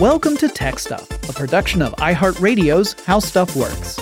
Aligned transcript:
Welcome 0.00 0.38
to 0.38 0.48
Tech 0.48 0.78
Stuff, 0.78 1.10
a 1.28 1.32
production 1.34 1.82
of 1.82 1.92
iHeartRadio's 1.96 2.94
How 3.04 3.18
Stuff 3.18 3.54
Works. 3.54 3.98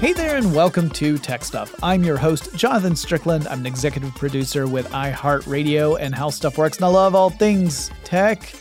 Hey 0.00 0.12
there, 0.12 0.36
and 0.36 0.52
welcome 0.52 0.90
to 0.90 1.16
Tech 1.18 1.44
Stuff. 1.44 1.72
I'm 1.80 2.02
your 2.02 2.16
host, 2.16 2.52
Jonathan 2.56 2.96
Strickland. 2.96 3.46
I'm 3.46 3.60
an 3.60 3.66
executive 3.66 4.12
producer 4.16 4.66
with 4.66 4.88
iHeartRadio 4.88 5.96
and 6.00 6.12
How 6.12 6.30
Stuff 6.30 6.58
Works, 6.58 6.78
and 6.78 6.86
I 6.86 6.88
love 6.88 7.14
all 7.14 7.30
things 7.30 7.88
tech. 8.02 8.52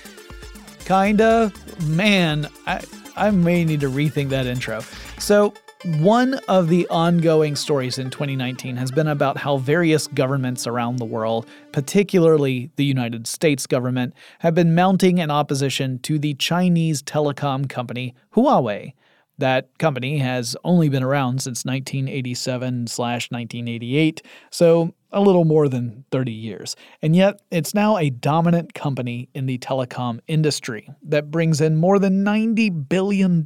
Kinda. 0.85 1.51
Man, 1.87 2.47
I, 2.67 2.83
I 3.15 3.31
may 3.31 3.65
need 3.65 3.79
to 3.79 3.89
rethink 3.89 4.29
that 4.29 4.45
intro. 4.45 4.81
So, 5.17 5.55
one 5.85 6.35
of 6.47 6.69
the 6.69 6.87
ongoing 6.89 7.55
stories 7.55 7.99
in 7.99 8.09
2019 8.09 8.77
has 8.77 8.91
been 8.91 9.07
about 9.07 9.37
how 9.37 9.57
various 9.57 10.07
governments 10.07 10.65
around 10.65 10.97
the 10.97 11.05
world, 11.05 11.45
particularly 11.71 12.71
the 12.77 12.85
United 12.85 13.27
States 13.27 13.67
government, 13.67 14.13
have 14.39 14.55
been 14.55 14.73
mounting 14.73 15.19
an 15.19 15.29
opposition 15.29 15.99
to 15.99 16.17
the 16.17 16.33
Chinese 16.35 17.03
telecom 17.03 17.69
company 17.69 18.15
Huawei. 18.35 18.93
That 19.37 19.77
company 19.77 20.17
has 20.17 20.57
only 20.63 20.89
been 20.89 21.03
around 21.03 21.43
since 21.43 21.63
1987 21.63 22.87
slash 22.87 23.29
1988, 23.29 24.23
so 24.49 24.95
a 25.11 25.21
little 25.21 25.45
more 25.45 25.69
than 25.69 26.05
30 26.11 26.31
years. 26.31 26.75
And 27.03 27.15
yet, 27.15 27.39
it's 27.51 27.75
now 27.75 27.97
a 27.97 28.09
dominant 28.09 28.73
company 28.73 29.29
in 29.35 29.45
the 29.45 29.59
telecom 29.59 30.19
industry 30.27 30.89
that 31.03 31.29
brings 31.29 31.61
in 31.61 31.75
more 31.75 31.99
than 31.99 32.25
$90 32.25 32.89
billion 32.89 33.45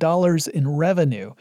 in 0.54 0.78
revenue. 0.78 1.34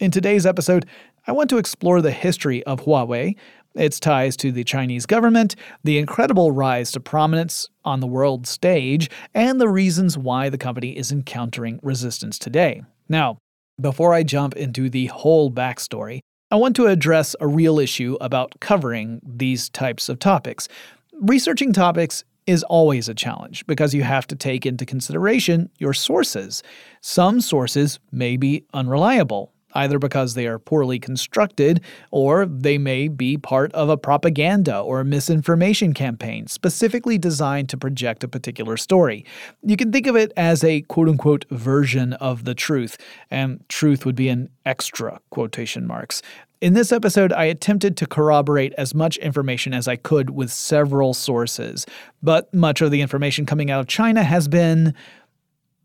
In 0.00 0.10
today's 0.10 0.46
episode, 0.46 0.86
I 1.26 1.32
want 1.32 1.50
to 1.50 1.58
explore 1.58 2.00
the 2.00 2.10
history 2.10 2.64
of 2.64 2.80
Huawei, 2.80 3.36
its 3.74 4.00
ties 4.00 4.34
to 4.38 4.50
the 4.50 4.64
Chinese 4.64 5.04
government, 5.04 5.56
the 5.84 5.98
incredible 5.98 6.52
rise 6.52 6.90
to 6.92 7.00
prominence 7.00 7.68
on 7.84 8.00
the 8.00 8.06
world 8.06 8.46
stage, 8.46 9.10
and 9.34 9.60
the 9.60 9.68
reasons 9.68 10.16
why 10.16 10.48
the 10.48 10.56
company 10.56 10.96
is 10.96 11.12
encountering 11.12 11.80
resistance 11.82 12.38
today. 12.38 12.82
Now, 13.10 13.36
before 13.78 14.14
I 14.14 14.22
jump 14.22 14.56
into 14.56 14.88
the 14.88 15.08
whole 15.08 15.50
backstory, 15.50 16.20
I 16.50 16.56
want 16.56 16.76
to 16.76 16.86
address 16.86 17.36
a 17.38 17.46
real 17.46 17.78
issue 17.78 18.16
about 18.22 18.58
covering 18.58 19.20
these 19.22 19.68
types 19.68 20.08
of 20.08 20.18
topics. 20.18 20.66
Researching 21.12 21.74
topics 21.74 22.24
is 22.46 22.62
always 22.62 23.10
a 23.10 23.14
challenge 23.14 23.66
because 23.66 23.92
you 23.92 24.02
have 24.02 24.26
to 24.28 24.34
take 24.34 24.64
into 24.64 24.86
consideration 24.86 25.68
your 25.76 25.92
sources. 25.92 26.62
Some 27.02 27.42
sources 27.42 28.00
may 28.10 28.38
be 28.38 28.64
unreliable, 28.72 29.52
either 29.74 29.98
because 29.98 30.34
they 30.34 30.46
are 30.46 30.58
poorly 30.58 30.98
constructed 30.98 31.80
or 32.10 32.46
they 32.46 32.78
may 32.78 33.08
be 33.08 33.36
part 33.36 33.72
of 33.72 33.88
a 33.88 33.96
propaganda 33.96 34.78
or 34.78 35.04
misinformation 35.04 35.92
campaign 35.94 36.46
specifically 36.46 37.18
designed 37.18 37.68
to 37.68 37.76
project 37.76 38.24
a 38.24 38.28
particular 38.28 38.76
story. 38.76 39.24
You 39.62 39.76
can 39.76 39.92
think 39.92 40.06
of 40.06 40.16
it 40.16 40.32
as 40.36 40.64
a 40.64 40.82
quote 40.82 41.08
unquote 41.08 41.44
version 41.50 42.14
of 42.14 42.44
the 42.44 42.54
truth, 42.54 42.96
and 43.30 43.66
truth 43.68 44.04
would 44.04 44.16
be 44.16 44.28
an 44.28 44.50
extra 44.66 45.20
quotation 45.30 45.86
marks. 45.86 46.22
In 46.60 46.74
this 46.74 46.92
episode, 46.92 47.32
I 47.32 47.44
attempted 47.44 47.96
to 47.96 48.06
corroborate 48.06 48.74
as 48.74 48.94
much 48.94 49.16
information 49.16 49.72
as 49.72 49.88
I 49.88 49.96
could 49.96 50.28
with 50.28 50.52
several 50.52 51.14
sources, 51.14 51.86
but 52.22 52.52
much 52.52 52.82
of 52.82 52.90
the 52.90 53.00
information 53.00 53.46
coming 53.46 53.70
out 53.70 53.80
of 53.80 53.86
China 53.86 54.22
has 54.22 54.46
been, 54.46 54.92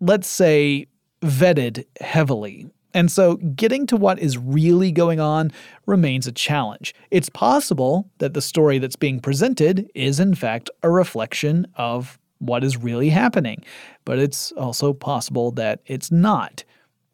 let's 0.01 0.27
say, 0.27 0.87
vetted 1.21 1.85
heavily 2.01 2.67
and 2.95 3.11
so 3.11 3.35
getting 3.35 3.85
to 3.87 3.97
what 3.97 4.19
is 4.19 4.37
really 4.37 4.91
going 4.91 5.19
on 5.19 5.51
remains 5.85 6.27
a 6.27 6.31
challenge. 6.31 6.95
It's 7.11 7.27
possible 7.27 8.09
that 8.19 8.33
the 8.33 8.41
story 8.41 8.79
that's 8.79 8.95
being 8.95 9.19
presented 9.19 9.91
is, 9.93 10.21
in 10.21 10.33
fact, 10.33 10.69
a 10.81 10.89
reflection 10.89 11.67
of 11.75 12.17
what 12.39 12.63
is 12.63 12.77
really 12.77 13.09
happening, 13.09 13.63
but 14.05 14.17
it's 14.17 14.53
also 14.53 14.93
possible 14.93 15.51
that 15.51 15.81
it's 15.85 16.09
not. 16.09 16.63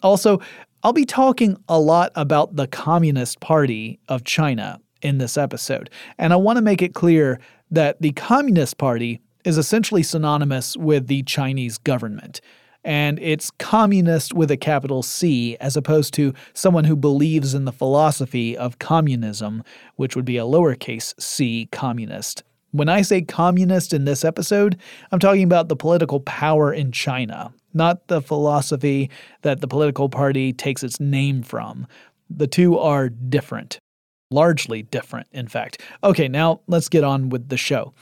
Also, 0.03 0.39
I'll 0.83 0.93
be 0.93 1.05
talking 1.05 1.57
a 1.67 1.79
lot 1.79 2.11
about 2.13 2.55
the 2.55 2.67
Communist 2.67 3.39
Party 3.39 3.99
of 4.07 4.23
China 4.23 4.79
in 5.01 5.17
this 5.17 5.35
episode, 5.35 5.89
and 6.19 6.31
I 6.31 6.35
want 6.35 6.57
to 6.57 6.61
make 6.61 6.83
it 6.83 6.93
clear 6.93 7.39
that 7.71 7.99
the 8.01 8.11
Communist 8.11 8.77
Party 8.77 9.19
is 9.45 9.57
essentially 9.57 10.03
synonymous 10.03 10.77
with 10.77 11.07
the 11.07 11.23
Chinese 11.23 11.79
government 11.79 12.39
and 12.83 13.19
it's 13.19 13.51
communist 13.51 14.33
with 14.33 14.51
a 14.51 14.57
capital 14.57 15.03
C 15.03 15.57
as 15.59 15.77
opposed 15.77 16.13
to 16.15 16.33
someone 16.53 16.85
who 16.85 16.95
believes 16.95 17.53
in 17.53 17.65
the 17.65 17.71
philosophy 17.71 18.57
of 18.57 18.79
communism, 18.79 19.63
which 19.95 20.15
would 20.15 20.25
be 20.25 20.37
a 20.37 20.43
lowercase 20.43 21.13
c 21.21 21.67
communist. 21.71 22.43
When 22.71 22.89
I 22.89 23.01
say 23.01 23.21
communist 23.21 23.93
in 23.93 24.05
this 24.05 24.23
episode, 24.23 24.77
I'm 25.11 25.19
talking 25.19 25.43
about 25.43 25.67
the 25.67 25.75
political 25.75 26.21
power 26.21 26.73
in 26.73 26.91
China, 26.91 27.53
not 27.73 28.07
the 28.07 28.21
philosophy 28.21 29.09
that 29.41 29.59
the 29.59 29.67
political 29.67 30.07
party 30.07 30.53
takes 30.53 30.81
its 30.81 30.99
name 30.99 31.43
from. 31.43 31.85
The 32.29 32.47
two 32.47 32.77
are 32.77 33.09
different. 33.09 33.77
Largely 34.29 34.83
different, 34.83 35.27
in 35.33 35.49
fact. 35.49 35.81
Okay, 36.01 36.29
now 36.29 36.61
let's 36.67 36.87
get 36.87 37.03
on 37.03 37.27
with 37.27 37.49
the 37.49 37.57
show. 37.57 37.93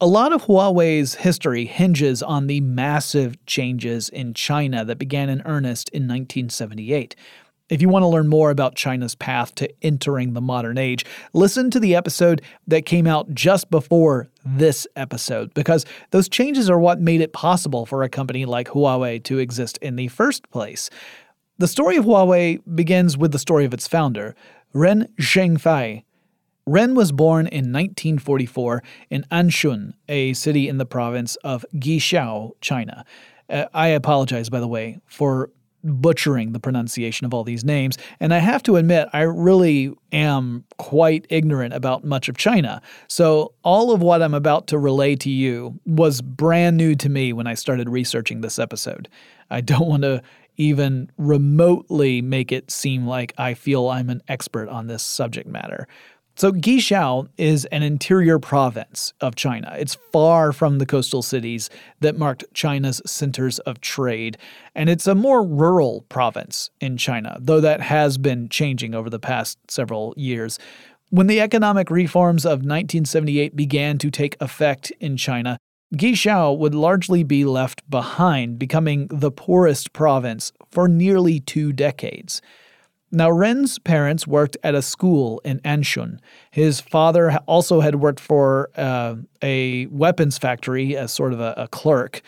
A 0.00 0.06
lot 0.06 0.32
of 0.32 0.44
Huawei's 0.44 1.16
history 1.16 1.64
hinges 1.64 2.22
on 2.22 2.46
the 2.46 2.60
massive 2.60 3.44
changes 3.46 4.08
in 4.08 4.32
China 4.32 4.84
that 4.84 4.96
began 4.96 5.28
in 5.28 5.42
earnest 5.44 5.88
in 5.88 6.02
1978. 6.02 7.16
If 7.68 7.82
you 7.82 7.88
want 7.88 8.04
to 8.04 8.06
learn 8.06 8.28
more 8.28 8.52
about 8.52 8.76
China's 8.76 9.16
path 9.16 9.56
to 9.56 9.68
entering 9.82 10.34
the 10.34 10.40
modern 10.40 10.78
age, 10.78 11.04
listen 11.32 11.68
to 11.72 11.80
the 11.80 11.96
episode 11.96 12.42
that 12.68 12.86
came 12.86 13.08
out 13.08 13.34
just 13.34 13.72
before 13.72 14.28
this 14.46 14.86
episode, 14.94 15.52
because 15.52 15.84
those 16.12 16.28
changes 16.28 16.70
are 16.70 16.78
what 16.78 17.00
made 17.00 17.20
it 17.20 17.32
possible 17.32 17.84
for 17.84 18.04
a 18.04 18.08
company 18.08 18.44
like 18.44 18.68
Huawei 18.68 19.20
to 19.24 19.38
exist 19.38 19.78
in 19.78 19.96
the 19.96 20.06
first 20.06 20.48
place. 20.50 20.90
The 21.58 21.66
story 21.66 21.96
of 21.96 22.04
Huawei 22.04 22.60
begins 22.72 23.18
with 23.18 23.32
the 23.32 23.38
story 23.40 23.64
of 23.64 23.74
its 23.74 23.88
founder, 23.88 24.36
Ren 24.72 25.08
Zhengfei, 25.18 26.04
Ren 26.68 26.94
was 26.94 27.12
born 27.12 27.46
in 27.46 27.72
1944 27.72 28.82
in 29.08 29.24
Anshun, 29.32 29.94
a 30.06 30.34
city 30.34 30.68
in 30.68 30.76
the 30.76 30.84
province 30.84 31.36
of 31.36 31.64
Guizhou, 31.74 32.52
China. 32.60 33.06
Uh, 33.48 33.64
I 33.72 33.88
apologize, 33.88 34.50
by 34.50 34.60
the 34.60 34.68
way, 34.68 34.98
for 35.06 35.50
butchering 35.82 36.52
the 36.52 36.60
pronunciation 36.60 37.24
of 37.24 37.32
all 37.32 37.42
these 37.42 37.64
names, 37.64 37.96
and 38.20 38.34
I 38.34 38.38
have 38.38 38.62
to 38.64 38.76
admit, 38.76 39.08
I 39.14 39.22
really 39.22 39.94
am 40.12 40.64
quite 40.76 41.26
ignorant 41.30 41.72
about 41.72 42.04
much 42.04 42.28
of 42.28 42.36
China. 42.36 42.82
So, 43.06 43.54
all 43.62 43.90
of 43.92 44.02
what 44.02 44.20
I'm 44.20 44.34
about 44.34 44.66
to 44.66 44.78
relay 44.78 45.16
to 45.16 45.30
you 45.30 45.80
was 45.86 46.20
brand 46.20 46.76
new 46.76 46.94
to 46.96 47.08
me 47.08 47.32
when 47.32 47.46
I 47.46 47.54
started 47.54 47.88
researching 47.88 48.42
this 48.42 48.58
episode. 48.58 49.08
I 49.50 49.62
don't 49.62 49.88
want 49.88 50.02
to 50.02 50.20
even 50.58 51.10
remotely 51.16 52.20
make 52.20 52.52
it 52.52 52.70
seem 52.70 53.06
like 53.06 53.32
I 53.38 53.54
feel 53.54 53.88
I'm 53.88 54.10
an 54.10 54.20
expert 54.28 54.68
on 54.68 54.88
this 54.88 55.02
subject 55.02 55.48
matter. 55.48 55.86
So, 56.38 56.52
Guizhou 56.52 57.28
is 57.36 57.64
an 57.64 57.82
interior 57.82 58.38
province 58.38 59.12
of 59.20 59.34
China. 59.34 59.74
It's 59.76 59.96
far 60.12 60.52
from 60.52 60.78
the 60.78 60.86
coastal 60.86 61.20
cities 61.20 61.68
that 61.98 62.16
marked 62.16 62.44
China's 62.54 63.02
centers 63.04 63.58
of 63.58 63.80
trade, 63.80 64.38
and 64.72 64.88
it's 64.88 65.08
a 65.08 65.16
more 65.16 65.42
rural 65.42 66.02
province 66.08 66.70
in 66.80 66.96
China, 66.96 67.38
though 67.40 67.60
that 67.60 67.80
has 67.80 68.18
been 68.18 68.48
changing 68.48 68.94
over 68.94 69.10
the 69.10 69.18
past 69.18 69.58
several 69.68 70.14
years. 70.16 70.60
When 71.10 71.26
the 71.26 71.40
economic 71.40 71.90
reforms 71.90 72.46
of 72.46 72.60
1978 72.60 73.56
began 73.56 73.98
to 73.98 74.08
take 74.08 74.36
effect 74.40 74.92
in 75.00 75.16
China, 75.16 75.58
Guizhou 75.96 76.56
would 76.56 76.74
largely 76.74 77.24
be 77.24 77.44
left 77.44 77.82
behind, 77.90 78.60
becoming 78.60 79.08
the 79.08 79.32
poorest 79.32 79.92
province 79.92 80.52
for 80.70 80.86
nearly 80.86 81.40
two 81.40 81.72
decades. 81.72 82.40
Now, 83.10 83.30
Ren's 83.30 83.78
parents 83.78 84.26
worked 84.26 84.58
at 84.62 84.74
a 84.74 84.82
school 84.82 85.40
in 85.44 85.60
Anshun. 85.60 86.18
His 86.50 86.80
father 86.80 87.38
also 87.46 87.80
had 87.80 87.96
worked 87.96 88.20
for 88.20 88.70
uh, 88.76 89.16
a 89.42 89.86
weapons 89.86 90.36
factory 90.36 90.96
as 90.96 91.12
sort 91.12 91.32
of 91.32 91.40
a, 91.40 91.54
a 91.56 91.68
clerk. 91.68 92.20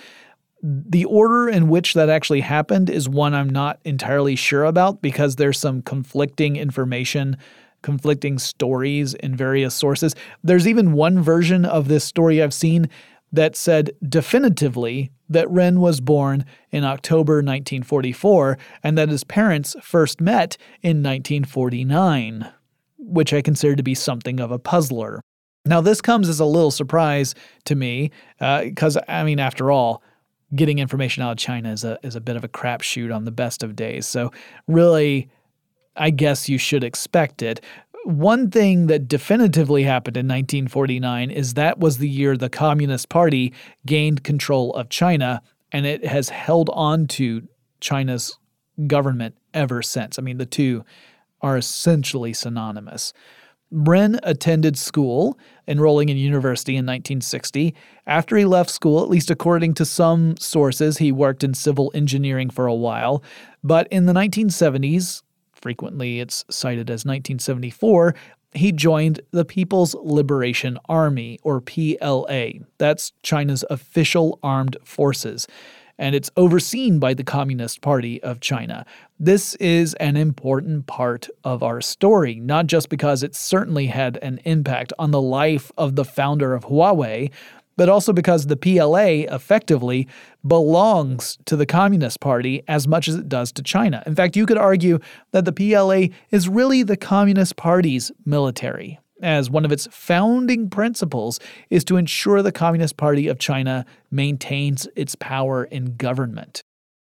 The 0.63 1.05
order 1.05 1.49
in 1.49 1.69
which 1.69 1.95
that 1.95 2.09
actually 2.09 2.41
happened 2.41 2.89
is 2.89 3.09
one 3.09 3.35
I'm 3.35 3.51
not 3.51 3.79
entirely 3.85 4.37
sure 4.37 4.65
about 4.65 5.03
because 5.03 5.37
there's 5.37 5.59
some 5.59 5.83
conflicting 5.83 6.57
information, 6.57 7.37
conflicting 7.83 8.39
stories 8.39 9.15
in 9.15 9.35
various 9.37 9.75
sources. 9.75 10.15
There's 10.45 10.69
even 10.69 10.93
one 10.93 11.23
version 11.23 11.65
of 11.65 11.89
this 11.89 12.05
story 12.05 12.43
I've 12.43 12.55
seen 12.55 12.89
that 13.33 13.57
said 13.57 13.91
definitively 14.07 15.11
that 15.29 15.51
Ren 15.51 15.81
was 15.81 16.01
born 16.01 16.45
in 16.71 16.85
October 16.85 17.35
1944 17.35 18.59
and 18.83 18.99
that 18.99 19.09
his 19.09 19.25
parents 19.25 19.77
first 19.81 20.21
met 20.21 20.57
in 20.83 21.03
1949, 21.03 22.51
which 22.99 23.33
I 23.33 23.41
consider 23.41 23.77
to 23.77 23.83
be 23.83 23.95
something 23.95 24.41
of 24.41 24.51
a 24.51 24.59
puzzler. 24.59 25.21
Now, 25.67 25.81
this 25.81 26.01
comes 26.01 26.29
as 26.29 26.41
a 26.41 26.45
little 26.45 26.71
surprise 26.71 27.35
to 27.67 27.75
me 27.75 28.11
because, 28.39 28.97
uh, 28.97 29.05
I 29.09 29.25
mean, 29.25 29.39
after 29.39 29.71
all, 29.71 30.03
getting 30.55 30.79
information 30.79 31.23
out 31.23 31.33
of 31.33 31.37
China 31.37 31.71
is 31.71 31.85
a, 31.85 31.99
is 32.03 32.17
a 32.17 32.21
bit 32.21 32.35
of 32.37 32.43
a 32.43 32.49
crapshoot 32.49 33.15
on 33.15 33.25
the 33.25 33.31
best 33.31 33.63
of 33.63 33.77
days. 33.77 34.07
So, 34.07 34.33
really, 34.67 35.29
I 35.97 36.11
guess 36.11 36.49
you 36.49 36.59
should 36.59 36.83
expect 36.83 37.43
it. 37.43 37.61
One 38.05 38.51
thing 38.51 38.87
that 38.87 39.09
definitively 39.09 39.83
happened 39.83 40.17
in 40.17 40.27
1949 40.27 41.31
is 41.31 41.55
that 41.55 41.79
was 41.79 41.99
the 41.99 42.09
year 42.09 42.37
the 42.37 42.49
Communist 42.49 43.09
Party 43.09 43.53
gained 43.87 44.25
control 44.25 44.73
of 44.75 44.89
China, 44.89 45.43
and 45.71 45.87
it 45.87 46.05
has 46.07 46.31
held 46.31 46.71
on 46.73 47.07
to 47.09 47.47
China's 47.81 48.39
government 48.87 49.37
ever 49.53 49.83
since. 49.83 50.19
I 50.19 50.23
mean, 50.23 50.39
the 50.39 50.47
two 50.47 50.85
are 51.43 51.57
essentially 51.57 52.33
synonymous. 52.33 53.13
Ren 53.71 54.19
attended 54.25 54.77
school, 54.77 55.39
enrolling 55.69 56.09
in 56.09 56.17
university 56.17 56.73
in 56.73 56.85
1960. 56.85 57.75
After 58.07 58.37
he 58.37 58.45
left 58.45 58.71
school, 58.71 59.03
at 59.03 59.09
least 59.09 59.31
according 59.31 59.75
to 59.75 59.85
some 59.85 60.37
sources, 60.39 60.99
he 60.99 61.13
worked 61.13 61.45
in 61.45 61.55
civil 61.55 61.93
engineering 61.95 62.51
for 62.51 62.67
a 62.67 62.75
while. 62.75 63.23
But 63.63 63.87
in 63.89 64.07
the 64.07 64.13
1970s, 64.13 65.23
frequently 65.61 66.21
it's 66.21 66.45
cited 66.51 66.91
as 66.91 67.05
1974, 67.05 68.15
he 68.53 68.73
joined 68.73 69.21
the 69.31 69.45
People's 69.45 69.95
Liberation 69.95 70.77
Army, 70.89 71.39
or 71.43 71.61
PLA. 71.61 72.65
That's 72.79 73.13
China's 73.23 73.65
official 73.71 74.39
armed 74.43 74.77
forces 74.85 75.47
and 76.01 76.15
it's 76.15 76.31
overseen 76.35 76.99
by 76.99 77.13
the 77.13 77.23
Communist 77.23 77.83
Party 77.83 78.23
of 78.23 78.41
China. 78.41 78.87
This 79.21 79.55
is 79.57 79.93
an 79.95 80.17
important 80.17 80.87
part 80.87 81.29
of 81.45 81.63
our 81.63 81.83
story, 81.83 82.37
not 82.37 82.67
just 82.67 82.89
because 82.89 83.23
it 83.23 83.37
certainly 83.37 83.87
had 83.87 84.17
an 84.23 84.41
impact 84.47 84.95
on 84.99 85.11
the 85.11 85.21
life 85.21 85.71
of 85.77 85.97
the 85.97 86.05
founder 86.07 86.55
of 86.55 86.65
Huawei, 86.65 87.31
but 87.77 87.91
also 87.91 88.15
because 88.15 88.47
the 88.47 88.57
PLA 88.57 89.35
effectively 89.35 90.09
belongs 90.47 91.39
to 91.47 91.57
the 91.57 91.67
Communist 91.67 92.21
Party 92.21 92.63
as 92.69 92.89
much 92.89 93.09
as 93.09 93.15
it 93.15 93.29
does 93.29 93.53
to 93.53 93.63
China. 93.63 94.03
In 94.07 94.15
fact, 94.15 94.37
you 94.37 94.47
could 94.47 94.59
argue 94.59 94.99
that 95.33 95.45
the 95.45 95.53
PLA 95.53 96.15
is 96.31 96.49
really 96.49 96.83
the 96.83 96.97
Communist 96.97 97.57
Party's 97.57 98.11
military 98.25 98.99
as 99.23 99.51
one 99.51 99.65
of 99.65 99.73
its 99.73 99.87
founding 99.91 100.71
principles 100.71 101.39
is 101.69 101.85
to 101.85 101.97
ensure 101.97 102.43
the 102.43 102.53
Communist 102.53 102.97
Party 102.97 103.29
of 103.29 103.39
China 103.39 103.85
maintains 104.11 104.89
its 104.97 105.15
power 105.15 105.65
in 105.65 105.97
government. 105.97 106.63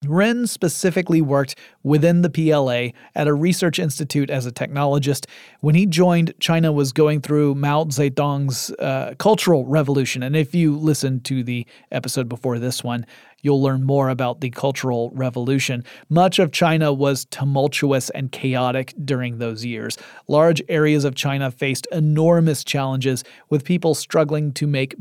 Ren 0.10 0.48
specifically 0.48 1.22
worked 1.22 1.56
within 1.84 2.22
the 2.22 2.30
PLA 2.30 2.98
at 3.16 3.28
a 3.28 3.34
research 3.34 3.80
institute 3.80 4.30
as 4.30 4.46
a 4.46 4.52
technologist. 4.52 5.26
When 5.62 5.76
he 5.76 5.86
joined, 5.86 6.34
China 6.40 6.72
was 6.72 6.92
going 6.92 7.22
through 7.22 7.56
Mao 7.56 7.86
Zedong's 7.86 8.72
uh, 8.72 9.16
cultural 9.18 9.66
revolution. 9.66 10.24
And 10.24 10.36
if 10.36 10.56
you 10.56 10.78
listen 10.78 11.20
to 11.22 11.44
the 11.44 11.66
episode 11.92 12.30
before 12.30 12.60
this 12.60 12.84
one, 12.84 13.06
you'll 13.42 13.62
learn 13.62 13.84
more 13.84 14.10
about 14.10 14.42
the 14.42 14.50
Cultural 14.50 15.12
Revolution. 15.14 15.84
Much 16.10 16.40
of 16.40 16.52
China 16.52 16.92
was 16.92 17.26
tumultuous 17.26 18.10
and 18.10 18.32
chaotic 18.32 18.94
during 19.06 19.38
those 19.38 19.64
years. 19.64 19.98
Large 20.28 20.64
areas 20.68 21.06
of 21.06 21.14
China 21.14 21.52
faced 21.52 21.88
enormous 21.92 22.64
challenges, 22.64 23.24
with 23.50 23.64
people 23.64 23.94
struggling 23.94 24.52
to 24.54 24.66
make 24.66 24.96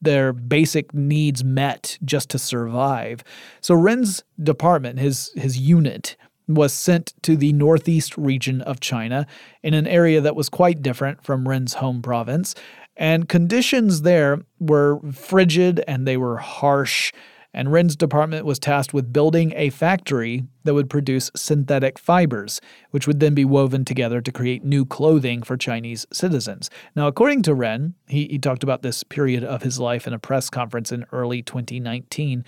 their 0.00 0.32
basic 0.32 0.94
needs 0.94 1.44
met 1.44 1.98
just 2.04 2.30
to 2.30 2.38
survive. 2.38 3.22
So 3.60 3.74
Ren's 3.74 4.22
department, 4.42 4.98
his 4.98 5.32
his 5.36 5.58
unit, 5.58 6.16
was 6.48 6.72
sent 6.72 7.14
to 7.22 7.36
the 7.36 7.52
northeast 7.52 8.16
region 8.16 8.60
of 8.62 8.80
China 8.80 9.26
in 9.62 9.74
an 9.74 9.86
area 9.86 10.20
that 10.20 10.36
was 10.36 10.48
quite 10.48 10.82
different 10.82 11.22
from 11.24 11.48
Ren's 11.48 11.74
home 11.74 12.02
province. 12.02 12.54
And 12.96 13.28
conditions 13.28 14.02
there 14.02 14.40
were 14.58 15.00
frigid 15.12 15.82
and 15.86 16.06
they 16.06 16.16
were 16.16 16.36
harsh 16.36 17.12
and 17.52 17.72
Ren's 17.72 17.96
department 17.96 18.46
was 18.46 18.58
tasked 18.58 18.94
with 18.94 19.12
building 19.12 19.52
a 19.56 19.70
factory 19.70 20.44
that 20.64 20.74
would 20.74 20.90
produce 20.90 21.30
synthetic 21.34 21.98
fibers, 21.98 22.60
which 22.90 23.06
would 23.06 23.20
then 23.20 23.34
be 23.34 23.44
woven 23.44 23.84
together 23.84 24.20
to 24.20 24.32
create 24.32 24.64
new 24.64 24.84
clothing 24.84 25.42
for 25.42 25.56
Chinese 25.56 26.06
citizens. 26.12 26.70
Now, 26.94 27.06
according 27.06 27.42
to 27.42 27.54
Ren, 27.54 27.94
he, 28.08 28.26
he 28.28 28.38
talked 28.38 28.62
about 28.62 28.82
this 28.82 29.02
period 29.02 29.42
of 29.42 29.62
his 29.62 29.80
life 29.80 30.06
in 30.06 30.12
a 30.12 30.18
press 30.18 30.50
conference 30.50 30.92
in 30.92 31.06
early 31.12 31.42
2019. 31.42 32.44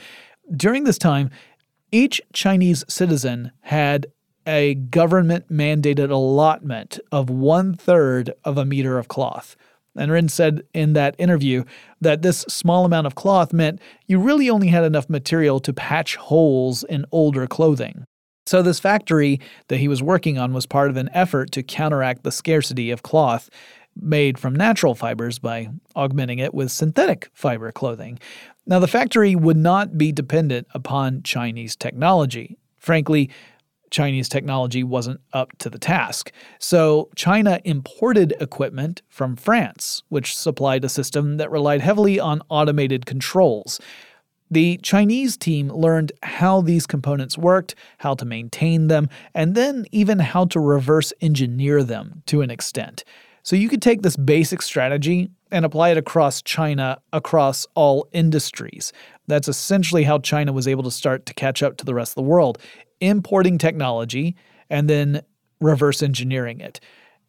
During 0.54 0.84
this 0.84 0.98
time, 0.98 1.30
each 1.90 2.20
Chinese 2.32 2.84
citizen 2.88 3.52
had 3.62 4.06
a 4.46 4.74
government 4.74 5.50
mandated 5.50 6.10
allotment 6.10 6.98
of 7.12 7.30
one 7.30 7.74
third 7.74 8.32
of 8.44 8.58
a 8.58 8.64
meter 8.64 8.98
of 8.98 9.08
cloth. 9.08 9.56
And 9.96 10.10
Ren 10.10 10.28
said 10.28 10.62
in 10.72 10.94
that 10.94 11.14
interview 11.18 11.64
that 12.00 12.22
this 12.22 12.40
small 12.48 12.84
amount 12.84 13.06
of 13.06 13.14
cloth 13.14 13.52
meant 13.52 13.80
you 14.06 14.18
really 14.18 14.48
only 14.48 14.68
had 14.68 14.84
enough 14.84 15.10
material 15.10 15.60
to 15.60 15.72
patch 15.72 16.16
holes 16.16 16.82
in 16.84 17.04
older 17.12 17.46
clothing. 17.46 18.04
So, 18.46 18.60
this 18.62 18.80
factory 18.80 19.40
that 19.68 19.76
he 19.76 19.88
was 19.88 20.02
working 20.02 20.36
on 20.38 20.52
was 20.52 20.66
part 20.66 20.90
of 20.90 20.96
an 20.96 21.10
effort 21.12 21.52
to 21.52 21.62
counteract 21.62 22.24
the 22.24 22.32
scarcity 22.32 22.90
of 22.90 23.02
cloth 23.02 23.48
made 23.94 24.38
from 24.38 24.54
natural 24.54 24.94
fibers 24.94 25.38
by 25.38 25.68
augmenting 25.94 26.38
it 26.38 26.54
with 26.54 26.72
synthetic 26.72 27.30
fiber 27.34 27.70
clothing. 27.70 28.18
Now, 28.66 28.78
the 28.78 28.88
factory 28.88 29.34
would 29.34 29.56
not 29.56 29.98
be 29.98 30.12
dependent 30.12 30.66
upon 30.74 31.22
Chinese 31.22 31.76
technology. 31.76 32.56
Frankly, 32.78 33.30
Chinese 33.92 34.28
technology 34.28 34.82
wasn't 34.82 35.20
up 35.32 35.56
to 35.58 35.70
the 35.70 35.78
task. 35.78 36.32
So 36.58 37.10
China 37.14 37.60
imported 37.64 38.34
equipment 38.40 39.02
from 39.08 39.36
France, 39.36 40.02
which 40.08 40.36
supplied 40.36 40.84
a 40.84 40.88
system 40.88 41.36
that 41.36 41.52
relied 41.52 41.80
heavily 41.82 42.18
on 42.18 42.42
automated 42.48 43.06
controls. 43.06 43.80
The 44.50 44.78
Chinese 44.82 45.36
team 45.36 45.68
learned 45.68 46.12
how 46.22 46.60
these 46.60 46.86
components 46.86 47.38
worked, 47.38 47.74
how 47.98 48.14
to 48.14 48.24
maintain 48.24 48.88
them, 48.88 49.08
and 49.34 49.54
then 49.54 49.86
even 49.92 50.18
how 50.18 50.46
to 50.46 50.60
reverse 50.60 51.12
engineer 51.20 51.82
them 51.82 52.22
to 52.26 52.42
an 52.42 52.50
extent. 52.50 53.04
So 53.44 53.56
you 53.56 53.68
could 53.68 53.82
take 53.82 54.02
this 54.02 54.16
basic 54.16 54.62
strategy 54.62 55.30
and 55.50 55.64
apply 55.64 55.90
it 55.90 55.96
across 55.98 56.42
China, 56.42 56.98
across 57.12 57.66
all 57.74 58.08
industries. 58.12 58.92
That's 59.26 59.48
essentially 59.48 60.04
how 60.04 60.18
China 60.18 60.52
was 60.52 60.68
able 60.68 60.82
to 60.84 60.90
start 60.90 61.26
to 61.26 61.34
catch 61.34 61.62
up 61.62 61.76
to 61.78 61.84
the 61.84 61.94
rest 61.94 62.12
of 62.12 62.16
the 62.16 62.28
world 62.28 62.58
importing 63.02 63.58
technology 63.58 64.36
and 64.70 64.88
then 64.88 65.22
reverse 65.60 66.02
engineering 66.02 66.60
it. 66.60 66.80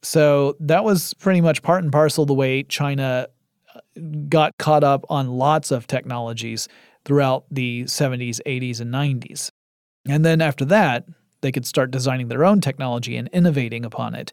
So 0.02 0.56
that 0.60 0.84
was 0.84 1.14
pretty 1.16 1.42
much 1.42 1.62
part 1.62 1.84
and 1.84 1.92
parcel 1.92 2.26
the 2.26 2.34
way 2.34 2.64
China 2.64 3.28
uh, 3.74 3.80
got 4.28 4.58
caught 4.58 4.84
up 4.84 5.06
on 5.10 5.30
lots 5.30 5.72
of 5.72 5.88
technologies 5.88 6.68
throughout 7.06 7.46
the 7.50 7.84
70s, 7.84 8.40
80s, 8.46 8.80
and 8.80 8.94
90s. 8.94 9.52
And 10.08 10.26
then 10.26 10.42
after 10.42 10.66
that, 10.66 11.06
they 11.42 11.52
could 11.52 11.66
start 11.66 11.92
designing 11.92 12.28
their 12.28 12.46
own 12.46 12.62
technology 12.62 13.18
and 13.18 13.30
innovating 13.30 13.86
upon 13.86 14.16
it. 14.16 14.32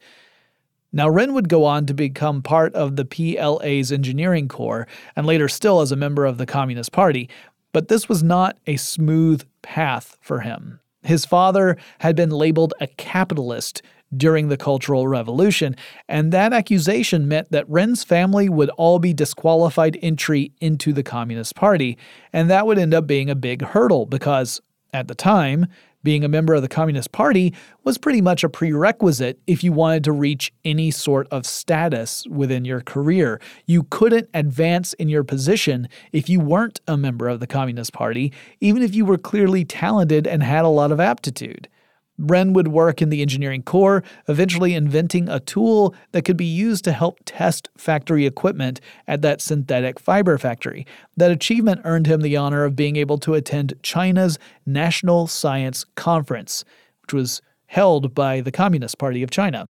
Now, 0.92 1.08
Ren 1.08 1.34
would 1.34 1.48
go 1.48 1.64
on 1.64 1.86
to 1.86 1.94
become 1.94 2.42
part 2.42 2.74
of 2.74 2.96
the 2.96 3.04
PLA's 3.04 3.92
engineering 3.92 4.48
corps 4.48 4.88
and 5.14 5.24
later 5.24 5.48
still 5.48 5.80
as 5.80 5.92
a 5.92 5.96
member 5.96 6.24
of 6.24 6.38
the 6.38 6.46
Communist 6.46 6.90
Party, 6.90 7.28
but 7.72 7.86
this 7.86 8.08
was 8.08 8.24
not 8.24 8.58
a 8.66 8.76
smooth 8.76 9.44
path 9.62 10.16
for 10.20 10.40
him. 10.40 10.80
His 11.02 11.24
father 11.24 11.76
had 12.00 12.16
been 12.16 12.30
labeled 12.30 12.74
a 12.80 12.86
capitalist 12.86 13.82
during 14.16 14.48
the 14.48 14.56
Cultural 14.56 15.06
Revolution, 15.06 15.76
and 16.08 16.32
that 16.32 16.52
accusation 16.52 17.28
meant 17.28 17.50
that 17.52 17.68
Ren's 17.68 18.02
family 18.02 18.48
would 18.48 18.70
all 18.70 18.98
be 18.98 19.14
disqualified 19.14 19.98
entry 20.02 20.52
into 20.60 20.92
the 20.92 21.04
Communist 21.04 21.54
Party, 21.54 21.96
and 22.32 22.50
that 22.50 22.66
would 22.66 22.78
end 22.78 22.92
up 22.92 23.06
being 23.06 23.30
a 23.30 23.36
big 23.36 23.62
hurdle 23.62 24.06
because, 24.06 24.60
at 24.92 25.06
the 25.06 25.14
time, 25.14 25.66
being 26.02 26.24
a 26.24 26.28
member 26.28 26.54
of 26.54 26.62
the 26.62 26.68
Communist 26.68 27.12
Party 27.12 27.54
was 27.84 27.98
pretty 27.98 28.20
much 28.20 28.42
a 28.44 28.48
prerequisite 28.48 29.38
if 29.46 29.62
you 29.62 29.72
wanted 29.72 30.04
to 30.04 30.12
reach 30.12 30.52
any 30.64 30.90
sort 30.90 31.28
of 31.30 31.46
status 31.46 32.26
within 32.28 32.64
your 32.64 32.80
career. 32.80 33.40
You 33.66 33.84
couldn't 33.84 34.28
advance 34.34 34.92
in 34.94 35.08
your 35.08 35.24
position 35.24 35.88
if 36.12 36.28
you 36.28 36.40
weren't 36.40 36.80
a 36.86 36.96
member 36.96 37.28
of 37.28 37.40
the 37.40 37.46
Communist 37.46 37.92
Party, 37.92 38.32
even 38.60 38.82
if 38.82 38.94
you 38.94 39.04
were 39.04 39.18
clearly 39.18 39.64
talented 39.64 40.26
and 40.26 40.42
had 40.42 40.64
a 40.64 40.68
lot 40.68 40.92
of 40.92 41.00
aptitude. 41.00 41.68
Ren 42.20 42.52
would 42.52 42.68
work 42.68 43.00
in 43.00 43.08
the 43.08 43.22
engineering 43.22 43.62
corps, 43.62 44.04
eventually 44.28 44.74
inventing 44.74 45.28
a 45.28 45.40
tool 45.40 45.94
that 46.12 46.22
could 46.22 46.36
be 46.36 46.44
used 46.44 46.84
to 46.84 46.92
help 46.92 47.18
test 47.24 47.70
factory 47.78 48.26
equipment 48.26 48.80
at 49.08 49.22
that 49.22 49.40
synthetic 49.40 49.98
fiber 49.98 50.36
factory. 50.36 50.86
That 51.16 51.30
achievement 51.30 51.80
earned 51.84 52.06
him 52.06 52.20
the 52.20 52.36
honor 52.36 52.64
of 52.64 52.76
being 52.76 52.96
able 52.96 53.18
to 53.18 53.34
attend 53.34 53.74
China's 53.82 54.38
National 54.66 55.26
Science 55.26 55.86
Conference, 55.94 56.64
which 57.02 57.14
was 57.14 57.40
held 57.66 58.14
by 58.14 58.40
the 58.40 58.52
Communist 58.52 58.98
Party 58.98 59.22
of 59.22 59.30
China. 59.30 59.66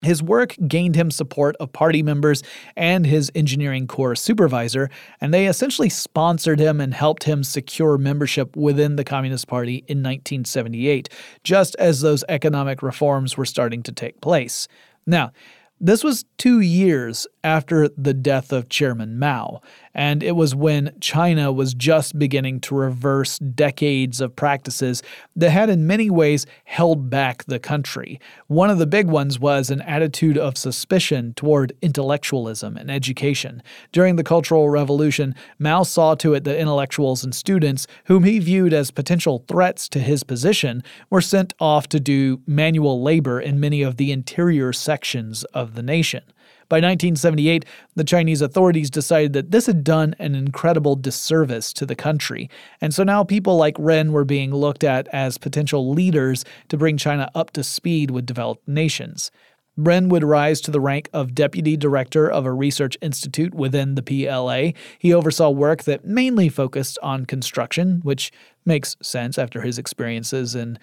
His 0.00 0.22
work 0.22 0.54
gained 0.68 0.94
him 0.94 1.10
support 1.10 1.56
of 1.58 1.72
party 1.72 2.04
members 2.04 2.42
and 2.76 3.04
his 3.04 3.32
engineering 3.34 3.88
corps 3.88 4.14
supervisor, 4.14 4.90
and 5.20 5.34
they 5.34 5.46
essentially 5.48 5.88
sponsored 5.88 6.60
him 6.60 6.80
and 6.80 6.94
helped 6.94 7.24
him 7.24 7.42
secure 7.42 7.98
membership 7.98 8.56
within 8.56 8.94
the 8.94 9.02
Communist 9.02 9.48
Party 9.48 9.78
in 9.88 9.98
1978, 9.98 11.08
just 11.42 11.74
as 11.76 12.00
those 12.00 12.22
economic 12.28 12.80
reforms 12.80 13.36
were 13.36 13.44
starting 13.44 13.82
to 13.82 13.92
take 13.92 14.20
place. 14.20 14.68
Now, 15.04 15.32
this 15.80 16.02
was 16.02 16.24
two 16.38 16.60
years 16.60 17.26
after 17.44 17.88
the 17.88 18.14
death 18.14 18.52
of 18.52 18.68
Chairman 18.68 19.18
Mao, 19.18 19.60
and 19.98 20.22
it 20.22 20.36
was 20.36 20.54
when 20.54 20.92
China 21.00 21.50
was 21.50 21.74
just 21.74 22.20
beginning 22.20 22.60
to 22.60 22.76
reverse 22.76 23.36
decades 23.40 24.20
of 24.20 24.36
practices 24.36 25.02
that 25.34 25.50
had 25.50 25.68
in 25.68 25.88
many 25.88 26.08
ways 26.08 26.46
held 26.66 27.10
back 27.10 27.42
the 27.46 27.58
country. 27.58 28.20
One 28.46 28.70
of 28.70 28.78
the 28.78 28.86
big 28.86 29.08
ones 29.08 29.40
was 29.40 29.70
an 29.70 29.82
attitude 29.82 30.38
of 30.38 30.56
suspicion 30.56 31.34
toward 31.34 31.72
intellectualism 31.82 32.76
and 32.76 32.92
education. 32.92 33.60
During 33.90 34.14
the 34.14 34.22
Cultural 34.22 34.70
Revolution, 34.70 35.34
Mao 35.58 35.82
saw 35.82 36.14
to 36.14 36.32
it 36.32 36.44
that 36.44 36.60
intellectuals 36.60 37.24
and 37.24 37.34
students, 37.34 37.88
whom 38.04 38.22
he 38.22 38.38
viewed 38.38 38.72
as 38.72 38.92
potential 38.92 39.44
threats 39.48 39.88
to 39.88 39.98
his 39.98 40.22
position, 40.22 40.84
were 41.10 41.20
sent 41.20 41.54
off 41.58 41.88
to 41.88 41.98
do 41.98 42.40
manual 42.46 43.02
labor 43.02 43.40
in 43.40 43.58
many 43.58 43.82
of 43.82 43.96
the 43.96 44.12
interior 44.12 44.72
sections 44.72 45.42
of 45.46 45.74
the 45.74 45.82
nation. 45.82 46.22
By 46.68 46.76
1978, 46.76 47.64
the 47.94 48.04
Chinese 48.04 48.42
authorities 48.42 48.90
decided 48.90 49.32
that 49.32 49.50
this 49.50 49.66
had 49.66 49.82
done 49.82 50.14
an 50.18 50.34
incredible 50.34 50.96
disservice 50.96 51.72
to 51.72 51.86
the 51.86 51.94
country, 51.94 52.50
and 52.80 52.92
so 52.92 53.04
now 53.04 53.24
people 53.24 53.56
like 53.56 53.76
Ren 53.78 54.12
were 54.12 54.26
being 54.26 54.54
looked 54.54 54.84
at 54.84 55.08
as 55.08 55.38
potential 55.38 55.90
leaders 55.90 56.44
to 56.68 56.76
bring 56.76 56.98
China 56.98 57.30
up 57.34 57.52
to 57.52 57.64
speed 57.64 58.10
with 58.10 58.26
developed 58.26 58.68
nations. 58.68 59.30
Ren 59.78 60.08
would 60.08 60.24
rise 60.24 60.60
to 60.62 60.72
the 60.72 60.80
rank 60.80 61.08
of 61.12 61.36
deputy 61.36 61.76
director 61.76 62.28
of 62.28 62.44
a 62.44 62.52
research 62.52 62.98
institute 63.00 63.54
within 63.54 63.94
the 63.94 64.02
PLA. 64.02 64.72
He 64.98 65.14
oversaw 65.14 65.50
work 65.50 65.84
that 65.84 66.04
mainly 66.04 66.48
focused 66.48 66.98
on 67.00 67.26
construction, 67.26 68.00
which 68.02 68.32
makes 68.66 68.96
sense 69.00 69.38
after 69.38 69.62
his 69.62 69.78
experiences 69.78 70.56
in 70.56 70.80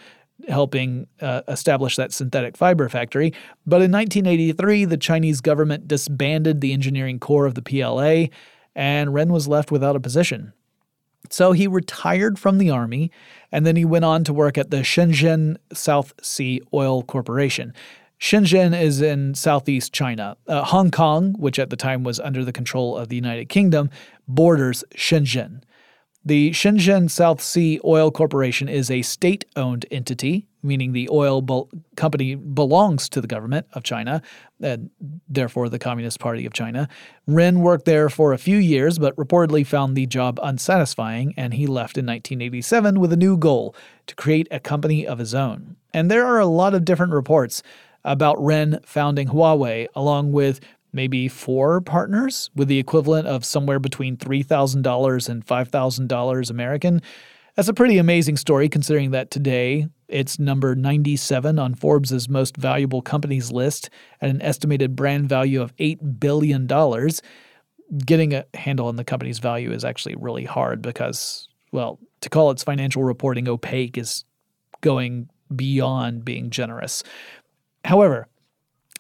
helping 0.50 1.08
uh, 1.22 1.42
establish 1.48 1.96
that 1.96 2.12
synthetic 2.12 2.58
fiber 2.58 2.90
factory. 2.90 3.34
But 3.66 3.82
in 3.82 3.92
1983, 3.92 4.86
the 4.86 4.98
Chinese 4.98 5.42
government 5.42 5.88
disbanded 5.88 6.62
the 6.62 6.74
engineering 6.74 7.20
corps 7.20 7.46
of 7.46 7.56
the 7.56 7.62
PLA, 7.62 8.28
and 8.76 9.14
Ren 9.14 9.32
was 9.32 9.48
left 9.48 9.72
without 9.72 9.96
a 9.96 10.00
position. 10.00 10.54
So 11.30 11.54
he 11.54 11.68
retired 11.68 12.38
from 12.38 12.58
the 12.58 12.70
army, 12.70 13.12
and 13.52 13.66
then 13.66 13.76
he 13.76 13.86
went 13.86 14.06
on 14.06 14.24
to 14.26 14.34
work 14.34 14.58
at 14.58 14.70
the 14.70 14.78
Shenzhen 14.78 15.58
South 15.74 16.14
Sea 16.22 16.62
Oil 16.74 17.04
Corporation. 17.04 17.74
Shenzhen 18.20 18.80
is 18.80 19.02
in 19.02 19.36
southeast 19.36 19.94
China. 19.94 20.38
Uh, 20.48 20.64
Hong 20.64 20.92
Kong, 20.92 21.34
which 21.38 21.60
at 21.60 21.70
the 21.70 21.76
time 21.76 22.04
was 22.04 22.20
under 22.20 22.46
the 22.46 22.54
control 22.54 22.98
of 22.98 23.10
the 23.10 23.16
United 23.16 23.50
Kingdom, 23.50 23.90
borders 24.28 24.84
Shenzhen. 24.96 25.62
The 26.28 26.50
Shenzhen 26.52 27.12
South 27.12 27.40
Sea 27.40 27.80
Oil 27.86 28.10
Corporation 28.10 28.68
is 28.68 28.90
a 28.90 29.04
state 29.04 29.46
owned 29.56 29.86
entity, 29.92 30.48
meaning 30.64 30.92
the 30.92 31.08
oil 31.12 31.70
company 31.96 32.34
belongs 32.34 33.08
to 33.10 33.22
the 33.22 33.28
government 33.28 33.68
of 33.74 33.84
China, 33.84 34.24
and 34.60 34.90
therefore 35.30 35.70
the 35.70 35.78
Communist 35.78 36.20
Party 36.20 36.48
of 36.48 36.54
China. 36.54 36.90
Ren 37.28 37.60
worked 37.60 37.86
there 37.86 38.10
for 38.10 38.34
a 38.34 38.40
few 38.40 38.58
years, 38.58 38.98
but 38.98 39.16
reportedly 39.18 39.64
found 39.64 39.96
the 39.96 40.08
job 40.08 40.40
unsatisfying, 40.42 41.36
and 41.38 41.54
he 41.54 41.68
left 41.68 41.96
in 41.96 42.08
1987 42.08 43.00
with 43.00 43.14
a 43.14 43.18
new 43.18 43.38
goal 43.38 43.76
to 44.08 44.16
create 44.16 44.48
a 44.50 44.60
company 44.60 45.06
of 45.06 45.20
his 45.20 45.36
own. 45.36 45.76
And 45.94 46.10
there 46.10 46.26
are 46.26 46.40
a 46.40 46.48
lot 46.48 46.74
of 46.74 46.86
different 46.86 47.14
reports 47.14 47.62
about 48.04 48.44
Ren 48.44 48.80
founding 48.84 49.28
Huawei, 49.28 49.88
along 49.96 50.32
with 50.32 50.60
maybe 50.96 51.28
four 51.28 51.82
partners 51.82 52.50
with 52.56 52.70
the 52.70 52.80
equivalent 52.80 53.28
of 53.28 53.44
somewhere 53.44 53.80
between 53.80 54.16
$3,000 54.18 55.30
and 55.30 55.46
$5,000 55.46 56.50
American. 56.50 57.02
That's 57.56 57.68
a 57.68 57.74
pretty 57.74 57.98
amazing 57.98 58.38
story 58.38 58.70
considering 58.70 59.12
that 59.12 59.30
today 59.30 59.88
it's 60.08 60.40
number 60.40 60.76
97 60.76 61.60
on 61.60 61.76
Forbes' 61.76 62.30
most 62.30 62.58
valuable 62.58 63.02
companies 63.02 63.52
list 63.52 63.90
at 64.22 64.30
an 64.30 64.42
estimated 64.42 64.96
brand 64.96 65.30
value 65.30 65.62
of 65.62 65.76
$8 65.76 66.20
billion. 66.20 66.68
Getting 68.06 68.34
a 68.34 68.46
handle 68.54 68.88
on 68.88 68.96
the 68.96 69.04
company's 69.04 69.40
value 69.40 69.72
is 69.72 69.86
actually 69.86 70.16
really 70.16 70.46
hard 70.46 70.82
because, 70.82 71.48
well, 71.72 72.00
to 72.22 72.30
call 72.30 72.52
its 72.52 72.64
financial 72.64 73.04
reporting 73.04 73.48
opaque 73.48 73.98
is 73.98 74.26
going 74.82 75.30
beyond 75.56 76.26
being 76.26 76.50
generous. 76.50 77.04
However, 77.84 78.28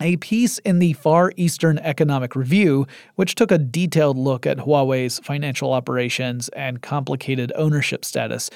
a 0.02 0.18
piece 0.18 0.58
in 0.60 0.80
the 0.80 0.94
Far 0.94 1.32
Eastern 1.38 1.78
Economic 1.80 2.36
Review, 2.36 2.86
which 3.16 3.36
took 3.36 3.52
a 3.52 3.58
detailed 3.58 4.18
look 4.18 4.46
at 4.46 4.58
Huawei's 4.58 5.20
financial 5.20 5.74
operations 5.74 6.50
and 6.50 6.82
complicated 6.82 7.52
ownership 7.56 8.04
status, 8.04 8.50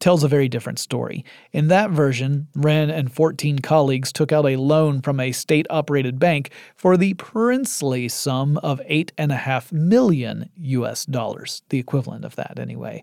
tells 0.00 0.22
a 0.22 0.28
very 0.28 0.48
different 0.48 0.78
story. 0.78 1.24
In 1.52 1.68
that 1.68 1.90
version, 1.90 2.48
Ren 2.54 2.88
and 2.88 3.12
14 3.12 3.58
colleagues 3.58 4.12
took 4.12 4.32
out 4.32 4.46
a 4.46 4.56
loan 4.56 5.02
from 5.02 5.18
a 5.20 5.32
state 5.32 5.66
operated 5.70 6.18
bank 6.18 6.50
for 6.76 6.96
the 6.96 7.14
princely 7.14 8.08
sum 8.08 8.58
of 8.58 8.80
8.5 8.88 9.72
million 9.72 10.50
US 10.56 11.04
dollars, 11.04 11.62
the 11.68 11.78
equivalent 11.78 12.24
of 12.24 12.36
that 12.36 12.58
anyway. 12.58 13.02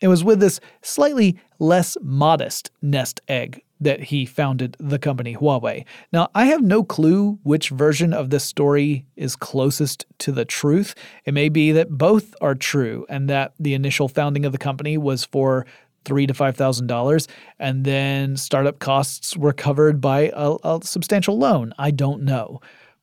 It 0.00 0.08
was 0.08 0.22
with 0.22 0.40
this 0.40 0.60
slightly 0.82 1.38
less 1.58 1.96
modest 2.02 2.70
nest 2.82 3.20
egg 3.28 3.62
that 3.80 4.04
he 4.04 4.24
founded 4.24 4.76
the 4.78 4.98
company 4.98 5.36
Huawei. 5.36 5.84
Now, 6.12 6.28
I 6.34 6.46
have 6.46 6.62
no 6.62 6.82
clue 6.82 7.38
which 7.42 7.70
version 7.70 8.12
of 8.12 8.30
this 8.30 8.44
story 8.44 9.06
is 9.16 9.36
closest 9.36 10.06
to 10.18 10.32
the 10.32 10.44
truth. 10.44 10.94
It 11.24 11.34
may 11.34 11.48
be 11.48 11.72
that 11.72 11.90
both 11.90 12.34
are 12.40 12.54
true 12.54 13.06
and 13.08 13.28
that 13.28 13.52
the 13.58 13.74
initial 13.74 14.08
founding 14.08 14.46
of 14.46 14.52
the 14.52 14.58
company 14.58 14.96
was 14.96 15.24
for 15.24 15.66
three 16.04 16.26
to 16.26 16.34
five 16.34 16.56
thousand 16.56 16.86
dollars, 16.86 17.26
and 17.58 17.84
then 17.84 18.36
startup 18.36 18.78
costs 18.78 19.36
were 19.36 19.52
covered 19.52 20.00
by 20.00 20.30
a, 20.34 20.56
a 20.64 20.80
substantial 20.82 21.36
loan. 21.36 21.74
I 21.78 21.90
don't 21.90 22.22
know, 22.22 22.60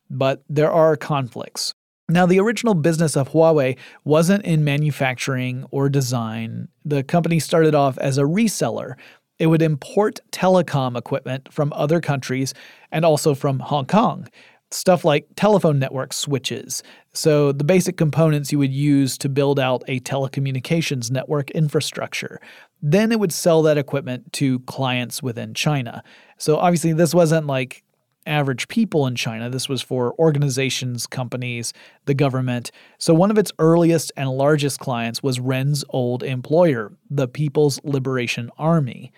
but 0.09 0.43
there 0.49 0.71
are 0.71 0.95
conflicts. 0.95 1.73
Now, 2.09 2.25
the 2.25 2.39
original 2.39 2.73
business 2.73 3.15
of 3.15 3.29
Huawei 3.29 3.77
wasn't 4.03 4.43
in 4.43 4.63
manufacturing 4.63 5.65
or 5.71 5.87
design. 5.87 6.67
The 6.83 7.01
company 7.03 7.39
started 7.39 7.75
off 7.75 7.97
as 7.97 8.17
a 8.17 8.23
reseller 8.23 8.95
it 9.43 9.47
would 9.47 9.61
import 9.61 10.21
telecom 10.31 10.97
equipment 10.97 11.51
from 11.51 11.73
other 11.75 11.99
countries 11.99 12.53
and 12.93 13.03
also 13.03 13.35
from 13.35 13.59
Hong 13.59 13.85
Kong. 13.85 14.25
Stuff 14.71 15.03
like 15.03 15.27
telephone 15.35 15.79
network 15.79 16.13
switches. 16.13 16.81
So, 17.11 17.51
the 17.51 17.65
basic 17.65 17.97
components 17.97 18.53
you 18.53 18.57
would 18.59 18.71
use 18.71 19.17
to 19.17 19.27
build 19.27 19.59
out 19.59 19.83
a 19.89 19.99
telecommunications 19.99 21.11
network 21.11 21.51
infrastructure. 21.51 22.39
Then 22.81 23.11
it 23.11 23.19
would 23.19 23.33
sell 23.33 23.61
that 23.63 23.77
equipment 23.77 24.31
to 24.33 24.59
clients 24.61 25.21
within 25.21 25.53
China. 25.53 26.03
So, 26.37 26.55
obviously, 26.55 26.93
this 26.93 27.13
wasn't 27.13 27.45
like 27.45 27.83
average 28.25 28.67
people 28.67 29.07
in 29.07 29.15
China. 29.15 29.49
This 29.49 29.69
was 29.69 29.81
for 29.81 30.13
organizations, 30.19 31.07
companies, 31.07 31.73
the 32.05 32.13
government. 32.13 32.71
So, 32.97 33.13
one 33.13 33.31
of 33.31 33.37
its 33.37 33.51
earliest 33.59 34.11
and 34.17 34.29
largest 34.29 34.79
clients 34.79 35.21
was 35.23 35.39
Ren's 35.39 35.83
old 35.89 36.23
employer, 36.23 36.91
the 37.09 37.27
People's 37.27 37.79
Liberation 37.83 38.49
Army. 38.57 39.11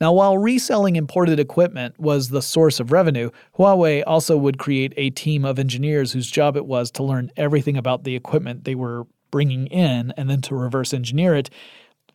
Now, 0.00 0.12
while 0.12 0.38
reselling 0.38 0.96
imported 0.96 1.40
equipment 1.40 1.98
was 1.98 2.28
the 2.28 2.42
source 2.42 2.78
of 2.78 2.92
revenue, 2.92 3.30
Huawei 3.58 4.04
also 4.06 4.36
would 4.36 4.58
create 4.58 4.92
a 4.96 5.10
team 5.10 5.44
of 5.44 5.58
engineers 5.58 6.12
whose 6.12 6.30
job 6.30 6.56
it 6.56 6.66
was 6.66 6.90
to 6.92 7.02
learn 7.02 7.32
everything 7.36 7.76
about 7.76 8.04
the 8.04 8.14
equipment 8.14 8.64
they 8.64 8.76
were 8.76 9.06
bringing 9.30 9.66
in 9.66 10.12
and 10.16 10.30
then 10.30 10.40
to 10.42 10.54
reverse 10.54 10.94
engineer 10.94 11.34
it, 11.34 11.50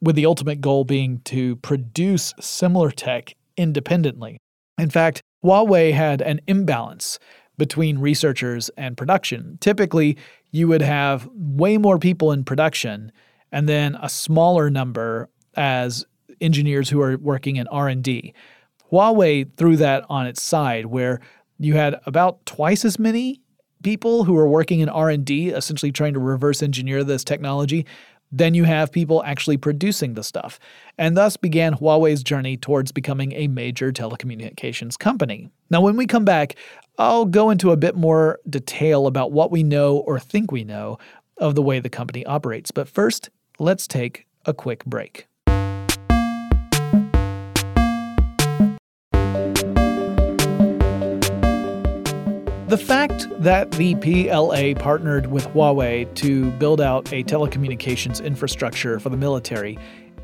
with 0.02 0.16
the 0.16 0.26
ultimate 0.26 0.62
goal 0.62 0.86
being 0.86 1.20
to 1.26 1.58
produce 1.58 2.34
similar 2.40 2.90
tech 2.90 3.34
independently. 3.58 4.38
In 4.78 4.90
fact, 4.90 5.22
Huawei 5.44 5.94
had 5.94 6.22
an 6.22 6.42
imbalance 6.48 7.20
between 7.58 8.00
researchers 8.00 8.70
and 8.78 8.98
production. 8.98 9.58
Typically, 9.62 10.18
you 10.52 10.68
would 10.68 10.82
have 10.82 11.28
way 11.34 11.78
more 11.78 12.00
people 12.00 12.32
in 12.32 12.44
production 12.44 13.12
and 13.52 13.70
then 13.70 13.96
a 14.02 14.10
smaller 14.10 14.70
number 14.70 15.30
as 15.56 16.06
engineers 16.42 16.90
who 16.90 17.02
are 17.02 17.18
working 17.18 17.58
in 17.58 17.68
R&D. 17.68 18.34
Huawei 18.92 19.50
threw 19.58 19.78
that 19.78 20.06
on 20.10 20.26
its 20.26 20.42
side 20.42 20.88
where 20.88 21.20
you 21.60 21.76
had 21.76 22.00
about 22.06 22.46
twice 22.46 22.84
as 22.86 22.98
many 22.98 23.42
people 23.84 24.24
who 24.24 24.34
were 24.34 24.48
working 24.48 24.80
in 24.80 24.90
R&D 24.90 25.50
essentially 25.50 25.92
trying 25.92 26.14
to 26.14 26.20
reverse 26.20 26.64
engineer 26.64 27.04
this 27.04 27.24
technology 27.24 27.86
then 28.34 28.56
you 28.56 28.64
have 28.64 28.92
people 28.92 29.24
actually 29.24 29.58
producing 29.58 30.16
the 30.16 30.24
stuff. 30.24 30.60
And 30.98 31.16
thus 31.16 31.38
began 31.38 31.76
Huawei's 31.76 32.24
journey 32.24 32.58
towards 32.58 32.92
becoming 32.92 33.32
a 33.34 33.48
major 33.48 33.92
telecommunications 33.92 34.98
company. 34.98 35.50
Now, 35.70 35.82
when 35.82 35.96
we 35.96 36.08
come 36.08 36.26
back, 36.26 36.56
I'll 36.98 37.26
go 37.26 37.52
into 37.52 37.72
a 37.72 37.78
bit 37.78 37.96
more 37.96 38.40
detail 38.50 39.06
about 39.06 39.32
what 39.32 39.52
we 39.52 39.62
know 39.62 39.98
or 39.98 40.20
think 40.20 40.52
we 40.52 40.64
know 40.64 40.98
of 41.38 41.54
the 41.54 41.62
way 41.62 41.80
the 41.80 41.90
company 41.90 42.26
operates. 42.26 42.72
But 42.72 42.90
first, 42.90 43.30
let's 43.60 43.88
take 43.88 44.26
a 44.46 44.54
quick 44.54 44.84
break. 44.84 45.28
The 52.74 52.80
fact 52.80 53.28
that 53.38 53.70
the 53.74 53.94
PLA 53.94 54.74
partnered 54.74 55.28
with 55.28 55.46
Huawei 55.50 56.12
to 56.16 56.50
build 56.54 56.82
out 56.82 57.14
a 57.14 57.24
telecommunications 57.24 58.26
infrastructure 58.26 59.00
for 59.00 59.10
the 59.10 59.16
military 59.16 59.78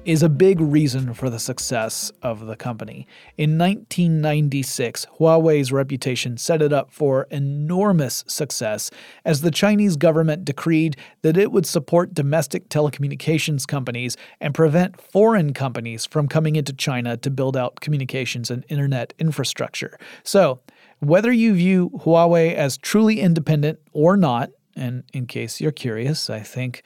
is 0.03 0.23
a 0.23 0.29
big 0.29 0.59
reason 0.59 1.13
for 1.13 1.29
the 1.29 1.37
success 1.37 2.11
of 2.23 2.47
the 2.47 2.55
company. 2.55 3.05
In 3.37 3.59
1996, 3.59 5.05
Huawei's 5.19 5.71
reputation 5.71 6.37
set 6.37 6.63
it 6.63 6.73
up 6.73 6.91
for 6.91 7.27
enormous 7.29 8.23
success 8.25 8.89
as 9.23 9.41
the 9.41 9.51
Chinese 9.51 9.95
government 9.95 10.43
decreed 10.43 10.97
that 11.21 11.37
it 11.37 11.51
would 11.51 11.67
support 11.67 12.15
domestic 12.15 12.67
telecommunications 12.69 13.67
companies 13.67 14.17
and 14.41 14.55
prevent 14.55 14.99
foreign 14.99 15.53
companies 15.53 16.07
from 16.07 16.27
coming 16.27 16.55
into 16.55 16.73
China 16.73 17.15
to 17.17 17.29
build 17.29 17.55
out 17.55 17.79
communications 17.79 18.49
and 18.49 18.65
internet 18.69 19.13
infrastructure. 19.19 19.99
So, 20.23 20.61
whether 20.99 21.31
you 21.31 21.53
view 21.53 21.89
Huawei 22.03 22.53
as 22.53 22.77
truly 22.77 23.19
independent 23.19 23.79
or 23.93 24.17
not, 24.17 24.51
and 24.75 25.03
in 25.13 25.25
case 25.25 25.61
you're 25.61 25.71
curious, 25.71 26.29
I 26.29 26.39
think 26.39 26.83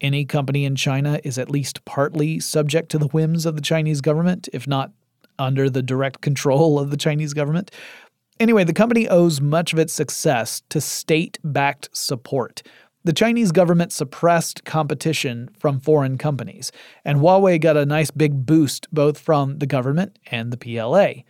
any 0.00 0.24
company 0.24 0.64
in 0.64 0.76
China 0.76 1.20
is 1.24 1.38
at 1.38 1.50
least 1.50 1.84
partly 1.84 2.38
subject 2.38 2.90
to 2.90 2.98
the 2.98 3.08
whims 3.08 3.46
of 3.46 3.56
the 3.56 3.62
Chinese 3.62 4.00
government, 4.00 4.48
if 4.52 4.66
not 4.66 4.92
under 5.38 5.68
the 5.70 5.82
direct 5.82 6.20
control 6.20 6.78
of 6.78 6.90
the 6.90 6.96
Chinese 6.96 7.34
government. 7.34 7.70
Anyway, 8.38 8.64
the 8.64 8.72
company 8.72 9.08
owes 9.08 9.40
much 9.40 9.72
of 9.72 9.78
its 9.78 9.92
success 9.92 10.62
to 10.68 10.80
state 10.80 11.38
backed 11.42 11.88
support. 11.92 12.62
The 13.04 13.12
Chinese 13.12 13.52
government 13.52 13.92
suppressed 13.92 14.64
competition 14.64 15.48
from 15.58 15.80
foreign 15.80 16.18
companies, 16.18 16.72
and 17.04 17.18
Huawei 17.18 17.60
got 17.60 17.76
a 17.76 17.86
nice 17.86 18.10
big 18.10 18.44
boost 18.44 18.88
both 18.92 19.18
from 19.18 19.58
the 19.58 19.66
government 19.66 20.18
and 20.30 20.52
the 20.52 20.56
PLA. 20.56 21.22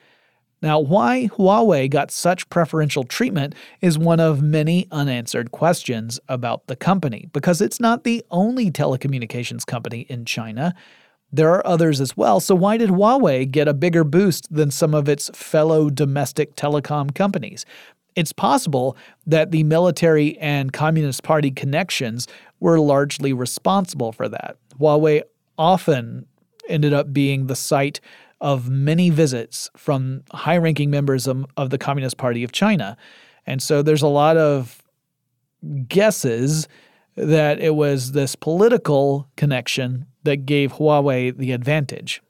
Now, 0.67 0.81
why 0.81 1.29
Huawei 1.39 1.89
got 1.89 2.11
such 2.11 2.51
preferential 2.51 3.05
treatment 3.05 3.55
is 3.83 3.97
one 3.97 4.19
of 4.19 4.43
many 4.43 4.89
unanswered 4.91 5.53
questions 5.53 6.19
about 6.29 6.67
the 6.67 6.75
company, 6.75 7.29
because 7.33 7.61
it's 7.61 7.79
not 7.79 8.03
the 8.03 8.25
only 8.33 8.73
telecommunications 8.73 9.65
company 9.65 10.07
in 10.09 10.25
China. 10.25 10.75
There 11.33 11.53
are 11.53 11.65
others 11.65 12.01
as 12.01 12.17
well, 12.17 12.41
so 12.41 12.57
why 12.57 12.79
did 12.79 12.91
Huawei 12.91 13.49
get 13.49 13.69
a 13.69 13.75
bigger 13.75 14.03
boost 14.03 14.53
than 14.53 14.73
some 14.73 14.93
of 14.93 15.09
its 15.09 15.31
fellow 15.33 15.89
domestic 15.89 16.57
telecom 16.57 17.15
companies? 17.15 17.65
It's 18.17 18.33
possible 18.33 18.97
that 19.25 19.53
the 19.53 19.63
military 19.63 20.37
and 20.39 20.73
Communist 20.73 21.23
Party 21.23 21.53
connections 21.53 22.27
were 22.59 22.81
largely 22.81 23.33
responsible 23.33 24.11
for 24.11 24.29
that. 24.29 24.57
Huawei 24.81 25.23
often 25.57 26.27
ended 26.69 26.93
up 26.93 27.13
being 27.13 27.47
the 27.47 27.55
site 27.55 28.01
of 28.41 28.69
many 28.69 29.11
visits 29.11 29.71
from 29.77 30.23
high 30.33 30.59
ranking 30.59 30.91
members 30.91 31.27
of, 31.27 31.47
of 31.57 31.71
the 31.71 31.79
Communist 31.79 32.17
Party 32.17 32.45
of 32.45 32.53
China. 32.53 32.97
And 33.47 33.63
so 33.63 33.83
there's 33.83 34.03
a 34.03 34.09
lot 34.09 34.37
of 34.37 34.83
guesses 35.89 36.69
that 37.17 37.61
it 37.61 37.75
was 37.75 38.13
this 38.13 38.37
political 38.37 39.29
connection 39.37 40.07
that 40.25 40.45
gave 40.45 40.75
Huawei 40.75 41.37
the 41.37 41.53
advantage. 41.53 42.21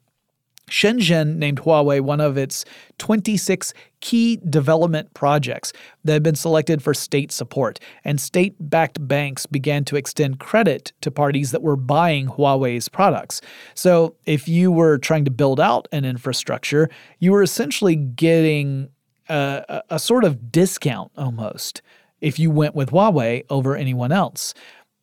Shenzhen 0.69 1.37
named 1.37 1.61
Huawei 1.61 2.01
one 2.01 2.19
of 2.19 2.37
its 2.37 2.65
26 2.97 3.73
key 4.01 4.37
development 4.49 5.13
projects 5.13 5.71
that 6.03 6.13
had 6.13 6.23
been 6.23 6.35
selected 6.35 6.83
for 6.83 6.93
state 6.93 7.31
support, 7.31 7.79
and 8.03 8.19
state 8.19 8.55
backed 8.59 9.05
banks 9.07 9.45
began 9.45 9.85
to 9.85 9.95
extend 9.95 10.39
credit 10.39 10.91
to 11.01 11.09
parties 11.09 11.51
that 11.51 11.61
were 11.61 11.75
buying 11.75 12.27
Huawei's 12.27 12.89
products. 12.89 13.41
So, 13.75 14.15
if 14.25 14.47
you 14.47 14.71
were 14.71 14.97
trying 14.97 15.25
to 15.25 15.31
build 15.31 15.59
out 15.59 15.87
an 15.91 16.05
infrastructure, 16.05 16.89
you 17.19 17.31
were 17.31 17.43
essentially 17.43 17.95
getting 17.95 18.89
a, 19.29 19.63
a, 19.69 19.95
a 19.95 19.99
sort 19.99 20.23
of 20.23 20.51
discount 20.51 21.11
almost 21.17 21.81
if 22.21 22.39
you 22.39 22.51
went 22.51 22.75
with 22.75 22.91
Huawei 22.91 23.43
over 23.49 23.75
anyone 23.75 24.11
else. 24.11 24.53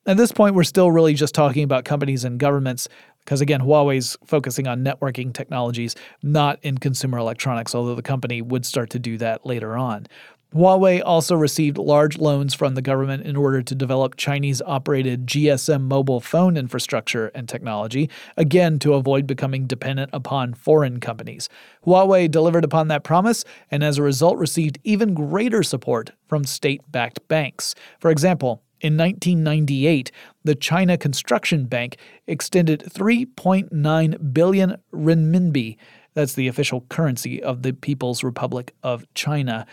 At 0.07 0.19
this 0.19 0.33
point, 0.33 0.55
we're 0.55 0.65
still 0.65 0.91
really 0.91 1.15
just 1.15 1.35
talking 1.35 1.65
about 1.65 1.85
companies 1.85 2.25
and 2.25 2.39
governments 2.39 2.89
because 3.25 3.41
again, 3.41 3.61
Huawei's 3.61 4.17
focusing 4.25 4.67
on 4.67 4.85
networking 4.85 5.33
technologies, 5.33 5.95
not 6.23 6.59
in 6.63 6.79
consumer 6.79 7.19
electronics, 7.19 7.75
although 7.75 7.95
the 7.95 8.03
company 8.03 8.43
would 8.43 8.67
start 8.67 8.91
to 8.91 8.99
do 8.99 9.17
that 9.19 9.47
later 9.47 9.77
on. 9.77 10.07
Huawei 10.55 11.03
also 11.05 11.35
received 11.35 11.79
large 11.79 12.17
loans 12.17 12.55
from 12.55 12.77
the 12.77 12.83
government 12.83 13.27
in 13.27 13.35
order 13.35 13.61
to 13.61 13.75
develop 13.75 14.15
Chinese 14.17 14.63
operated 14.63 15.27
GSM 15.27 15.83
mobile 15.83 16.21
phone 16.21 16.57
infrastructure 16.57 17.33
and 17.35 17.49
technology, 17.49 18.09
again 18.37 18.79
to 18.79 18.95
avoid 18.95 19.27
becoming 19.27 19.67
dependent 19.67 20.11
upon 20.13 20.55
foreign 20.55 21.01
companies. 21.01 21.49
Huawei 21.85 22.31
delivered 22.31 22.65
upon 22.65 22.87
that 22.87 23.03
promise 23.03 23.45
and 23.69 23.83
as 23.83 23.99
a 23.99 24.03
result 24.03 24.39
received 24.39 24.79
even 24.85 25.13
greater 25.13 25.65
support 25.65 26.13
from 26.29 26.45
state 26.45 26.83
backed 26.93 27.27
banks. 27.27 27.75
For 27.99 28.13
example, 28.13 28.63
in 28.81 28.97
1998, 28.97 30.13
the 30.45 30.55
China 30.55 30.97
Construction 30.97 31.67
Bank 31.67 31.99
extended 32.27 32.81
3.9 32.81 34.33
billion 34.33 34.77
renminbi. 34.93 35.77
That's 36.13 36.35
the 36.35 36.49
official 36.49 36.83
currency 36.83 37.43
of 37.43 37.63
the 37.63 37.73
People's 37.73 38.23
Republic 38.23 38.75
of 38.83 39.07
China. 39.15 39.67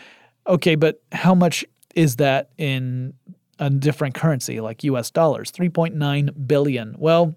Okay, 0.48 0.76
but 0.76 1.04
how 1.12 1.36
much 1.36 1.66
is 1.94 2.16
that 2.16 2.50
in 2.58 3.14
a 3.60 3.70
different 3.70 4.16
currency 4.16 4.60
like 4.60 4.84
US 4.86 5.12
dollars? 5.12 5.52
3.9 5.52 6.48
billion. 6.48 6.96
Well, 6.98 7.36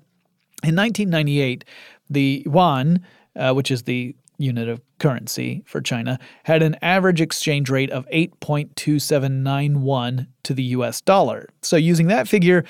in 0.62 0.76
1998, 0.76 1.64
the 2.08 2.42
yuan, 2.46 3.04
uh, 3.36 3.52
which 3.52 3.70
is 3.70 3.82
the 3.82 4.16
unit 4.38 4.68
of 4.68 4.80
currency 4.98 5.62
for 5.66 5.80
China, 5.80 6.18
had 6.44 6.62
an 6.62 6.76
average 6.80 7.20
exchange 7.20 7.68
rate 7.68 7.90
of 7.90 8.08
8.2791 8.08 10.26
to 10.44 10.54
the 10.54 10.62
US 10.62 11.02
dollar. 11.02 11.50
So, 11.62 11.76
using 11.76 12.06
that 12.08 12.26
figure, 12.26 12.64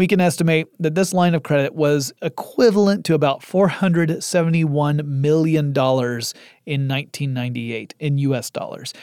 we 0.00 0.06
can 0.06 0.18
estimate 0.18 0.66
that 0.78 0.94
this 0.94 1.12
line 1.12 1.34
of 1.34 1.42
credit 1.42 1.74
was 1.74 2.10
equivalent 2.22 3.04
to 3.04 3.12
about 3.12 3.42
$471 3.42 5.04
million 5.04 5.66
in 5.66 5.74
1998 5.74 7.94
in 8.00 8.16
US 8.16 8.48
dollars. 8.48 8.94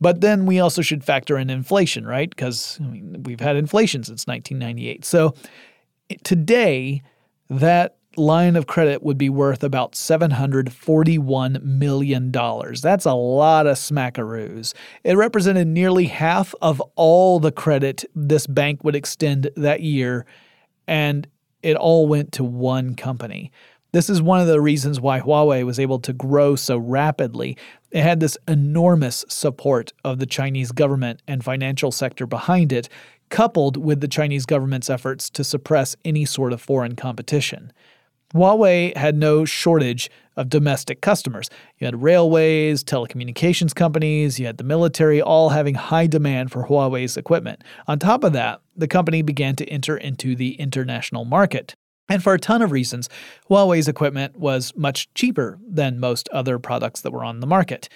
But 0.00 0.22
then 0.22 0.46
we 0.46 0.58
also 0.58 0.82
should 0.82 1.04
factor 1.04 1.38
in 1.38 1.50
inflation, 1.50 2.04
right? 2.04 2.28
Because 2.28 2.80
I 2.80 2.88
mean, 2.88 3.22
we've 3.22 3.38
had 3.38 3.54
inflation 3.54 4.02
since 4.02 4.26
1998. 4.26 5.04
So 5.04 5.34
eh, 6.10 6.16
today, 6.24 7.04
that 7.48 7.98
line 8.16 8.56
of 8.56 8.66
credit 8.66 9.02
would 9.02 9.18
be 9.18 9.28
worth 9.28 9.62
about 9.62 9.92
$741 9.92 11.62
million. 11.62 12.32
That's 12.32 13.04
a 13.06 13.14
lot 13.14 13.66
of 13.66 13.76
smackaroos. 13.76 14.74
It 15.04 15.16
represented 15.16 15.68
nearly 15.68 16.06
half 16.06 16.54
of 16.60 16.80
all 16.96 17.38
the 17.38 17.52
credit 17.52 18.04
this 18.14 18.46
bank 18.46 18.82
would 18.84 18.96
extend 18.96 19.50
that 19.56 19.80
year, 19.80 20.26
and 20.86 21.28
it 21.62 21.76
all 21.76 22.08
went 22.08 22.32
to 22.32 22.44
one 22.44 22.94
company. 22.96 23.52
This 23.92 24.08
is 24.08 24.22
one 24.22 24.40
of 24.40 24.46
the 24.46 24.60
reasons 24.60 25.00
why 25.00 25.20
Huawei 25.20 25.64
was 25.64 25.80
able 25.80 25.98
to 26.00 26.12
grow 26.12 26.54
so 26.54 26.78
rapidly. 26.78 27.56
It 27.90 28.02
had 28.02 28.20
this 28.20 28.38
enormous 28.46 29.24
support 29.28 29.92
of 30.04 30.18
the 30.18 30.26
Chinese 30.26 30.70
government 30.70 31.22
and 31.26 31.44
financial 31.44 31.90
sector 31.90 32.24
behind 32.26 32.72
it, 32.72 32.88
coupled 33.30 33.76
with 33.76 34.00
the 34.00 34.08
Chinese 34.08 34.46
government's 34.46 34.90
efforts 34.90 35.28
to 35.30 35.42
suppress 35.42 35.96
any 36.04 36.24
sort 36.24 36.52
of 36.52 36.60
foreign 36.60 36.94
competition. 36.96 37.72
Huawei 38.34 38.96
had 38.96 39.16
no 39.16 39.44
shortage 39.44 40.10
of 40.36 40.48
domestic 40.48 41.00
customers. 41.00 41.50
You 41.78 41.86
had 41.86 42.02
railways, 42.02 42.84
telecommunications 42.84 43.74
companies, 43.74 44.38
you 44.38 44.46
had 44.46 44.56
the 44.56 44.64
military, 44.64 45.20
all 45.20 45.50
having 45.50 45.74
high 45.74 46.06
demand 46.06 46.52
for 46.52 46.66
Huawei's 46.66 47.16
equipment. 47.16 47.62
On 47.88 47.98
top 47.98 48.24
of 48.24 48.32
that, 48.32 48.60
the 48.76 48.88
company 48.88 49.22
began 49.22 49.56
to 49.56 49.68
enter 49.68 49.96
into 49.96 50.36
the 50.36 50.52
international 50.54 51.24
market. 51.24 51.74
And 52.08 52.22
for 52.22 52.34
a 52.34 52.38
ton 52.38 52.62
of 52.62 52.72
reasons, 52.72 53.08
Huawei's 53.48 53.86
equipment 53.86 54.36
was 54.36 54.72
much 54.76 55.12
cheaper 55.14 55.58
than 55.66 56.00
most 56.00 56.28
other 56.30 56.58
products 56.58 57.00
that 57.02 57.12
were 57.12 57.24
on 57.24 57.40
the 57.40 57.46
market. 57.46 57.88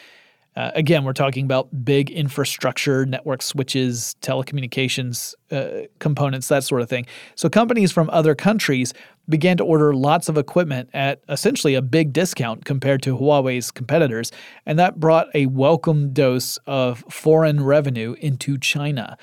Uh, 0.57 0.71
again, 0.75 1.05
we're 1.05 1.13
talking 1.13 1.45
about 1.45 1.85
big 1.85 2.11
infrastructure, 2.11 3.05
network 3.05 3.43
switches, 3.43 4.15
telecommunications 4.21 5.35
uh, 5.51 5.87
components, 5.99 6.49
that 6.49 6.63
sort 6.63 6.81
of 6.81 6.89
thing. 6.89 7.07
So 7.35 7.49
companies 7.49 7.91
from 7.91 8.09
other 8.11 8.35
countries 8.35 8.95
began 9.29 9.57
to 9.57 9.65
order 9.65 9.95
lots 9.95 10.29
of 10.29 10.39
equipment 10.39 10.91
at 10.93 11.23
essentially 11.29 11.75
a 11.75 11.83
big 11.83 12.13
discount 12.13 12.65
compared 12.65 13.03
to 13.03 13.17
Huawei's 13.17 13.71
competitors, 13.71 14.31
and 14.67 14.79
that 14.79 15.01
brought 15.01 15.27
a 15.35 15.47
welcome 15.47 16.13
dose 16.13 16.59
of 16.67 17.05
foreign 17.11 17.65
revenue 17.65 18.15
into 18.21 18.59
China. 18.59 19.17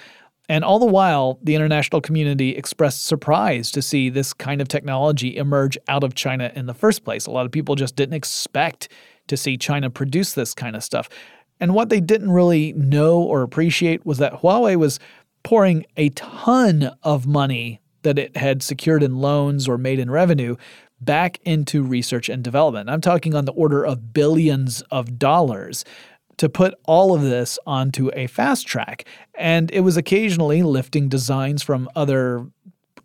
And 0.49 0.65
all 0.65 0.79
the 0.79 0.85
while, 0.85 1.39
the 1.41 1.55
international 1.55 2.01
community 2.01 2.57
expressed 2.57 3.05
surprise 3.05 3.71
to 3.71 3.81
see 3.81 4.09
this 4.09 4.33
kind 4.33 4.59
of 4.59 4.67
technology 4.67 5.37
emerge 5.37 5.77
out 5.87 6.03
of 6.03 6.13
China 6.13 6.51
in 6.53 6.65
the 6.65 6.73
first 6.73 7.05
place. 7.05 7.25
A 7.25 7.31
lot 7.31 7.45
of 7.45 7.53
people 7.53 7.75
just 7.75 7.95
didn't 7.95 8.15
expect 8.15 8.89
to 9.31 9.37
see 9.37 9.57
China 9.57 9.89
produce 9.89 10.33
this 10.33 10.53
kind 10.53 10.75
of 10.75 10.83
stuff. 10.83 11.07
And 11.61 11.73
what 11.73 11.89
they 11.89 12.01
didn't 12.01 12.31
really 12.31 12.73
know 12.73 13.21
or 13.21 13.41
appreciate 13.41 14.05
was 14.05 14.17
that 14.17 14.41
Huawei 14.41 14.75
was 14.75 14.99
pouring 15.43 15.85
a 15.95 16.09
ton 16.09 16.91
of 17.01 17.25
money 17.25 17.79
that 18.03 18.19
it 18.19 18.35
had 18.35 18.61
secured 18.61 19.03
in 19.03 19.15
loans 19.15 19.67
or 19.69 19.77
made 19.77 19.99
in 19.99 20.11
revenue 20.11 20.55
back 20.99 21.39
into 21.45 21.81
research 21.81 22.29
and 22.29 22.43
development. 22.43 22.89
I'm 22.89 23.01
talking 23.01 23.33
on 23.33 23.45
the 23.45 23.53
order 23.53 23.85
of 23.85 24.13
billions 24.13 24.83
of 24.91 25.17
dollars 25.17 25.85
to 26.37 26.49
put 26.49 26.73
all 26.85 27.13
of 27.15 27.21
this 27.21 27.57
onto 27.65 28.11
a 28.13 28.27
fast 28.27 28.67
track. 28.67 29.05
And 29.35 29.71
it 29.71 29.81
was 29.81 29.97
occasionally 29.97 30.63
lifting 30.63 31.09
designs 31.09 31.63
from 31.63 31.89
other 31.95 32.47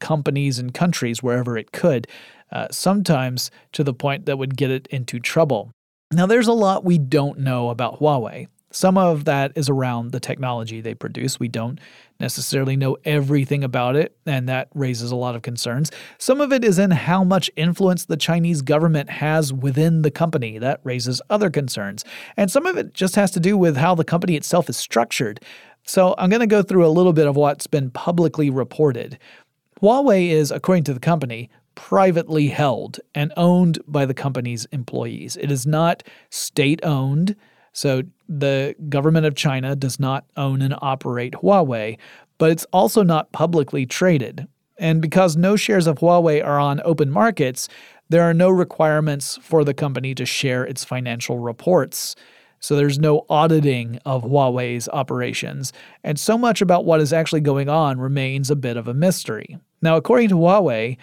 companies 0.00 0.58
and 0.58 0.74
countries 0.74 1.22
wherever 1.22 1.56
it 1.56 1.70
could. 1.72 2.08
uh, 2.52 2.68
sometimes 2.70 3.50
to 3.72 3.82
the 3.84 3.94
point 3.94 4.26
that 4.26 4.38
would 4.38 4.56
get 4.56 4.70
it 4.70 4.86
into 4.88 5.18
trouble. 5.18 5.72
Now, 6.16 6.24
there's 6.24 6.48
a 6.48 6.55
lot 6.55 6.83
we 6.83 6.96
don't 6.96 7.40
know 7.40 7.68
about 7.68 8.00
Huawei. 8.00 8.48
Some 8.70 8.96
of 8.96 9.26
that 9.26 9.52
is 9.55 9.68
around 9.68 10.12
the 10.12 10.18
technology 10.18 10.81
they 10.81 10.94
produce. 10.94 11.38
We 11.38 11.48
don't 11.48 11.79
necessarily 12.18 12.74
know 12.74 12.96
everything 13.05 13.62
about 13.62 13.96
it, 13.96 14.16
and 14.24 14.48
that 14.48 14.68
raises 14.72 15.11
a 15.11 15.16
lot 15.16 15.37
of 15.37 15.42
concerns. 15.42 15.92
Some 16.16 16.40
of 16.40 16.55
it 16.55 16.64
is 16.64 16.79
in 16.79 16.90
how 16.90 17.22
much 17.22 17.50
influence 17.55 18.07
the 18.07 18.16
Chinese 18.16 18.62
government 18.62 19.11
has 19.11 19.52
within 19.52 20.00
the 20.00 20.11
company. 20.11 20.57
That 20.57 20.81
raises 20.85 21.20
other 21.29 21.50
concerns. 21.50 22.02
And 22.38 22.50
some 22.50 22.64
of 22.64 22.79
it 22.79 22.94
just 22.94 23.14
has 23.16 23.31
to 23.33 23.40
do 23.40 23.59
with 23.59 23.76
how 23.76 23.94
the 23.94 24.02
company 24.02 24.37
itself 24.37 24.70
is 24.70 24.79
structured. 24.79 25.38
So 25.83 26.14
I'm 26.16 26.31
going 26.31 26.40
to 26.40 26.46
go 26.46 26.62
through 26.62 26.87
a 26.87 26.88
little 26.88 27.12
bit 27.12 27.26
of 27.26 27.37
what's 27.37 27.66
been 27.66 27.90
publicly 27.90 28.48
reported. 28.48 29.18
Huawei 29.83 30.31
is, 30.31 30.50
according 30.50 30.85
to 30.85 30.94
the 30.94 31.00
company, 31.00 31.50
privately 31.76 32.48
held 32.48 32.98
and 33.14 33.32
owned 33.36 33.78
by 33.86 34.04
the 34.04 34.14
company's 34.14 34.64
employees. 34.72 35.36
It 35.36 35.52
is 35.52 35.66
not 35.66 36.02
state 36.30 36.80
owned. 36.82 37.36
So 37.72 38.02
the 38.28 38.74
government 38.88 39.26
of 39.26 39.36
China 39.36 39.76
does 39.76 40.00
not 40.00 40.24
own 40.36 40.62
and 40.62 40.74
operate 40.82 41.34
Huawei, 41.34 41.98
but 42.38 42.50
it's 42.50 42.64
also 42.72 43.04
not 43.04 43.30
publicly 43.30 43.86
traded. 43.86 44.48
And 44.78 45.00
because 45.00 45.36
no 45.36 45.56
shares 45.56 45.86
of 45.86 45.98
Huawei 45.98 46.44
are 46.44 46.58
on 46.58 46.80
open 46.84 47.10
markets, 47.10 47.68
there 48.08 48.22
are 48.22 48.34
no 48.34 48.50
requirements 48.50 49.38
for 49.42 49.64
the 49.64 49.74
company 49.74 50.14
to 50.14 50.26
share 50.26 50.64
its 50.64 50.84
financial 50.84 51.38
reports. 51.38 52.16
So 52.58 52.74
there's 52.74 52.98
no 52.98 53.26
auditing 53.28 54.00
of 54.06 54.24
Huawei's 54.24 54.88
operations, 54.88 55.72
and 56.02 56.18
so 56.18 56.38
much 56.38 56.62
about 56.62 56.86
what 56.86 57.00
is 57.00 57.12
actually 57.12 57.42
going 57.42 57.68
on 57.68 58.00
remains 58.00 58.50
a 58.50 58.56
bit 58.56 58.78
of 58.78 58.88
a 58.88 58.94
mystery. 58.94 59.58
Now, 59.82 59.96
according 59.96 60.30
to 60.30 60.36
Huawei, 60.36 60.96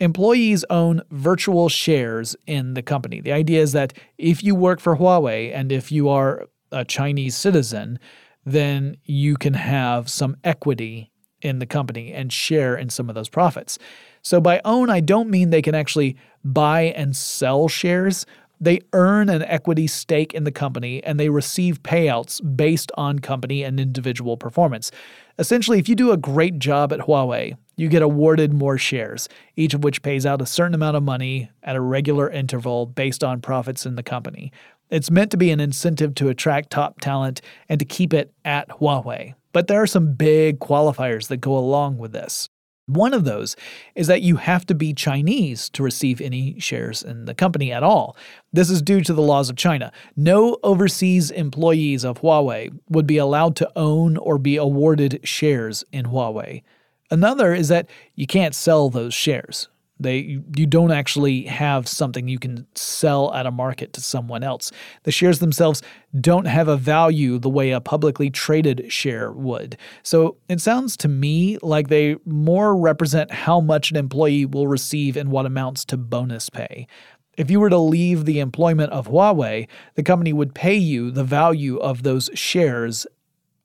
employees 0.00 0.64
own 0.70 1.02
virtual 1.10 1.68
shares 1.68 2.34
in 2.46 2.74
the 2.74 2.82
company. 2.82 3.20
The 3.20 3.32
idea 3.32 3.60
is 3.60 3.72
that 3.72 3.92
if 4.18 4.42
you 4.42 4.54
work 4.54 4.80
for 4.80 4.96
Huawei 4.96 5.54
and 5.54 5.70
if 5.70 5.92
you 5.92 6.08
are 6.08 6.48
a 6.72 6.84
Chinese 6.84 7.36
citizen, 7.36 7.98
then 8.44 8.96
you 9.04 9.36
can 9.36 9.54
have 9.54 10.08
some 10.10 10.36
equity 10.42 11.12
in 11.42 11.58
the 11.58 11.66
company 11.66 12.12
and 12.12 12.32
share 12.32 12.76
in 12.76 12.90
some 12.90 13.08
of 13.08 13.14
those 13.14 13.28
profits. 13.28 13.78
So 14.22 14.40
by 14.40 14.60
own, 14.64 14.90
I 14.90 15.00
don't 15.00 15.30
mean 15.30 15.50
they 15.50 15.62
can 15.62 15.74
actually 15.74 16.16
buy 16.44 16.82
and 16.96 17.16
sell 17.16 17.68
shares. 17.68 18.26
They 18.60 18.80
earn 18.92 19.30
an 19.30 19.42
equity 19.42 19.86
stake 19.86 20.34
in 20.34 20.44
the 20.44 20.52
company 20.52 21.02
and 21.02 21.18
they 21.18 21.30
receive 21.30 21.82
payouts 21.82 22.40
based 22.56 22.92
on 22.94 23.20
company 23.20 23.62
and 23.62 23.80
individual 23.80 24.36
performance. 24.36 24.90
Essentially, 25.38 25.78
if 25.78 25.88
you 25.88 25.94
do 25.94 26.12
a 26.12 26.18
great 26.18 26.58
job 26.58 26.92
at 26.92 27.00
Huawei, 27.00 27.56
you 27.76 27.88
get 27.88 28.02
awarded 28.02 28.52
more 28.52 28.76
shares, 28.76 29.28
each 29.56 29.72
of 29.72 29.82
which 29.82 30.02
pays 30.02 30.26
out 30.26 30.42
a 30.42 30.46
certain 30.46 30.74
amount 30.74 30.98
of 30.98 31.02
money 31.02 31.50
at 31.62 31.76
a 31.76 31.80
regular 31.80 32.28
interval 32.28 32.84
based 32.84 33.24
on 33.24 33.40
profits 33.40 33.86
in 33.86 33.94
the 33.94 34.02
company. 34.02 34.52
It's 34.90 35.10
meant 35.10 35.30
to 35.30 35.38
be 35.38 35.50
an 35.50 35.60
incentive 35.60 36.14
to 36.16 36.28
attract 36.28 36.70
top 36.70 37.00
talent 37.00 37.40
and 37.70 37.78
to 37.78 37.86
keep 37.86 38.12
it 38.12 38.34
at 38.44 38.68
Huawei. 38.68 39.34
But 39.52 39.68
there 39.68 39.80
are 39.80 39.86
some 39.86 40.12
big 40.12 40.58
qualifiers 40.58 41.28
that 41.28 41.38
go 41.38 41.56
along 41.56 41.96
with 41.96 42.12
this. 42.12 42.48
One 42.94 43.14
of 43.14 43.24
those 43.24 43.56
is 43.94 44.08
that 44.08 44.22
you 44.22 44.36
have 44.36 44.66
to 44.66 44.74
be 44.74 44.92
Chinese 44.92 45.68
to 45.70 45.82
receive 45.82 46.20
any 46.20 46.58
shares 46.58 47.02
in 47.02 47.24
the 47.26 47.34
company 47.34 47.70
at 47.70 47.82
all. 47.82 48.16
This 48.52 48.68
is 48.68 48.82
due 48.82 49.00
to 49.02 49.14
the 49.14 49.22
laws 49.22 49.48
of 49.48 49.56
China. 49.56 49.92
No 50.16 50.58
overseas 50.62 51.30
employees 51.30 52.04
of 52.04 52.20
Huawei 52.20 52.76
would 52.88 53.06
be 53.06 53.16
allowed 53.16 53.54
to 53.56 53.70
own 53.76 54.16
or 54.16 54.38
be 54.38 54.56
awarded 54.56 55.20
shares 55.22 55.84
in 55.92 56.06
Huawei. 56.06 56.62
Another 57.10 57.54
is 57.54 57.68
that 57.68 57.88
you 58.14 58.26
can't 58.26 58.54
sell 58.54 58.90
those 58.90 59.14
shares. 59.14 59.68
They 60.00 60.40
you 60.56 60.66
don't 60.66 60.90
actually 60.90 61.42
have 61.42 61.86
something 61.86 62.26
you 62.26 62.38
can 62.38 62.66
sell 62.74 63.32
at 63.34 63.46
a 63.46 63.50
market 63.50 63.92
to 63.92 64.00
someone 64.00 64.42
else. 64.42 64.72
The 65.04 65.12
shares 65.12 65.38
themselves 65.38 65.82
don't 66.20 66.46
have 66.46 66.68
a 66.68 66.76
value 66.76 67.38
the 67.38 67.50
way 67.50 67.70
a 67.70 67.80
publicly 67.80 68.30
traded 68.30 68.90
share 68.90 69.30
would. 69.30 69.76
So 70.02 70.38
it 70.48 70.60
sounds 70.60 70.96
to 70.98 71.08
me 71.08 71.58
like 71.62 71.88
they 71.88 72.16
more 72.24 72.76
represent 72.76 73.30
how 73.30 73.60
much 73.60 73.90
an 73.90 73.96
employee 73.96 74.46
will 74.46 74.66
receive 74.66 75.16
in 75.16 75.30
what 75.30 75.46
amounts 75.46 75.84
to 75.86 75.96
bonus 75.96 76.48
pay. 76.48 76.86
If 77.36 77.50
you 77.50 77.60
were 77.60 77.70
to 77.70 77.78
leave 77.78 78.24
the 78.24 78.40
employment 78.40 78.92
of 78.92 79.08
Huawei, 79.08 79.68
the 79.94 80.02
company 80.02 80.32
would 80.32 80.54
pay 80.54 80.74
you 80.74 81.10
the 81.10 81.24
value 81.24 81.78
of 81.78 82.02
those 82.02 82.28
shares 82.34 83.06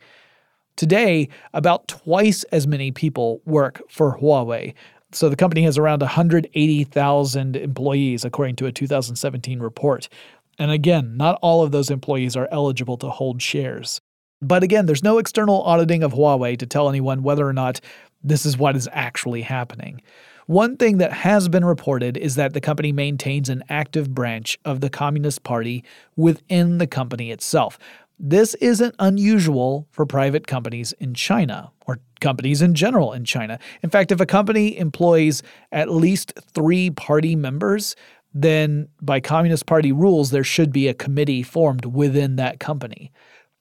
Today, 0.78 1.28
about 1.54 1.90
twice 1.90 2.46
as 2.46 2.66
many 2.68 2.92
people 2.92 3.42
work 3.44 3.82
for 3.90 4.18
Huawei, 4.20 4.76
so 5.12 5.30
the 5.30 5.36
company 5.36 5.64
has 5.64 5.78
around 5.78 6.02
180,000 6.02 7.56
employees, 7.56 8.26
according 8.26 8.56
to 8.58 8.66
a 8.66 8.72
2017 8.72 9.60
report. 9.60 10.10
And 10.58 10.72
again, 10.72 11.18
not 11.18 11.40
all 11.42 11.64
of 11.64 11.72
those 11.72 11.90
employees 11.90 12.36
are 12.36 12.48
eligible 12.52 12.98
to 12.98 13.10
hold 13.10 13.42
shares. 13.42 14.02
But 14.42 14.64
again, 14.64 14.86
there's 14.86 15.04
no 15.04 15.18
external 15.18 15.64
auditing 15.64 16.04
of 16.04 16.14
Huawei 16.14 16.58
to 16.58 16.66
tell 16.66 16.90
anyone 16.90 17.24
whether 17.24 17.48
or 17.48 17.54
not 17.54 17.82
this 18.24 18.46
is 18.46 18.58
what 18.58 18.76
is 18.76 18.88
actually 18.92 19.42
happening. 19.42 20.02
One 20.46 20.78
thing 20.78 20.98
that 20.98 21.14
has 21.14 21.48
been 21.48 21.64
reported 21.64 22.18
is 22.18 22.36
that 22.36 22.54
the 22.54 22.62
company 22.62 22.92
maintains 22.92 23.50
an 23.50 23.64
active 23.70 24.16
branch 24.16 24.58
of 24.66 24.82
the 24.82 24.90
Communist 24.90 25.44
Party 25.44 25.84
within 26.16 26.80
the 26.80 26.88
company 26.88 27.32
itself. 27.32 27.78
This 28.20 28.54
isn't 28.56 28.96
unusual 29.00 29.88
for 29.92 30.06
private 30.06 30.46
companies 30.46 30.92
in 30.94 31.14
China 31.14 31.72
or 31.88 32.00
companies 32.20 32.62
in 32.62 32.74
general 32.76 33.14
in 33.14 33.24
China. 33.24 33.60
In 33.82 33.90
fact, 33.90 34.12
if 34.12 34.20
a 34.20 34.26
company 34.26 34.78
employs 34.78 35.42
at 35.72 35.90
least 35.90 36.34
three 36.54 36.90
party 36.90 37.36
members, 37.38 37.96
then 38.34 38.90
by 39.02 39.22
Communist 39.22 39.66
Party 39.66 39.94
rules, 39.94 40.32
there 40.32 40.44
should 40.44 40.74
be 40.74 40.90
a 40.90 40.94
committee 40.94 41.44
formed 41.44 41.86
within 41.86 42.36
that 42.36 42.60
company. 42.60 43.12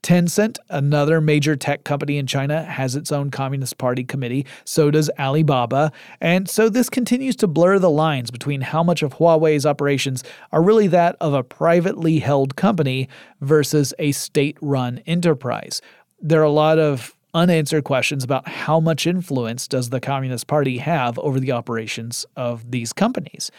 Tencent, 0.02 0.58
another 0.68 1.20
major 1.20 1.56
tech 1.56 1.84
company 1.84 2.18
in 2.18 2.26
China, 2.26 2.62
has 2.64 2.94
its 2.96 3.10
own 3.10 3.30
Communist 3.30 3.78
Party 3.78 4.04
committee. 4.04 4.46
So 4.64 4.90
does 4.90 5.10
Alibaba. 5.18 5.92
And 6.20 6.48
so 6.48 6.68
this 6.68 6.88
continues 6.88 7.36
to 7.36 7.46
blur 7.46 7.78
the 7.78 7.90
lines 7.90 8.30
between 8.30 8.60
how 8.60 8.82
much 8.82 9.02
of 9.02 9.14
Huawei's 9.14 9.66
operations 9.66 10.22
are 10.52 10.62
really 10.62 10.86
that 10.88 11.16
of 11.20 11.34
a 11.34 11.42
privately 11.42 12.20
held 12.20 12.56
company 12.56 13.08
versus 13.40 13.92
a 13.98 14.12
state 14.12 14.56
run 14.60 14.98
enterprise. 15.06 15.82
There 16.20 16.40
are 16.40 16.44
a 16.44 16.50
lot 16.50 16.78
of 16.78 17.14
unanswered 17.34 17.84
questions 17.84 18.24
about 18.24 18.48
how 18.48 18.80
much 18.80 19.06
influence 19.06 19.68
does 19.68 19.90
the 19.90 20.00
Communist 20.00 20.46
Party 20.46 20.78
have 20.78 21.18
over 21.18 21.38
the 21.38 21.52
operations 21.52 22.24
of 22.36 22.70
these 22.70 22.92
companies. 22.92 23.50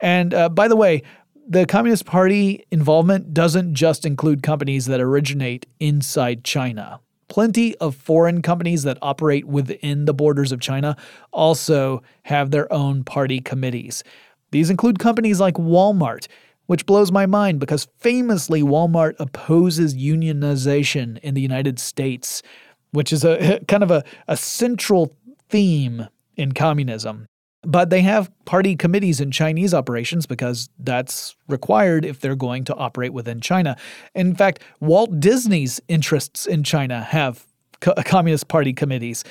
And 0.00 0.34
uh, 0.34 0.48
by 0.48 0.68
the 0.68 0.76
way, 0.76 1.02
the 1.48 1.64
Communist 1.64 2.06
Party 2.06 2.64
involvement 2.72 3.32
doesn't 3.32 3.74
just 3.74 4.04
include 4.04 4.42
companies 4.42 4.86
that 4.86 5.00
originate 5.00 5.64
inside 5.78 6.42
China. 6.42 7.00
Plenty 7.28 7.76
of 7.76 7.94
foreign 7.94 8.42
companies 8.42 8.82
that 8.82 8.98
operate 9.00 9.46
within 9.46 10.06
the 10.06 10.14
borders 10.14 10.50
of 10.50 10.60
China 10.60 10.96
also 11.32 12.02
have 12.24 12.50
their 12.50 12.72
own 12.72 13.04
party 13.04 13.40
committees. 13.40 14.02
These 14.50 14.70
include 14.70 14.98
companies 14.98 15.38
like 15.38 15.54
Walmart, 15.54 16.26
which 16.66 16.84
blows 16.84 17.12
my 17.12 17.26
mind 17.26 17.60
because 17.60 17.86
famously 17.98 18.62
Walmart 18.62 19.14
opposes 19.20 19.94
unionization 19.94 21.18
in 21.18 21.34
the 21.34 21.40
United 21.40 21.78
States, 21.78 22.42
which 22.90 23.12
is 23.12 23.24
a 23.24 23.60
kind 23.68 23.84
of 23.84 23.92
a, 23.92 24.02
a 24.26 24.36
central 24.36 25.16
theme 25.48 26.08
in 26.36 26.52
communism. 26.52 27.26
But 27.66 27.90
they 27.90 28.00
have 28.02 28.30
party 28.44 28.76
committees 28.76 29.20
in 29.20 29.32
Chinese 29.32 29.74
operations 29.74 30.24
because 30.24 30.68
that's 30.78 31.34
required 31.48 32.04
if 32.04 32.20
they're 32.20 32.36
going 32.36 32.64
to 32.64 32.74
operate 32.76 33.12
within 33.12 33.40
China. 33.40 33.76
In 34.14 34.36
fact, 34.36 34.62
Walt 34.80 35.18
Disney's 35.18 35.80
interests 35.88 36.46
in 36.46 36.62
China 36.62 37.02
have 37.02 37.44
co- 37.80 37.94
Communist 38.04 38.46
Party 38.46 38.72
committees. 38.72 39.24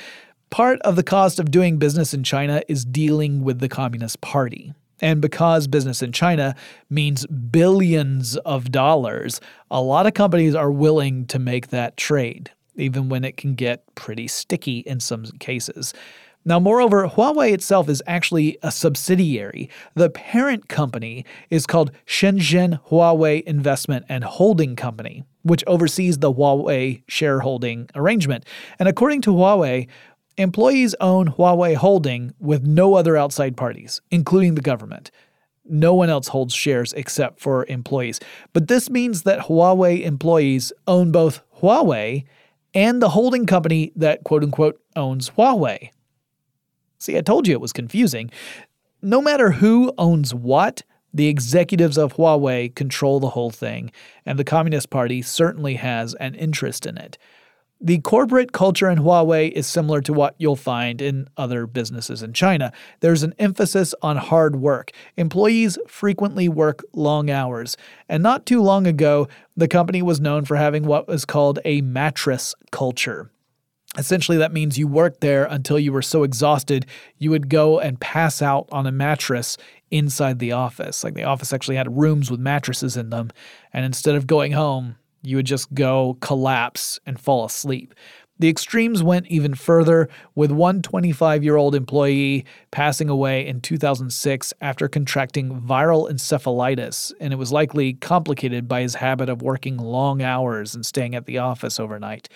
Part 0.50 0.82
of 0.82 0.98
the 0.98 1.04
cost 1.04 1.40
of 1.40 1.50
doing 1.50 1.78
business 1.78 2.14
in 2.14 2.24
China 2.24 2.62
is 2.68 2.84
dealing 2.86 3.44
with 3.44 3.60
the 3.60 3.70
Communist 3.70 4.20
Party. 4.20 4.74
And 5.02 5.22
because 5.22 5.68
business 5.68 6.02
in 6.02 6.12
China 6.12 6.56
means 6.90 7.26
billions 7.28 8.38
of 8.38 8.72
dollars, 8.72 9.42
a 9.70 9.82
lot 9.82 10.08
of 10.08 10.14
companies 10.14 10.56
are 10.56 10.72
willing 10.72 11.26
to 11.28 11.40
make 11.40 11.70
that 11.70 11.98
trade, 11.98 12.52
even 12.76 13.10
when 13.10 13.24
it 13.26 13.38
can 13.38 13.56
get 13.56 13.84
pretty 13.96 14.28
sticky 14.28 14.80
in 14.80 15.00
some 15.00 15.26
cases. 15.40 15.94
Now, 16.48 16.60
moreover, 16.60 17.08
Huawei 17.08 17.54
itself 17.54 17.90
is 17.90 18.04
actually 18.06 18.60
a 18.62 18.72
subsidiary. 18.72 19.68
The 19.96 20.12
parent 20.12 20.70
company 20.70 21.26
is 21.50 21.66
called 21.66 21.92
Shenzhen 22.06 22.80
Huawei 22.90 23.42
Investment 23.44 24.06
and 24.10 24.24
Holding 24.24 24.76
Company, 24.76 25.24
which 25.42 25.64
oversees 25.66 26.20
the 26.20 26.32
Huawei 26.32 27.02
shareholding 27.08 27.90
arrangement. 27.96 28.46
And 28.78 28.88
according 28.88 29.22
to 29.22 29.32
Huawei, 29.32 29.88
employees 30.38 30.94
own 31.02 31.30
Huawei 31.30 31.76
Holding 31.76 32.36
with 32.40 32.64
no 32.64 32.94
other 32.94 33.18
outside 33.18 33.58
parties, 33.58 34.02
including 34.12 34.54
the 34.54 34.62
government. 34.62 35.10
No 35.68 35.96
one 35.96 36.12
else 36.12 36.28
holds 36.28 36.54
shares 36.54 36.94
except 36.94 37.40
for 37.40 37.66
employees. 37.66 38.20
But 38.54 38.68
this 38.68 38.88
means 38.88 39.24
that 39.24 39.48
Huawei 39.48 40.04
employees 40.04 40.72
own 40.86 41.12
both 41.12 41.42
Huawei 41.60 42.26
and 42.76 43.02
the 43.02 43.10
holding 43.10 43.48
company 43.48 43.92
that 43.96 44.24
quote 44.24 44.44
unquote 44.44 44.80
owns 44.96 45.32
Huawei. 45.32 45.90
See, 46.98 47.18
I 47.18 47.22
told 47.22 47.48
you 47.48 47.54
it 47.54 47.62
was 47.62 47.74
confusing. 47.74 48.32
No 49.02 49.22
matter 49.22 49.52
who 49.52 49.94
owns 49.98 50.34
what, 50.34 50.84
the 51.14 51.28
executives 51.28 51.98
of 51.98 52.16
Huawei 52.16 52.76
control 52.76 53.20
the 53.20 53.30
whole 53.30 53.52
thing, 53.52 53.92
and 54.26 54.38
the 54.38 54.44
Communist 54.44 54.90
Party 54.90 55.22
certainly 55.22 55.76
has 55.76 56.14
an 56.16 56.36
interest 56.36 56.86
in 56.86 56.98
it. 56.98 57.18
The 57.82 58.00
corporate 58.00 58.52
culture 58.52 58.90
in 58.90 59.00
Huawei 59.00 59.52
is 59.52 59.68
similar 59.68 60.02
to 60.02 60.14
what 60.14 60.36
you'll 60.38 60.56
find 60.56 61.02
in 61.02 61.28
other 61.38 61.68
businesses 61.68 62.24
in 62.24 62.34
China. 62.34 62.72
There's 63.02 63.22
an 63.22 63.36
emphasis 63.38 63.94
on 64.02 64.18
hard 64.18 64.56
work. 64.56 64.92
Employees 65.18 65.78
frequently 65.88 66.50
work 66.50 66.84
long 66.94 67.30
hours. 67.30 67.76
And 68.08 68.24
not 68.24 68.46
too 68.46 68.62
long 68.62 68.88
ago, 68.88 69.28
the 69.56 69.68
company 69.68 70.02
was 70.02 70.22
known 70.22 70.46
for 70.46 70.56
having 70.56 70.86
what 70.86 71.08
was 71.08 71.26
called 71.26 71.60
a 71.66 71.82
mattress 71.82 72.56
culture. 72.72 73.30
Essentially, 73.98 74.38
that 74.38 74.52
means 74.52 74.78
you 74.78 74.88
worked 74.88 75.22
there 75.22 75.46
until 75.46 75.80
you 75.80 75.94
were 75.94 76.02
so 76.02 76.24
exhausted 76.24 76.86
you 77.18 77.30
would 77.32 77.50
go 77.50 77.80
and 77.80 78.00
pass 78.00 78.42
out 78.42 78.68
on 78.72 78.86
a 78.86 78.92
mattress 78.92 79.58
inside 79.90 80.40
the 80.40 80.52
office. 80.52 81.04
Like 81.04 81.14
the 81.14 81.24
office 81.24 81.54
actually 81.54 81.78
had 81.78 81.98
rooms 81.98 82.30
with 82.30 82.40
mattresses 82.40 82.98
in 82.98 83.10
them. 83.10 83.32
And 83.72 83.86
instead 83.86 84.16
of 84.16 84.28
going 84.28 84.52
home, 84.52 84.96
you 85.22 85.38
would 85.38 85.46
just 85.46 85.74
go 85.74 86.18
collapse 86.22 87.00
and 87.06 87.20
fall 87.20 87.46
asleep. 87.46 87.94
The 88.38 88.50
extremes 88.50 89.02
went 89.02 89.28
even 89.28 89.56
further, 89.56 90.10
with 90.36 90.52
one 90.52 90.82
25 90.82 91.42
year 91.42 91.56
old 91.56 91.74
employee 91.74 92.44
passing 92.70 93.10
away 93.10 93.48
in 93.48 93.62
2006 93.62 94.54
after 94.60 94.90
contracting 94.90 95.62
viral 95.62 96.12
encephalitis, 96.12 97.14
and 97.22 97.32
it 97.32 97.38
was 97.38 97.54
likely 97.54 97.94
complicated 97.94 98.68
by 98.68 98.82
his 98.82 98.96
habit 98.96 99.30
of 99.30 99.42
working 99.42 99.78
long 99.78 100.22
hours 100.22 100.76
and 100.76 100.86
staying 100.86 101.16
at 101.16 101.26
the 101.26 101.38
office 101.38 101.80
overnight. 101.80 102.28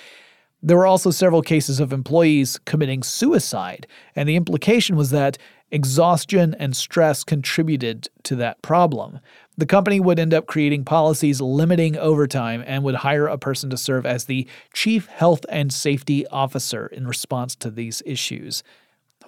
There 0.62 0.78
were 0.78 0.88
also 0.88 1.10
several 1.12 1.42
cases 1.42 1.80
of 1.80 1.94
employees 1.94 2.60
committing 2.66 3.02
suicide, 3.02 3.88
and 4.16 4.28
the 4.28 4.36
implication 4.36 4.98
was 4.98 5.10
that 5.12 5.38
exhaustion 5.72 6.56
and 6.60 6.76
stress 6.76 7.24
contributed 7.24 8.10
to 8.24 8.36
that 8.36 8.62
problem. 8.62 9.20
The 9.58 9.66
company 9.66 10.00
would 10.00 10.20
end 10.20 10.34
up 10.34 10.48
creating 10.48 10.86
policies 10.86 11.40
limiting 11.40 11.98
overtime 11.98 12.64
and 12.66 12.84
would 12.84 12.96
hire 12.96 13.28
a 13.28 13.38
person 13.38 13.70
to 13.70 13.78
serve 13.78 14.06
as 14.06 14.26
the 14.26 14.48
chief 14.74 15.06
health 15.08 15.46
and 15.50 15.72
safety 15.72 16.26
officer 16.28 16.88
in 16.88 17.08
response 17.08 17.56
to 17.58 17.70
these 17.70 18.02
issues. 18.06 18.64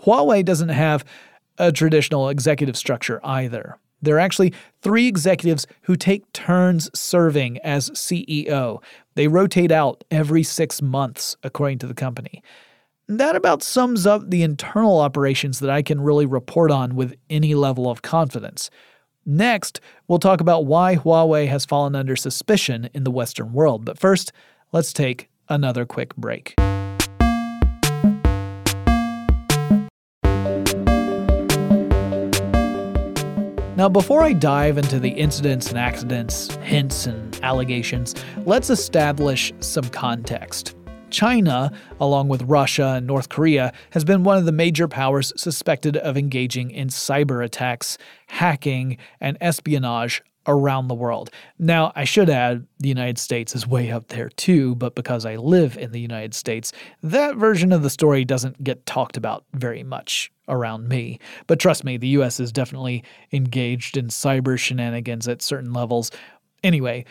Huawei 0.04 0.44
doesn't 0.44 0.70
have 0.70 1.06
a 1.58 1.72
traditional 1.72 2.30
executive 2.30 2.76
structure 2.76 3.20
either. 3.24 3.78
There 4.02 4.16
are 4.16 4.20
actually 4.20 4.54
three 4.82 5.08
executives 5.08 5.68
who 5.84 5.96
take 5.96 6.32
turns 6.34 6.90
serving 6.98 7.60
as 7.60 7.90
CEO. 7.92 8.82
They 9.16 9.28
rotate 9.28 9.72
out 9.72 10.04
every 10.10 10.44
six 10.44 10.82
months, 10.82 11.36
according 11.44 11.80
to 11.80 11.88
the 11.88 11.94
company. 11.94 12.42
That 13.08 13.36
about 13.36 13.62
sums 13.62 14.08
up 14.08 14.30
the 14.30 14.42
internal 14.42 15.00
operations 15.00 15.60
that 15.60 15.70
I 15.70 15.82
can 15.82 16.00
really 16.02 16.26
report 16.26 16.72
on 16.72 16.96
with 16.96 17.16
any 17.30 17.56
level 17.56 17.90
of 17.90 18.02
confidence. 18.02 18.70
Next, 19.26 19.82
we'll 20.08 20.20
talk 20.20 20.42
about 20.42 20.66
why 20.66 20.96
Huawei 20.96 21.48
has 21.48 21.66
fallen 21.66 21.96
under 21.96 22.16
suspicion 22.16 22.90
in 22.94 23.04
the 23.04 23.12
Western 23.12 23.54
world. 23.54 23.86
But 23.86 24.00
first, 24.00 24.32
let's 24.72 24.94
take 24.94 25.30
another 25.50 25.86
quick 25.86 26.16
break. 26.16 26.56
Now, 33.82 33.90
before 33.90 34.22
I 34.22 34.34
dive 34.34 34.78
into 34.78 35.00
the 35.00 35.10
incidents 35.10 35.70
and 35.70 35.80
accidents, 35.80 36.54
hints 36.58 37.08
and 37.08 37.40
allegations, 37.42 38.14
let's 38.46 38.70
establish 38.70 39.52
some 39.60 39.90
context. 39.90 40.76
China, 41.10 41.72
along 42.00 42.28
with 42.28 42.44
Russia 42.44 42.94
and 42.98 43.08
North 43.08 43.30
Korea, 43.30 43.74
has 43.90 44.04
been 44.04 44.24
one 44.24 44.38
of 44.38 44.46
the 44.46 44.52
major 44.52 44.88
powers 44.88 45.34
suspected 45.36 45.98
of 45.98 46.16
engaging 46.16 46.70
in 46.70 46.90
cyber 46.90 47.44
attacks, 47.44 47.98
hacking, 48.28 48.98
and 49.20 49.36
espionage 49.42 50.22
around 50.48 50.88
the 50.88 50.96
world. 50.96 51.30
Now, 51.60 51.92
I 51.96 52.04
should 52.04 52.30
add, 52.30 52.66
the 52.80 52.90
United 52.90 53.18
States 53.18 53.56
is 53.56 53.68
way 53.68 53.92
up 53.92 54.08
there 54.08 54.30
too, 54.30 54.76
but 54.76 54.96
because 54.96 55.26
I 55.26 55.36
live 55.36 55.78
in 55.78 55.92
the 55.92 56.00
United 56.00 56.34
States, 56.34 56.72
that 57.04 57.36
version 57.36 57.72
of 57.72 57.84
the 57.84 57.90
story 57.90 58.26
doesn't 58.26 58.64
get 58.64 58.86
talked 58.86 59.18
about 59.18 59.46
very 59.54 59.84
much 59.84 60.32
around 60.48 60.88
me. 60.88 61.20
But 61.48 61.60
trust 61.60 61.84
me, 61.84 61.98
the 61.98 62.10
US 62.10 62.40
is 62.40 62.52
definitely 62.52 63.04
engaged 63.32 63.98
in 63.98 64.08
cyber 64.08 64.58
shenanigans 64.58 65.28
at 65.28 65.42
certain 65.42 65.74
levels. 65.74 66.12
Anyway, 66.64 67.06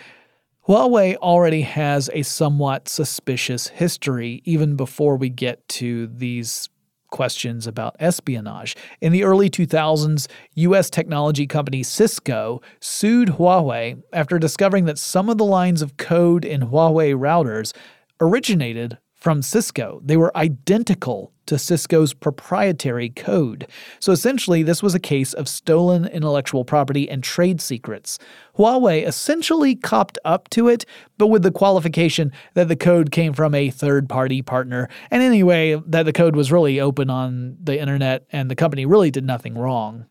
Huawei 0.69 1.17
already 1.17 1.63
has 1.63 2.11
a 2.13 2.23
somewhat 2.23 2.89
suspicious 2.89 3.69
history 3.69 4.43
even 4.45 4.77
before 4.77 5.17
we 5.17 5.29
get 5.29 5.67
to 5.69 6.07
these 6.09 6.69
questions 7.11 7.67
about 7.67 7.97
espionage. 7.99 8.77
In 9.01 9.13
the 9.13 9.25
early 9.25 9.51
2000s, 9.51 10.27
US 10.55 10.91
technology 10.91 11.47
company 11.47 11.83
Cisco 11.83 12.61
sued 12.81 13.29
Huawei 13.29 14.03
after 14.13 14.39
discovering 14.39 14.85
that 14.87 14.99
some 14.99 15.29
of 15.29 15.39
the 15.39 15.45
lines 15.45 15.83
of 15.83 15.97
code 15.97 16.45
in 16.45 16.63
Huawei 16.63 17.15
routers 17.15 17.73
originated 18.21 18.99
from 19.21 19.43
Cisco. 19.43 20.01
They 20.03 20.17
were 20.17 20.37
identical 20.37 21.33
to 21.47 21.59
Cisco's 21.59 22.15
proprietary 22.15 23.11
code. 23.11 23.67
So 23.99 24.13
essentially, 24.13 24.63
this 24.63 24.83
was 24.83 24.95
a 24.95 25.01
case 25.01 25.33
of 25.33 25.49
stolen 25.49 26.07
intellectual 26.07 26.65
property 26.65 27.09
and 27.11 27.23
trade 27.23 27.61
secrets. 27.61 28.19
Huawei 28.57 29.07
essentially 29.07 29.75
copped 29.75 30.19
up 30.25 30.49
to 30.51 30.69
it, 30.69 30.87
but 31.19 31.27
with 31.27 31.43
the 31.43 31.51
qualification 31.51 32.33
that 32.55 32.69
the 32.69 32.77
code 32.77 33.11
came 33.11 33.33
from 33.33 33.55
a 33.55 33.71
third 33.71 34.09
party 34.09 34.43
partner, 34.43 34.89
and 35.11 35.23
anyway, 35.23 35.75
that 35.87 36.05
the 36.05 36.13
code 36.13 36.37
was 36.37 36.53
really 36.53 36.81
open 36.81 37.11
on 37.11 37.57
the 37.63 37.79
internet 37.79 38.27
and 38.31 38.51
the 38.51 38.57
company 38.57 38.87
really 38.87 39.11
did 39.11 39.25
nothing 39.25 39.59
wrong. 39.59 40.07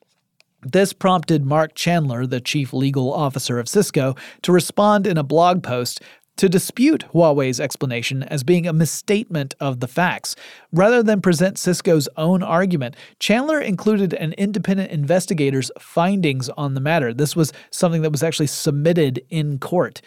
This 0.62 0.92
prompted 0.92 1.46
Mark 1.46 1.74
Chandler, 1.74 2.26
the 2.26 2.42
chief 2.42 2.74
legal 2.74 3.14
officer 3.14 3.60
of 3.60 3.70
Cisco, 3.70 4.16
to 4.42 4.52
respond 4.52 5.08
in 5.08 5.18
a 5.18 5.24
blog 5.24 5.64
post 5.64 6.02
to 6.40 6.48
dispute 6.48 7.04
Huawei's 7.14 7.60
explanation 7.60 8.24
as 8.24 8.46
being 8.46 8.66
a 8.66 8.72
misstatement 8.72 9.56
of 9.60 9.82
the 9.82 9.90
facts. 9.90 10.38
Rather 10.72 11.04
than 11.04 11.20
present 11.20 11.58
Cisco's 11.58 12.08
own 12.16 12.42
argument, 12.42 12.96
Chandler 13.20 13.60
included 13.60 14.14
an 14.14 14.32
independent 14.38 14.90
investigator's 14.90 15.70
findings 15.78 16.48
on 16.48 16.76
the 16.76 16.80
matter. 16.80 17.14
This 17.14 17.36
was 17.36 17.52
something 17.72 18.04
that 18.04 18.12
was 18.14 18.24
actually 18.24 18.48
submitted 18.48 19.22
in 19.30 19.60
court. 19.60 20.02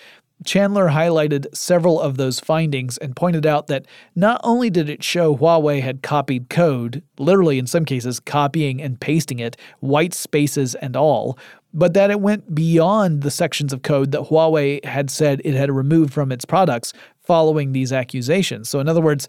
Chandler 0.47 0.88
highlighted 0.88 1.55
several 1.55 2.01
of 2.01 2.16
those 2.16 2.40
findings 2.40 2.97
and 2.97 3.14
pointed 3.14 3.45
out 3.45 3.66
that 3.66 3.87
not 4.16 4.40
only 4.42 4.71
did 4.71 4.88
it 4.88 5.05
show 5.05 5.37
Huawei 5.37 5.83
had 5.83 6.03
copied 6.03 6.49
code, 6.49 7.03
literally 7.18 7.59
in 7.59 7.66
some 7.66 7.85
cases 7.85 8.21
copying 8.21 8.81
and 8.81 8.99
pasting 8.99 9.38
it, 9.38 9.57
white 9.81 10.14
spaces 10.14 10.75
and 10.77 10.97
all, 10.97 11.38
but 11.74 11.94
that 11.94 12.11
it 12.11 12.20
went 12.20 12.54
beyond 12.54 13.22
the 13.22 13.30
sections 13.30 13.72
of 13.72 13.82
code 13.82 14.12
that 14.12 14.22
Huawei 14.22 14.85
had 14.85 15.11
said 15.11 15.40
it 15.44 15.54
had 15.54 15.70
removed 15.70 16.12
from 16.12 16.32
its 16.32 16.44
products, 16.44 16.92
following 17.20 17.72
these 17.72 17.92
accusations. 17.92 18.68
So, 18.68 18.80
in 18.80 18.88
other 18.88 19.00
words, 19.00 19.28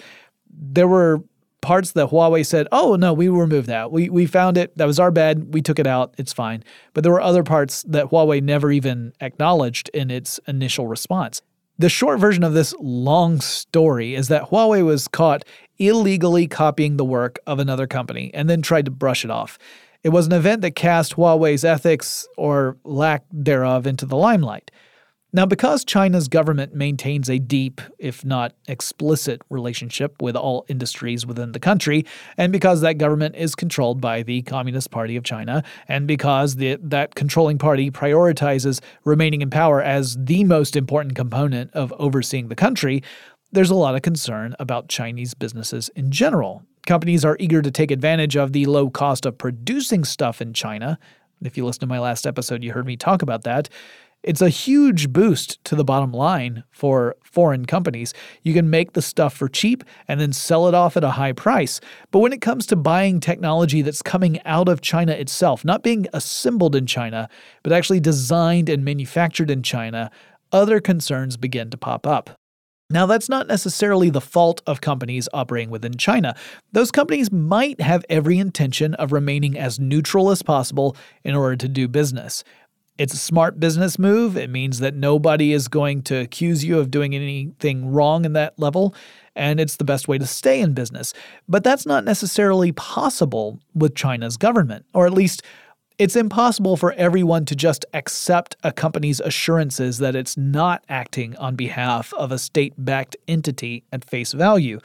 there 0.50 0.88
were 0.88 1.24
parts 1.62 1.94
that 1.94 2.10
Huawei 2.10 2.46
said, 2.46 2.68
"Oh 2.72 2.96
no, 2.96 3.14
we 3.14 3.30
removed 3.30 3.68
that. 3.68 3.92
We 3.92 4.10
we 4.10 4.26
found 4.26 4.58
it. 4.58 4.78
That 4.78 4.86
was 4.86 5.00
our 5.00 5.12
bad. 5.12 5.54
We 5.54 5.62
took 5.62 5.80
it 5.80 5.88
out. 5.88 6.14
It's 6.18 6.34
fine." 6.34 6.64
But 6.94 7.04
there 7.04 7.12
were 7.12 7.22
other 7.22 7.44
parts 7.44 7.84
that 7.84 8.08
Huawei 8.08 8.44
never 8.44 8.72
even 8.72 9.14
acknowledged 9.22 9.90
in 9.94 10.12
its 10.12 10.40
initial 10.48 10.88
response. 10.88 11.42
The 11.80 11.90
short 11.90 12.20
version 12.20 12.44
of 12.44 12.54
this 12.54 12.76
long 12.80 13.42
story 13.42 14.14
is 14.14 14.28
that 14.28 14.50
Huawei 14.50 14.86
was 14.86 15.08
caught 15.08 15.44
illegally 15.80 16.48
copying 16.48 16.98
the 16.98 17.06
work 17.06 17.40
of 17.48 17.58
another 17.58 17.88
company 17.88 18.30
and 18.34 18.48
then 18.48 18.62
tried 18.62 18.86
to 18.86 18.92
brush 18.92 19.26
it 19.26 19.32
off. 19.32 19.58
It 20.04 20.10
was 20.10 20.28
an 20.28 20.34
event 20.34 20.62
that 20.62 20.76
cast 20.76 21.16
Huawei's 21.16 21.64
ethics 21.64 22.28
or 22.38 22.78
lack 22.84 23.24
thereof 23.32 23.88
into 23.88 24.06
the 24.06 24.18
limelight. 24.18 24.70
Now, 25.36 25.48
because 25.48 25.84
China's 25.84 26.28
government 26.28 26.76
maintains 26.76 27.28
a 27.28 27.40
deep, 27.40 27.82
if 27.98 28.24
not 28.24 28.54
explicit, 28.68 29.42
relationship 29.50 30.22
with 30.22 30.36
all 30.36 30.64
industries 30.68 31.26
within 31.26 31.54
the 31.54 31.60
country, 31.60 32.06
and 32.38 32.52
because 32.52 32.82
that 32.82 33.00
government 33.00 33.36
is 33.36 33.56
controlled 33.56 34.00
by 34.00 34.22
the 34.22 34.44
Communist 34.44 34.92
Party 34.92 35.16
of 35.16 35.24
China, 35.24 35.64
and 35.88 36.06
because 36.06 36.58
the, 36.58 36.78
that 36.84 37.16
controlling 37.16 37.58
party 37.58 37.90
prioritizes 37.90 38.80
remaining 39.06 39.42
in 39.42 39.50
power 39.50 39.82
as 39.82 40.18
the 40.20 40.44
most 40.44 40.76
important 40.76 41.16
component 41.16 41.72
of 41.74 41.92
overseeing 41.98 42.50
the 42.50 42.56
country, 42.56 43.02
there's 43.52 43.72
a 43.72 43.76
lot 43.76 43.96
of 43.96 44.04
concern 44.04 44.56
about 44.60 44.88
Chinese 44.88 45.34
businesses 45.34 45.90
in 45.96 46.12
general. 46.12 46.62
Companies 46.86 47.24
are 47.24 47.38
eager 47.40 47.62
to 47.62 47.72
take 47.72 47.92
advantage 47.92 48.36
of 48.36 48.52
the 48.52 48.66
low 48.66 48.90
cost 48.90 49.26
of 49.26 49.38
producing 49.38 50.04
stuff 50.04 50.42
in 50.42 50.54
China. 50.54 51.00
If 51.42 51.56
you 51.56 51.66
listen 51.66 51.82
to 51.82 51.88
my 51.88 52.00
last 52.00 52.28
episode, 52.28 52.62
you 52.62 52.74
heard 52.74 52.86
me 52.86 52.98
talk 52.98 53.22
about 53.22 53.44
that. 53.44 53.70
It's 54.22 54.42
a 54.42 54.50
huge 54.50 55.12
boost 55.12 55.64
to 55.66 55.76
the 55.76 55.84
bottom 55.84 56.12
line 56.12 56.64
for 56.72 57.16
foreign 57.24 57.66
companies. 57.66 58.14
You 58.42 58.54
can 58.54 58.70
make 58.70 58.94
the 58.94 59.02
stuff 59.02 59.34
for 59.34 59.50
cheap 59.50 59.84
and 60.08 60.20
then 60.20 60.32
sell 60.34 60.68
it 60.68 60.74
off 60.74 60.96
at 60.96 61.04
a 61.04 61.12
high 61.12 61.34
price. 61.34 61.82
But 62.12 62.20
when 62.20 62.32
it 62.34 62.42
comes 62.42 62.66
to 62.68 62.76
buying 62.76 63.20
technology 63.20 63.82
that's 63.82 64.02
coming 64.02 64.42
out 64.46 64.70
of 64.70 64.82
China 64.82 65.14
itself, 65.14 65.66
not 65.66 65.84
being 65.84 66.08
assembled 66.14 66.76
in 66.76 66.86
China, 66.86 67.30
but 67.64 67.74
actually 67.74 68.00
designed 68.00 68.70
and 68.70 68.86
manufactured 68.86 69.50
in 69.50 69.62
China, 69.62 70.10
other 70.54 70.80
concerns 70.80 71.36
begin 71.36 71.70
to 71.70 71.78
pop 71.78 72.08
up. 72.08 72.40
Now, 72.94 73.08
that's 73.08 73.28
not 73.28 73.48
necessarily 73.48 74.12
the 74.12 74.22
fault 74.22 74.62
of 74.68 74.80
companies 74.80 75.28
operating 75.34 75.72
within 75.72 75.98
China. 75.98 76.36
Those 76.74 76.92
companies 76.92 77.32
might 77.32 77.82
have 77.82 78.06
every 78.08 78.38
intention 78.38 78.94
of 78.94 79.12
remaining 79.12 79.58
as 79.58 79.80
neutral 79.80 80.30
as 80.30 80.44
possible 80.44 80.96
in 81.24 81.34
order 81.34 81.56
to 81.56 81.68
do 81.68 81.88
business. 81.88 82.44
It's 83.00 83.16
a 83.16 83.18
smart 83.18 83.60
business 83.60 83.98
move. 83.98 84.38
It 84.38 84.52
means 84.52 84.78
that 84.78 84.94
nobody 84.94 85.54
is 85.54 85.68
going 85.68 86.04
to 86.04 86.18
accuse 86.18 86.64
you 86.64 86.78
of 86.78 86.92
doing 86.92 87.16
anything 87.16 87.92
wrong 87.92 88.26
in 88.26 88.34
that 88.34 88.60
level, 88.60 88.94
and 89.36 89.60
it's 89.60 89.78
the 89.78 89.84
best 89.84 90.08
way 90.08 90.20
to 90.20 90.28
stay 90.28 90.62
in 90.62 90.76
business. 90.76 91.16
But 91.50 91.64
that's 91.64 91.88
not 91.88 92.06
necessarily 92.06 92.74
possible 92.74 93.60
with 93.74 93.96
China's 93.96 94.38
government, 94.38 94.86
or 94.94 95.08
at 95.08 95.14
least 95.14 95.42
it's 96.00 96.16
impossible 96.16 96.78
for 96.78 96.94
everyone 96.94 97.46
to 97.46 97.56
just 97.56 97.86
accept 97.94 98.56
a 98.64 98.72
company's 98.72 99.20
assurances 99.20 100.00
that 100.00 100.16
it's 100.16 100.36
not 100.38 100.84
acting 100.90 101.36
on 101.38 101.56
behalf 101.56 102.14
of 102.14 102.32
a 102.32 102.40
state 102.40 102.74
backed 102.78 103.16
entity 103.28 103.84
at 103.92 104.04
face 104.04 104.34
value 104.34 104.80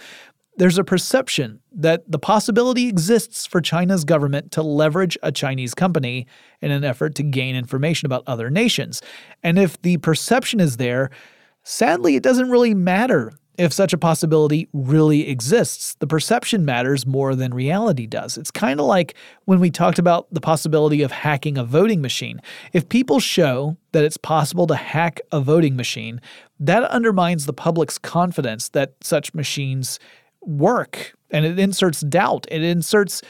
there's 0.59 0.77
a 0.77 0.85
perception 0.85 1.61
that 1.73 2.03
the 2.11 2.19
possibility 2.19 2.89
exists 2.89 3.47
for 3.47 3.61
China's 3.61 4.05
government 4.05 4.51
to 4.53 4.63
leverage 4.63 5.17
a 5.23 5.31
Chinese 5.31 5.73
company 5.73 6.27
in 6.61 6.73
an 6.73 6.83
effort 6.83 7.15
to 7.15 7.23
gain 7.23 7.55
information 7.55 8.07
about 8.07 8.25
other 8.27 8.51
nations. 8.51 9.01
And 9.45 9.57
if 9.57 9.81
the 9.83 9.99
perception 9.99 10.59
is 10.59 10.77
there, 10.77 11.11
sadly, 11.63 12.17
it 12.17 12.25
doesn't 12.25 12.51
really 12.51 12.75
matter 12.75 13.33
if 13.59 13.73
such 13.73 13.93
a 13.93 13.99
possibility 13.99 14.69
really 14.73 15.29
exists. 15.29 15.97
The 15.99 16.07
perception 16.07 16.65
matters 16.65 17.05
more 17.05 17.35
than 17.35 17.53
reality 17.53 18.07
does. 18.07 18.39
It's 18.39 18.53
kind 18.53 18.79
of 18.79 18.87
like 18.87 19.15
when 19.45 19.59
we 19.59 19.71
talked 19.71 19.99
about 19.99 20.33
the 20.33 20.41
possibility 20.41 21.03
of 21.03 21.11
hacking 21.11 21.59
a 21.59 21.65
voting 21.65 22.01
machine. 22.01 22.41
If 22.73 22.89
people 22.89 23.19
show 23.19 23.77
that 23.93 24.05
it's 24.05 24.17
possible 24.17 24.69
to 24.69 24.77
hack 24.77 25.21
a 25.33 25.41
voting 25.41 25.75
machine, 25.75 26.21
that 26.61 26.85
undermines 26.85 27.47
the 27.47 27.53
public's 27.53 27.99
confidence 27.99 28.69
that 28.71 28.95
such 29.03 29.35
machines 29.35 29.99
work 30.41 31.15
and 31.31 31.45
it 31.45 31.59
inserts 31.59 32.01
doubt. 32.01 32.47
It 32.51 32.63
inserts 32.63 33.23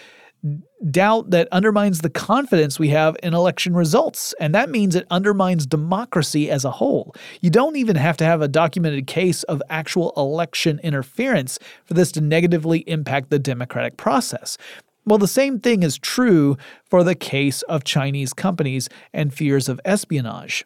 doubt 0.90 1.31
that 1.31 1.48
undermines 1.51 2.01
the 2.01 2.11
confidence 2.11 2.79
we 2.79 2.88
have 2.90 3.16
in 3.22 3.35
election 3.35 3.74
results. 3.74 4.35
And 4.40 4.55
that 4.55 4.70
means 4.70 4.94
it 4.94 5.07
undermines 5.11 5.66
democracy 5.66 6.51
as 6.51 6.64
a 6.64 6.70
whole. 6.70 7.14
You 7.40 7.51
don't 7.51 7.77
even 7.77 7.96
have 7.96 8.16
to 8.18 8.24
have 8.24 8.40
a 8.40 8.48
documented 8.48 9.07
case 9.07 9.42
of 9.44 9.62
actual 9.68 10.12
election 10.16 10.81
interference 10.83 11.59
for 11.85 11.94
this 11.94 12.12
to 12.12 12.20
negatively 12.20 12.81
impact 12.88 13.31
the 13.31 13.38
democratic 13.38 13.96
process. 13.96 14.57
Well, 15.05 15.18
the 15.18 15.27
same 15.27 15.59
thing 15.59 15.83
is 15.83 15.98
true 15.98 16.57
for 16.85 17.03
the 17.03 17.14
case 17.14 17.62
of 17.62 17.83
Chinese 17.83 18.33
companies 18.35 18.88
and 19.12 19.33
fears 19.33 19.68
of 19.68 19.81
espionage. 19.85 20.64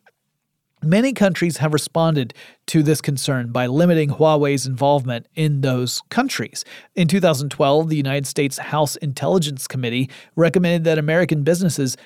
Many 0.85 1.12
countries 1.12 1.59
have 1.59 1.73
responded 1.73 2.35
to 2.66 2.83
this 2.83 3.01
concern 3.01 3.53
by 3.53 3.68
limiting 3.68 4.11
Huawei's 4.11 4.66
involvement 4.66 5.29
in 5.37 5.61
those 5.61 6.03
countries. 6.11 6.64
In 6.97 7.07
2012, 7.07 7.88
the 7.88 7.97
United 7.97 8.27
States 8.27 8.59
House 8.59 8.97
Intelligence 8.97 9.68
Committee 9.68 10.11
recommended 10.35 10.83
that 10.83 10.99
American 10.99 11.45
businesses 11.45 11.97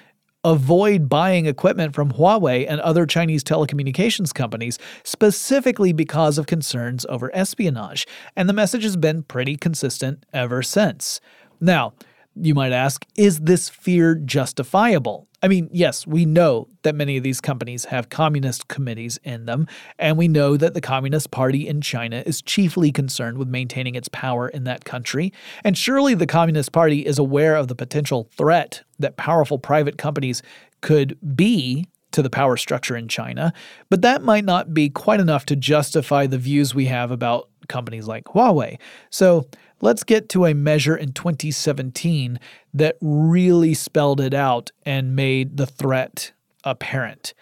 avoid 0.44 1.08
buying 1.08 1.46
equipment 1.46 1.94
from 1.94 2.12
Huawei 2.12 2.66
and 2.68 2.78
other 2.82 3.06
Chinese 3.06 3.42
telecommunications 3.42 4.34
companies, 4.34 4.78
specifically 5.04 5.94
because 5.94 6.36
of 6.36 6.46
concerns 6.46 7.06
over 7.08 7.34
espionage. 7.34 8.06
And 8.36 8.46
the 8.46 8.52
message 8.52 8.82
has 8.82 8.98
been 8.98 9.22
pretty 9.22 9.56
consistent 9.56 10.26
ever 10.34 10.62
since. 10.62 11.22
Now, 11.62 11.94
you 12.40 12.54
might 12.54 12.72
ask, 12.72 13.06
is 13.16 13.40
this 13.40 13.68
fear 13.68 14.14
justifiable? 14.14 15.28
I 15.42 15.48
mean, 15.48 15.68
yes, 15.72 16.06
we 16.06 16.24
know 16.24 16.68
that 16.82 16.94
many 16.94 17.16
of 17.16 17.22
these 17.22 17.40
companies 17.40 17.86
have 17.86 18.08
communist 18.08 18.68
committees 18.68 19.18
in 19.22 19.46
them, 19.46 19.66
and 19.98 20.16
we 20.16 20.28
know 20.28 20.56
that 20.56 20.74
the 20.74 20.80
Communist 20.80 21.30
Party 21.30 21.68
in 21.68 21.80
China 21.80 22.22
is 22.26 22.42
chiefly 22.42 22.90
concerned 22.90 23.38
with 23.38 23.48
maintaining 23.48 23.94
its 23.94 24.08
power 24.08 24.48
in 24.48 24.64
that 24.64 24.84
country. 24.84 25.32
And 25.62 25.76
surely 25.76 26.14
the 26.14 26.26
Communist 26.26 26.72
Party 26.72 27.06
is 27.06 27.18
aware 27.18 27.56
of 27.56 27.68
the 27.68 27.74
potential 27.74 28.28
threat 28.36 28.82
that 28.98 29.16
powerful 29.16 29.58
private 29.58 29.98
companies 29.98 30.42
could 30.80 31.18
be 31.36 31.86
to 32.12 32.22
the 32.22 32.30
power 32.30 32.56
structure 32.56 32.96
in 32.96 33.08
China, 33.08 33.52
but 33.90 34.00
that 34.00 34.22
might 34.22 34.44
not 34.44 34.72
be 34.72 34.88
quite 34.88 35.20
enough 35.20 35.44
to 35.46 35.54
justify 35.54 36.26
the 36.26 36.38
views 36.38 36.74
we 36.74 36.86
have 36.86 37.10
about 37.10 37.50
companies 37.68 38.06
like 38.06 38.24
Huawei. 38.24 38.78
So, 39.10 39.46
Let's 39.80 40.04
get 40.04 40.30
to 40.30 40.46
a 40.46 40.54
measure 40.54 40.96
in 40.96 41.12
2017 41.12 42.40
that 42.72 42.96
really 43.02 43.74
spelled 43.74 44.22
it 44.22 44.32
out 44.32 44.70
and 44.86 45.14
made 45.14 45.58
the 45.58 45.66
threat 45.66 46.32
apparent. 46.64 47.34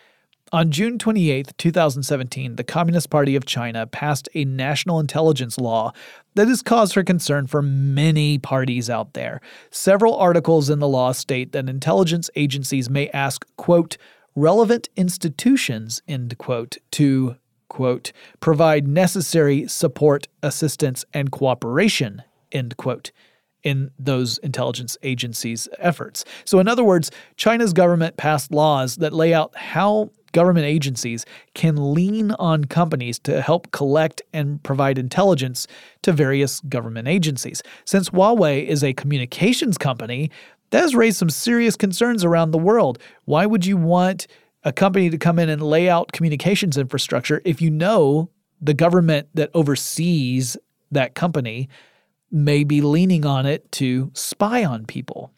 On 0.53 0.71
June 0.71 0.99
28, 0.99 1.53
2017, 1.57 2.57
the 2.57 2.65
Communist 2.65 3.11
Party 3.11 3.35
of 3.37 3.45
China 3.45 3.87
passed 3.87 4.29
a 4.35 4.45
national 4.45 5.01
intelligence 5.01 5.59
law 5.59 5.93
that 6.35 6.49
is 6.49 6.63
cause 6.63 6.93
for 6.93 7.03
concern 7.05 7.47
for 7.47 7.63
many 7.63 8.39
parties 8.39 8.91
out 8.91 9.15
there. 9.15 9.41
Several 9.71 10.17
articles 10.17 10.69
in 10.71 10.81
the 10.81 10.89
law 10.89 11.13
state 11.13 11.53
that 11.53 11.69
intelligence 11.69 12.31
agencies 12.35 12.91
may 12.91 13.09
ask, 13.11 13.47
quote, 13.57 13.97
relevant 14.37 14.89
institutions, 14.97 16.03
end 16.09 16.37
quote, 16.39 16.79
to 16.93 17.37
quote, 17.75 18.13
provide 18.39 18.87
necessary 18.87 19.67
support, 19.67 20.29
assistance, 20.45 21.05
and 21.13 21.33
cooperation, 21.33 22.23
end 22.53 22.77
quote, 22.77 23.11
in 23.65 23.91
those 23.99 24.39
intelligence 24.39 24.97
agencies' 25.03 25.69
efforts. 25.81 26.25
So, 26.45 26.61
in 26.61 26.69
other 26.69 26.85
words, 26.85 27.11
China's 27.37 27.73
government 27.73 28.17
passed 28.17 28.53
laws 28.53 28.95
that 28.97 29.13
lay 29.13 29.35
out 29.35 29.57
how 29.57 30.11
government 30.31 30.67
agencies 30.67 31.27
can 31.55 31.93
lean 31.93 32.31
on 32.33 32.67
companies 32.67 33.19
to 33.21 33.43
help 33.43 33.73
collect 33.73 34.23
and 34.33 34.63
provide 34.63 34.97
intelligence 34.97 35.67
to 36.03 36.13
various 36.13 36.61
government 36.61 37.09
agencies. 37.09 37.61
Since 37.85 38.11
Huawei 38.11 38.65
is 38.65 38.85
a 38.85 38.93
communications 38.93 39.79
company, 39.79 40.31
that 40.71 40.83
has 40.83 40.95
raised 40.95 41.17
some 41.17 41.31
serious 41.31 41.75
concerns 41.77 42.25
around 42.25 42.53
the 42.53 42.59
world. 42.59 43.01
Why 43.25 43.47
would 43.47 43.67
you 43.67 43.77
want 43.77 44.29
a 44.65 44.73
company 44.73 45.11
to 45.11 45.19
come 45.19 45.39
in 45.39 45.49
and 45.49 45.63
lay 45.63 45.89
out 45.89 46.13
communications 46.13 46.79
infrastructure 46.79 47.43
if 47.45 47.61
you 47.61 47.71
know 47.71 48.31
the 48.61 48.75
government 48.75 49.29
that 49.35 49.51
oversees 49.55 50.57
that 50.91 51.15
company 51.15 51.69
may 52.31 52.65
be 52.65 52.81
leaning 52.81 53.25
on 53.25 53.47
it 53.47 53.71
to 53.73 54.11
spy 54.15 54.65
on 54.65 54.87
people. 54.87 55.31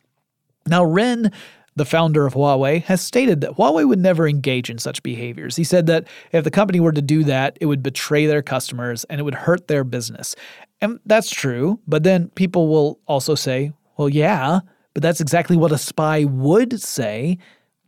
Now, 0.67 0.85
Ren, 0.85 1.31
the 1.75 1.85
founder 1.85 2.25
of 2.25 2.35
Huawei, 2.35 2.83
has 2.85 3.01
stated 3.01 3.41
that 3.41 3.53
Huawei 3.53 3.87
would 3.87 3.99
never 3.99 4.27
engage 4.27 4.71
in 4.71 4.79
such 4.79 5.03
behaviors. 5.03 5.57
He 5.57 5.65
said 5.65 5.87
that 5.87 6.07
if 6.33 6.45
the 6.45 6.51
company 6.51 6.81
were 6.81 6.93
to 6.93 7.03
do 7.03 7.25
that, 7.25 7.59
it 7.61 7.67
would 7.67 7.83
betray 7.83 8.27
their 8.27 8.43
customers 8.43 9.05
and 9.05 9.21
it 9.21 9.25
would 9.25 9.35
hurt 9.35 9.69
their 9.69 9.85
business. 9.85 10.35
And 10.81 11.01
that's 11.05 11.31
true, 11.31 11.81
but 11.87 12.03
then 12.03 12.29
people 12.31 12.69
will 12.69 13.01
also 13.07 13.35
say, 13.35 13.73
well, 13.97 14.09
yeah, 14.09 14.61
but 14.95 15.03
that's 15.03 15.21
exactly 15.21 15.57
what 15.57 15.73
a 15.73 15.79
spy 15.79 16.25
would 16.25 16.81
say 16.81 17.39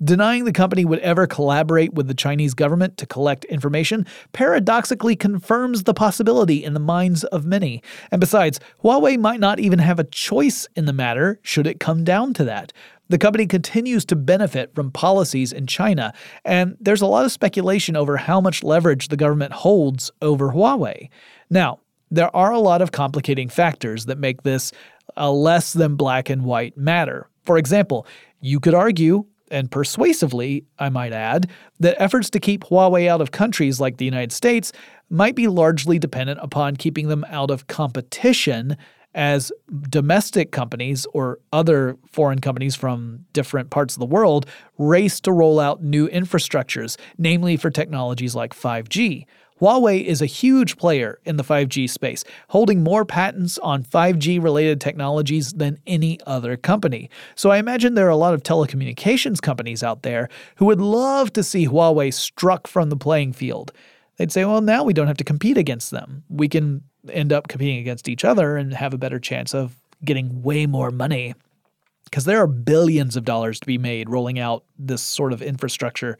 Denying 0.03 0.45
the 0.45 0.53
company 0.53 0.85
would 0.85 1.01
ever 1.01 1.27
collaborate 1.27 1.93
with 1.93 2.07
the 2.07 2.15
Chinese 2.15 2.55
government 2.55 2.97
to 2.99 3.07
collect 3.07 3.45
information 3.47 4.07
paradoxically 4.33 5.17
confirms 5.17 5.83
the 5.83 5.95
possibility 5.95 6.63
in 6.63 6.73
the 6.73 6.81
minds 6.81 7.25
of 7.25 7.45
many. 7.45 7.83
And 8.13 8.21
besides, 8.21 8.61
Huawei 8.85 9.19
might 9.19 9.41
not 9.41 9.59
even 9.59 9.81
have 9.81 9.99
a 9.99 10.05
choice 10.05 10.69
in 10.77 10.85
the 10.85 10.93
matter 10.93 11.41
should 11.43 11.67
it 11.67 11.81
come 11.81 12.05
down 12.05 12.33
to 12.35 12.45
that. 12.45 12.73
The 13.09 13.19
company 13.19 13.47
continues 13.47 14.05
to 14.05 14.17
benefit 14.17 14.73
from 14.75 14.93
policies 14.93 15.53
in 15.53 15.67
China, 15.67 16.13
and 16.45 16.77
there's 16.79 17.01
a 17.01 17.07
lot 17.07 17.25
of 17.25 17.33
speculation 17.33 17.97
over 17.97 18.19
how 18.19 18.41
much 18.41 18.63
leverage 18.63 19.09
the 19.09 19.17
government 19.17 19.53
holds 19.53 20.13
over 20.23 20.51
Huawei. 20.51 21.09
Now, 21.51 21.81
there 22.11 22.35
are 22.37 22.53
a 22.53 22.61
lot 22.61 22.83
of 22.83 22.93
complicating 22.93 23.49
factors 23.49 24.07
that 24.07 24.19
make 24.19 24.43
this 24.43 24.73
a 25.17 25.33
less 25.33 25.73
than 25.73 25.97
black 25.97 26.31
and 26.31 26.45
white 26.45 26.77
matter. 26.77 27.29
For 27.45 27.59
example, 27.59 28.07
you 28.41 28.61
could 28.61 28.75
argue 28.75 29.25
and 29.51 29.71
persuasively, 29.71 30.65
I 30.79 30.89
might 30.89 31.13
add, 31.13 31.51
that 31.81 32.01
efforts 32.01 32.31
to 32.31 32.41
keep 32.41 32.65
Huawei 32.65 33.09
out 33.09 33.21
of 33.21 33.31
countries 33.31 33.81
like 33.81 33.97
the 33.97 34.05
United 34.05 34.33
States 34.33 34.73
might 35.11 35.35
be 35.35 35.49
largely 35.49 35.99
dependent 35.99 36.39
upon 36.43 36.77
keeping 36.77 37.09
them 37.09 37.25
out 37.29 37.51
of 37.51 37.67
competition 37.67 38.77
as 39.15 39.51
domestic 39.89 40.53
companies 40.53 41.07
or 41.13 41.39
other 41.53 41.97
foreign 42.07 42.41
companies 42.41 42.77
from 42.77 43.25
different 43.33 43.71
parts 43.71 43.95
of 43.95 44.01
the 44.01 44.07
world 44.07 44.47
race 44.77 45.19
to 45.21 45.33
roll 45.33 45.59
out 45.59 45.83
new 45.83 46.09
infrastructures, 46.09 46.97
namely 47.17 47.57
for 47.57 47.71
technologies 47.71 48.35
like 48.35 48.55
5G. 48.55 49.25
Huawei 49.61 50.05
is 50.05 50.23
a 50.23 50.27
huge 50.27 50.77
player 50.77 51.19
in 51.25 51.37
the 51.37 51.45
5G 51.45 51.91
space, 51.91 52.25
holding 52.49 52.83
more 52.83 53.05
patents 53.05 53.59
on 53.59 53.83
5G 53.83 54.43
related 54.43 54.81
technologies 54.81 55.53
than 55.53 55.79
any 55.87 56.21
other 56.27 56.57
company. 56.57 57.11
So 57.35 57.51
I 57.51 57.59
imagine 57.59 57.95
there 57.95 58.07
are 58.07 58.11
a 58.11 58.17
lot 58.17 58.35
of 58.35 58.43
telecommunications 58.43 59.43
companies 59.43 59.83
out 59.83 60.03
there 60.03 60.29
who 60.57 60.67
would 60.67 60.81
love 60.81 61.33
to 61.33 61.43
see 61.43 61.67
Huawei 61.67 62.13
struck 62.15 62.67
from 62.67 62.91
the 62.91 62.97
playing 62.97 63.33
field. 63.33 63.73
They'd 64.17 64.33
say, 64.33 64.45
well, 64.45 64.61
now 64.61 64.85
we 64.85 64.93
don't 64.93 65.07
have 65.07 65.17
to 65.19 65.25
compete 65.25 65.59
against 65.59 65.91
them. 65.91 66.25
We 66.29 66.49
can 66.49 66.83
end 67.11 67.33
up 67.33 67.49
competing 67.49 67.79
against 67.79 68.09
each 68.09 68.25
other 68.25 68.57
and 68.57 68.75
have 68.75 68.93
a 68.93 68.99
better 68.99 69.19
chance 69.19 69.55
of 69.55 69.77
getting 70.05 70.43
way 70.43 70.67
more 70.67 70.91
money. 70.91 71.35
Because 72.05 72.25
there 72.25 72.41
are 72.43 72.47
billions 72.47 73.17
of 73.17 73.25
dollars 73.25 73.61
to 73.61 73.67
be 73.67 73.79
made 73.79 74.09
rolling 74.09 74.39
out 74.39 74.65
this 74.79 75.03
sort 75.03 75.33
of 75.33 75.43
infrastructure. 75.43 76.19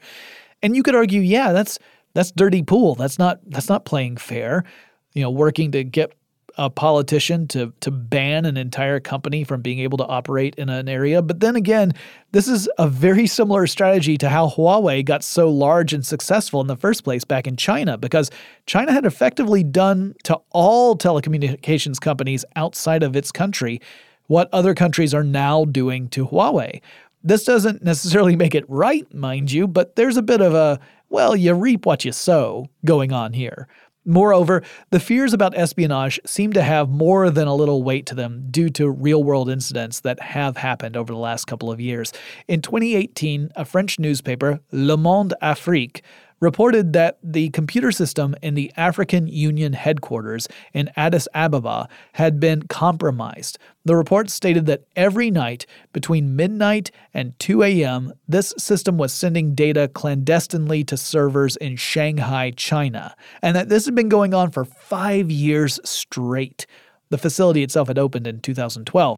And 0.61 0.75
you 0.75 0.83
could 0.83 0.95
argue, 0.95 1.21
yeah, 1.21 1.51
that's 1.51 1.79
that's 2.19 2.31
dirty 2.31 2.63
pool. 2.63 2.95
That's 2.95 3.17
not 3.17 3.39
that's 3.47 3.69
not 3.69 3.85
playing 3.85 4.17
fair. 4.17 4.65
You 5.13 5.23
know, 5.23 5.31
working 5.31 5.71
to 5.71 5.85
get 5.85 6.11
a 6.57 6.69
politician 6.69 7.47
to 7.47 7.71
to 7.79 7.91
ban 7.91 8.43
an 8.43 8.57
entire 8.57 8.99
company 8.99 9.45
from 9.45 9.61
being 9.61 9.79
able 9.79 9.97
to 9.99 10.05
operate 10.05 10.53
in 10.55 10.67
an 10.67 10.89
area. 10.89 11.21
But 11.21 11.39
then 11.39 11.55
again, 11.55 11.93
this 12.33 12.49
is 12.49 12.67
a 12.77 12.89
very 12.89 13.25
similar 13.25 13.67
strategy 13.67 14.17
to 14.17 14.27
how 14.27 14.49
Huawei 14.49 15.05
got 15.05 15.23
so 15.23 15.49
large 15.49 15.93
and 15.93 16.05
successful 16.05 16.59
in 16.59 16.67
the 16.67 16.75
first 16.75 17.05
place 17.05 17.23
back 17.23 17.47
in 17.47 17.55
China 17.55 17.97
because 17.97 18.29
China 18.65 18.91
had 18.91 19.05
effectively 19.05 19.63
done 19.63 20.13
to 20.25 20.37
all 20.49 20.97
telecommunications 20.97 22.01
companies 22.01 22.43
outside 22.57 23.01
of 23.01 23.15
its 23.15 23.31
country 23.31 23.79
what 24.27 24.49
other 24.51 24.73
countries 24.73 25.13
are 25.13 25.23
now 25.23 25.63
doing 25.63 26.09
to 26.09 26.27
Huawei. 26.27 26.81
This 27.23 27.45
doesn't 27.45 27.81
necessarily 27.81 28.35
make 28.35 28.55
it 28.55 28.65
right, 28.69 29.11
mind 29.13 29.53
you, 29.53 29.67
but 29.67 29.95
there's 29.95 30.17
a 30.17 30.21
bit 30.21 30.41
of 30.41 30.53
a 30.53 30.79
well, 31.09 31.35
you 31.35 31.53
reap 31.53 31.85
what 31.85 32.05
you 32.05 32.11
sow 32.11 32.67
going 32.85 33.11
on 33.11 33.33
here. 33.33 33.67
Moreover, 34.05 34.63
the 34.91 34.99
fears 34.99 35.33
about 35.33 35.57
espionage 35.57 36.19
seem 36.25 36.53
to 36.53 36.63
have 36.63 36.89
more 36.89 37.29
than 37.29 37.47
a 37.47 37.53
little 37.53 37.83
weight 37.83 38.05
to 38.07 38.15
them 38.15 38.47
due 38.49 38.69
to 38.69 38.89
real 38.89 39.23
world 39.23 39.49
incidents 39.49 39.99
that 39.99 40.19
have 40.21 40.57
happened 40.57 40.95
over 40.95 41.13
the 41.13 41.19
last 41.19 41.45
couple 41.45 41.69
of 41.69 41.81
years. 41.81 42.13
In 42.47 42.61
2018, 42.61 43.51
a 43.55 43.65
French 43.65 43.99
newspaper, 43.99 44.61
Le 44.71 44.97
Monde 44.97 45.33
Afrique, 45.41 46.01
reported 46.39 46.93
that 46.93 47.17
the 47.23 47.49
computer 47.49 47.91
system 47.91 48.35
in 48.41 48.53
the 48.53 48.71
African 48.77 49.27
Union 49.27 49.73
headquarters 49.73 50.47
in 50.73 50.89
Addis 50.95 51.27
Ababa 51.33 51.87
had 52.13 52.39
been 52.39 52.63
compromised. 52.63 53.57
The 53.85 53.95
report 53.95 54.29
stated 54.29 54.65
that 54.67 54.83
every 54.95 55.31
night 55.31 55.65
between 55.93 56.35
midnight 56.35 56.91
and 57.13 57.37
2 57.39 57.63
a.m., 57.63 58.13
this 58.27 58.53
system 58.57 58.97
was 58.97 59.13
sending 59.13 59.55
data 59.55 59.87
clandestinely 59.87 60.83
to 60.85 60.97
servers 60.97 61.55
in 61.57 61.75
Shanghai, 61.75 62.51
China, 62.51 63.15
and 63.41 63.55
that 63.55 63.69
this 63.69 63.85
had 63.85 63.95
been 63.95 64.09
going 64.09 64.33
on 64.33 64.51
for 64.51 64.65
five 64.65 65.31
years 65.31 65.79
straight. 65.83 66.65
The 67.09 67.17
facility 67.17 67.63
itself 67.63 67.87
had 67.87 67.97
opened 67.97 68.27
in 68.27 68.41
2012. 68.41 69.17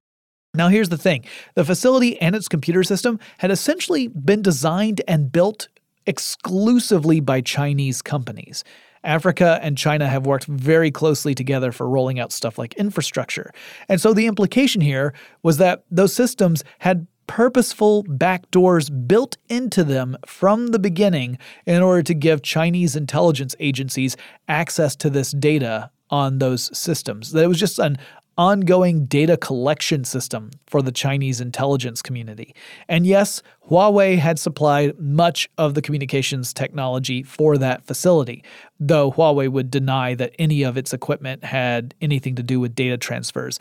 Now, 0.54 0.68
here's 0.68 0.90
the 0.90 0.98
thing 0.98 1.24
the 1.56 1.64
facility 1.64 2.20
and 2.22 2.36
its 2.36 2.50
computer 2.50 2.84
system 2.84 3.20
had 3.38 3.52
essentially 3.52 4.08
been 4.08 4.42
designed 4.42 5.02
and 5.08 5.32
built 5.32 5.70
exclusively 6.06 7.20
by 7.20 7.42
Chinese 7.42 8.02
companies. 8.02 8.64
Africa 9.04 9.60
and 9.62 9.78
China 9.78 10.08
have 10.08 10.26
worked 10.26 10.46
very 10.46 10.92
closely 10.92 11.34
together 11.34 11.72
for 11.72 11.90
rolling 11.90 12.20
out 12.20 12.32
stuff 12.32 12.58
like 12.58 12.74
infrastructure. 12.76 13.52
And 13.90 14.00
so 14.00 14.14
the 14.14 14.28
implication 14.28 14.82
here 14.82 15.14
was 15.42 15.58
that 15.58 15.84
those 15.90 16.14
systems 16.14 16.64
had 16.80 17.08
purposeful 17.28 18.04
backdoors 18.04 18.90
built 19.08 19.38
into 19.50 19.84
them 19.84 20.18
from 20.26 20.68
the 20.68 20.80
beginning 20.80 21.38
in 21.66 21.82
order 21.82 22.04
to 22.04 22.14
give 22.14 22.42
Chinese 22.42 22.96
intelligence 22.96 23.56
agencies 23.60 24.18
access 24.48 24.96
to 24.98 25.10
this 25.10 25.32
data 25.32 25.90
on 26.10 26.40
those 26.40 26.78
systems. 26.78 27.32
That 27.32 27.46
it 27.46 27.48
was 27.48 27.60
just 27.60 27.80
an 27.80 27.98
ongoing 28.38 29.06
data 29.06 29.38
collection 29.38 30.04
system 30.04 30.52
for 30.66 30.82
the 30.82 30.92
Chinese 30.92 31.42
intelligence 31.42 32.02
community. 32.02 32.56
And 32.88 33.06
yes, 33.06 33.42
Huawei 33.70 34.18
had 34.18 34.40
supplied 34.40 34.98
much 35.00 35.50
of 35.58 35.74
the 35.74 35.82
communications 35.82 36.54
technology 36.54 37.24
for 37.24 37.58
that 37.58 37.86
facility, 37.86 38.44
though 38.80 39.12
Huawei 39.12 39.50
would 39.50 39.70
deny 39.70 40.16
that 40.16 40.34
any 40.40 40.64
of 40.64 40.78
its 40.78 40.94
equipment 40.94 41.44
had 41.44 41.94
anything 42.02 42.36
to 42.36 42.44
do 42.44 42.60
with 42.60 42.76
data 42.76 42.98
transfers. 42.98 43.60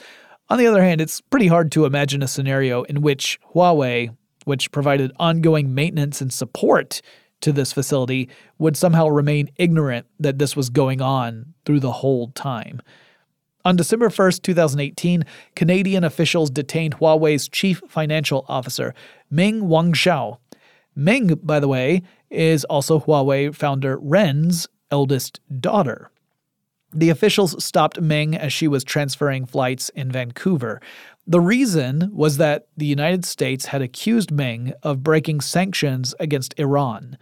On 0.49 0.59
the 0.59 0.67
other 0.67 0.83
hand, 0.83 1.01
it's 1.01 1.21
pretty 1.21 1.47
hard 1.47 1.71
to 1.73 1.85
imagine 1.85 2.23
a 2.23 2.29
scenario 2.29 2.83
in 2.85 3.03
which 3.03 3.39
Huawei, 3.55 4.17
which 4.45 4.73
provided 4.73 5.13
ongoing 5.19 5.75
maintenance 5.75 6.21
and 6.21 6.33
support 6.33 7.03
to 7.41 7.53
this 7.53 7.73
facility, 7.73 8.29
would 8.59 8.77
somehow 8.77 9.09
remain 9.09 9.51
ignorant 9.57 10.07
that 10.19 10.39
this 10.39 10.57
was 10.57 10.69
going 10.69 11.01
on 11.01 11.55
through 11.65 11.81
the 11.81 11.93
whole 11.93 12.29
time. 12.33 12.83
On 13.65 13.77
December 13.77 14.09
1st, 14.09 14.43
2018, 14.43 15.25
Canadian 15.55 16.03
officials 16.03 16.51
detained 16.51 16.97
Huawei's 16.97 17.49
chief 17.49 17.83
financial 17.89 18.47
officer, 18.49 18.95
Meng 19.31 19.63
Wanzhou. 19.63 20.39
Meng, 20.97 21.39
by 21.43 21.61
the 21.61 21.69
way, 21.69 22.03
is 22.31 22.65
also 22.65 23.01
Huawei 23.01 23.55
founder 23.55 23.99
Ren's 23.99 24.67
eldest 24.91 25.41
daughter. 25.61 26.11
The 26.93 27.11
officials 27.11 27.63
stopped 27.63 28.01
Meng 28.01 28.35
as 28.35 28.53
she 28.53 28.67
was 28.67 28.83
transferring 28.83 29.47
flights 29.47 29.91
in 29.91 30.11
Vancouver. 30.11 30.81
The 31.27 31.41
reason 31.41 32.11
was 32.13 32.39
that 32.39 32.67
the 32.77 32.87
United 32.87 33.25
States 33.25 33.67
had 33.67 33.83
accused 33.83 34.33
Meng 34.33 34.73
of 34.83 35.03
breaking 35.03 35.43
sanctions 35.43 36.15
against 36.19 36.59
Iran. 36.59 37.17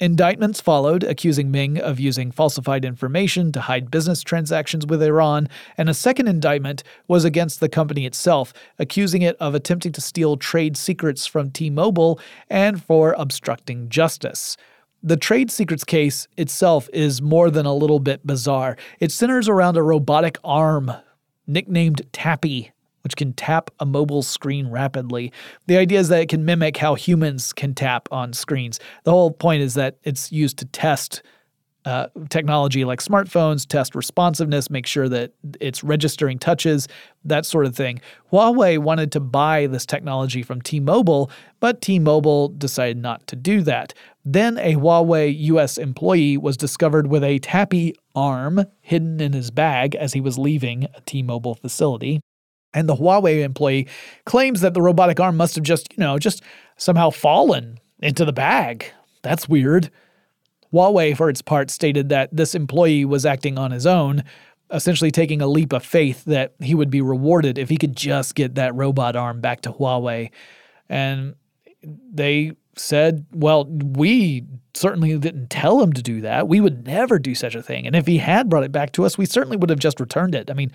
Indictments 0.00 0.62
followed, 0.62 1.04
accusing 1.04 1.50
Ming 1.50 1.78
of 1.78 2.00
using 2.00 2.30
falsified 2.30 2.86
information 2.86 3.52
to 3.52 3.60
hide 3.60 3.90
business 3.90 4.22
transactions 4.22 4.86
with 4.86 5.02
Iran, 5.02 5.46
and 5.76 5.90
a 5.90 5.94
second 5.94 6.26
indictment 6.26 6.82
was 7.06 7.26
against 7.26 7.60
the 7.60 7.68
company 7.68 8.06
itself, 8.06 8.54
accusing 8.78 9.20
it 9.20 9.36
of 9.36 9.54
attempting 9.54 9.92
to 9.92 10.00
steal 10.00 10.38
trade 10.38 10.78
secrets 10.78 11.26
from 11.26 11.50
T 11.50 11.68
Mobile 11.68 12.18
and 12.48 12.82
for 12.82 13.14
obstructing 13.18 13.90
justice. 13.90 14.56
The 15.02 15.18
trade 15.18 15.50
secrets 15.50 15.84
case 15.84 16.28
itself 16.38 16.88
is 16.94 17.20
more 17.20 17.50
than 17.50 17.66
a 17.66 17.74
little 17.74 18.00
bit 18.00 18.26
bizarre. 18.26 18.78
It 19.00 19.12
centers 19.12 19.50
around 19.50 19.76
a 19.76 19.82
robotic 19.82 20.38
arm, 20.42 20.90
nicknamed 21.46 22.06
Tappy, 22.10 22.72
which 23.02 23.16
can 23.16 23.32
tap 23.32 23.70
a 23.80 23.86
mobile 23.86 24.22
screen 24.22 24.68
rapidly. 24.68 25.32
The 25.66 25.76
idea 25.76 26.00
is 26.00 26.08
that 26.08 26.22
it 26.22 26.28
can 26.28 26.44
mimic 26.44 26.76
how 26.76 26.94
humans 26.94 27.52
can 27.52 27.74
tap 27.74 28.08
on 28.10 28.32
screens. 28.32 28.80
The 29.04 29.10
whole 29.10 29.30
point 29.30 29.62
is 29.62 29.74
that 29.74 29.98
it's 30.04 30.30
used 30.32 30.58
to 30.58 30.64
test 30.66 31.22
uh, 31.84 32.08
technology 32.28 32.84
like 32.84 33.00
smartphones, 33.00 33.66
test 33.66 33.94
responsiveness, 33.94 34.68
make 34.70 34.86
sure 34.86 35.08
that 35.08 35.32
it's 35.60 35.82
registering 35.82 36.38
touches, 36.38 36.88
that 37.24 37.46
sort 37.46 37.64
of 37.64 37.74
thing. 37.74 38.00
Huawei 38.32 38.78
wanted 38.78 39.10
to 39.12 39.20
buy 39.20 39.66
this 39.66 39.86
technology 39.86 40.42
from 40.42 40.60
T 40.60 40.78
Mobile, 40.78 41.30
but 41.58 41.80
T 41.80 41.98
Mobile 41.98 42.48
decided 42.48 42.98
not 42.98 43.26
to 43.28 43.36
do 43.36 43.62
that. 43.62 43.94
Then 44.24 44.58
a 44.58 44.74
Huawei 44.74 45.34
US 45.38 45.78
employee 45.78 46.36
was 46.36 46.56
discovered 46.56 47.06
with 47.06 47.24
a 47.24 47.38
tappy 47.38 47.94
arm 48.14 48.64
hidden 48.82 49.20
in 49.20 49.32
his 49.32 49.50
bag 49.50 49.94
as 49.94 50.12
he 50.12 50.20
was 50.20 50.38
leaving 50.38 50.84
a 50.94 51.00
T 51.06 51.22
Mobile 51.22 51.54
facility. 51.54 52.20
And 52.72 52.88
the 52.88 52.94
Huawei 52.94 53.42
employee 53.42 53.88
claims 54.24 54.60
that 54.60 54.74
the 54.74 54.82
robotic 54.82 55.18
arm 55.18 55.36
must 55.36 55.56
have 55.56 55.64
just, 55.64 55.92
you 55.92 56.00
know, 56.00 56.18
just 56.18 56.42
somehow 56.76 57.10
fallen 57.10 57.78
into 57.98 58.24
the 58.24 58.32
bag. 58.32 58.86
That's 59.22 59.48
weird. 59.48 59.90
Huawei, 60.72 61.16
for 61.16 61.28
its 61.28 61.42
part, 61.42 61.70
stated 61.70 62.08
that 62.10 62.28
this 62.32 62.54
employee 62.54 63.04
was 63.04 63.26
acting 63.26 63.58
on 63.58 63.72
his 63.72 63.86
own, 63.86 64.22
essentially 64.70 65.10
taking 65.10 65.42
a 65.42 65.48
leap 65.48 65.72
of 65.72 65.84
faith 65.84 66.24
that 66.26 66.54
he 66.60 66.74
would 66.74 66.90
be 66.90 67.00
rewarded 67.00 67.58
if 67.58 67.68
he 67.68 67.76
could 67.76 67.96
just 67.96 68.34
get 68.34 68.54
that 68.54 68.74
robot 68.74 69.16
arm 69.16 69.40
back 69.40 69.62
to 69.62 69.72
Huawei. 69.72 70.30
And 70.88 71.34
they 71.82 72.52
said, 72.76 73.26
Well, 73.32 73.64
we 73.64 74.44
certainly 74.74 75.18
didn't 75.18 75.50
tell 75.50 75.80
him 75.80 75.92
to 75.92 76.02
do 76.02 76.20
that. 76.20 76.48
We 76.48 76.60
would 76.60 76.86
never 76.86 77.18
do 77.18 77.34
such 77.34 77.54
a 77.54 77.62
thing. 77.62 77.86
And 77.86 77.96
if 77.96 78.06
he 78.06 78.18
had 78.18 78.48
brought 78.48 78.64
it 78.64 78.72
back 78.72 78.92
to 78.92 79.04
us, 79.04 79.18
we 79.18 79.26
certainly 79.26 79.56
would 79.56 79.70
have 79.70 79.78
just 79.78 79.98
returned 79.98 80.34
it. 80.34 80.50
I 80.50 80.54
mean, 80.54 80.70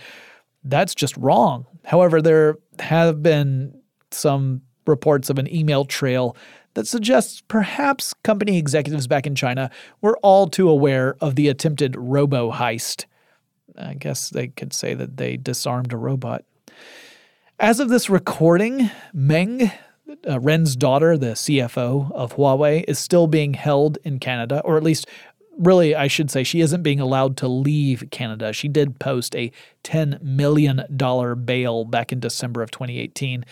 that's 0.66 0.96
just 0.96 1.16
wrong. 1.18 1.66
However, 1.86 2.22
there 2.22 2.58
have 2.80 3.24
been 3.24 3.80
some 4.12 4.62
reports 4.88 5.30
of 5.30 5.40
an 5.40 5.54
email 5.54 5.86
trail 5.86 6.36
that 6.74 6.88
suggests 6.88 7.42
perhaps 7.48 8.14
company 8.24 8.58
executives 8.58 9.08
back 9.08 9.26
in 9.26 9.36
China 9.36 9.72
were 10.02 10.18
all 10.22 10.48
too 10.48 10.70
aware 10.70 11.16
of 11.22 11.36
the 11.36 11.48
attempted 11.48 11.96
robo 11.98 12.52
heist. 12.52 13.06
I 13.78 13.94
guess 13.94 14.30
they 14.30 14.50
could 14.50 14.74
say 14.74 14.94
that 14.94 15.18
they 15.18 15.38
disarmed 15.38 15.94
a 15.94 15.98
robot. 15.98 16.44
As 17.60 17.80
of 17.80 17.90
this 17.90 18.10
recording, 18.10 18.90
Meng, 19.14 19.72
uh, 20.28 20.40
Ren's 20.40 20.76
daughter, 20.76 21.18
the 21.18 21.28
CFO 21.28 22.12
of 22.12 22.36
Huawei, 22.36 22.84
is 22.88 23.00
still 23.00 23.28
being 23.28 23.54
held 23.54 23.98
in 24.04 24.20
Canada, 24.20 24.62
or 24.66 24.76
at 24.76 24.84
least, 24.84 25.08
really, 25.58 25.96
I 25.96 26.08
should 26.08 26.32
say, 26.32 26.44
she 26.44 26.62
isn't 26.62 26.84
being 26.84 27.00
allowed 27.00 27.38
to 27.38 27.48
leave 27.48 28.04
Canada. 28.12 28.54
She 28.54 28.68
did 28.68 29.00
post 29.00 29.36
a 29.36 29.52
$10 29.84 30.22
million 30.22 30.86
bail 31.46 31.86
back 31.86 32.12
in 32.12 32.20
December 32.20 32.62
of 32.62 32.72
2018. 32.72 33.46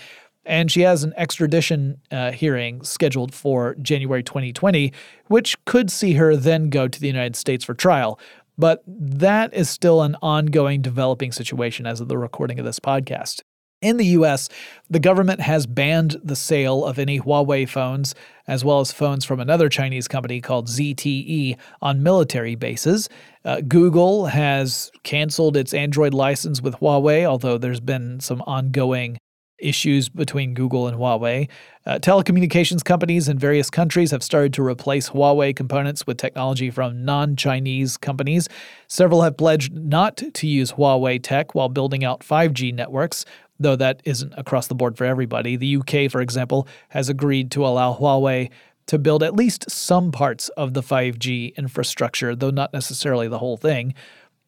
And 0.46 0.70
she 0.70 0.82
has 0.82 1.04
an 1.04 1.14
extradition 1.16 2.02
uh, 2.12 2.32
hearing 2.32 2.84
scheduled 2.84 3.34
for 3.34 3.76
January 3.76 4.24
2020, 4.24 4.92
which 5.28 5.64
could 5.66 5.90
see 5.90 6.14
her 6.14 6.36
then 6.36 6.70
go 6.70 6.88
to 6.88 7.00
the 7.00 7.08
United 7.08 7.36
States 7.36 7.64
for 7.64 7.74
trial. 7.74 8.20
But 8.58 8.84
that 8.88 9.54
is 9.54 9.70
still 9.70 10.02
an 10.02 10.16
ongoing 10.22 10.82
developing 10.82 11.32
situation 11.32 11.88
as 11.88 12.02
of 12.02 12.08
the 12.08 12.18
recording 12.18 12.60
of 12.60 12.66
this 12.66 12.80
podcast. 12.80 13.42
In 13.84 13.98
the 13.98 14.06
US, 14.18 14.48
the 14.90 15.00
government 15.00 15.42
has 15.42 15.68
banned 15.68 16.16
the 16.24 16.38
sale 16.38 16.86
of 16.86 16.98
any 16.98 17.20
Huawei 17.20 17.68
phones, 17.68 18.16
as 18.48 18.64
well 18.64 18.80
as 18.80 18.94
phones 18.94 19.26
from 19.26 19.42
another 19.42 19.68
Chinese 19.68 20.08
company 20.08 20.40
called 20.40 20.70
ZTE, 20.70 21.58
on 21.82 22.02
military 22.02 22.56
bases. 22.56 23.10
Uh, 23.44 23.60
Google 23.60 24.28
has 24.28 24.90
canceled 25.04 25.58
its 25.58 25.74
Android 25.74 26.14
license 26.14 26.62
with 26.62 26.76
Huawei, 26.76 27.26
although 27.26 27.58
there's 27.58 27.82
been 27.82 28.22
some 28.22 28.42
ongoing 28.48 29.18
issues 29.60 30.10
between 30.10 30.54
Google 30.54 30.88
and 30.88 30.98
Huawei. 30.98 31.50
Uh, 31.86 32.00
telecommunications 32.00 32.84
companies 32.84 33.28
in 33.28 33.38
various 33.38 33.70
countries 33.70 34.12
have 34.12 34.24
started 34.24 34.54
to 34.54 34.64
replace 34.64 35.10
Huawei 35.10 35.56
components 35.56 36.08
with 36.08 36.18
technology 36.18 36.70
from 36.70 37.04
non 37.04 37.36
Chinese 37.36 37.98
companies. 37.98 38.48
Several 38.88 39.24
have 39.24 39.38
pledged 39.38 39.74
not 39.74 40.18
to 40.18 40.48
use 40.48 40.74
Huawei 40.74 41.20
tech 41.22 41.56
while 41.56 41.70
building 41.70 42.04
out 42.04 42.22
5G 42.22 42.74
networks 42.74 43.26
though 43.64 43.76
that 43.76 44.02
isn't 44.06 44.34
across 44.38 44.68
the 44.68 44.76
board 44.76 44.98
for 44.98 45.06
everybody. 45.06 45.56
The 45.56 45.78
UK, 45.78 46.12
for 46.12 46.22
example, 46.22 46.68
has 46.90 47.10
agreed 47.10 47.52
to 47.52 47.66
allow 47.66 47.96
Huawei 47.96 48.50
to 48.88 49.00
build 49.00 49.24
at 49.24 49.36
least 49.36 49.70
some 49.72 50.12
parts 50.12 50.50
of 50.50 50.74
the 50.74 50.84
5G 50.84 51.56
infrastructure, 51.56 52.36
though 52.36 52.52
not 52.52 52.74
necessarily 52.74 53.28
the 53.28 53.40
whole 53.40 53.58
thing. 53.58 53.94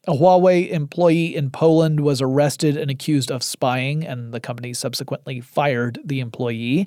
A 0.06 0.12
Huawei 0.12 0.70
employee 0.70 1.34
in 1.34 1.50
Poland 1.50 2.00
was 2.00 2.22
arrested 2.22 2.76
and 2.76 2.90
accused 2.90 3.30
of 3.30 3.42
spying, 3.42 4.06
and 4.06 4.32
the 4.32 4.40
company 4.40 4.72
subsequently 4.72 5.40
fired 5.40 5.98
the 6.04 6.20
employee. 6.20 6.86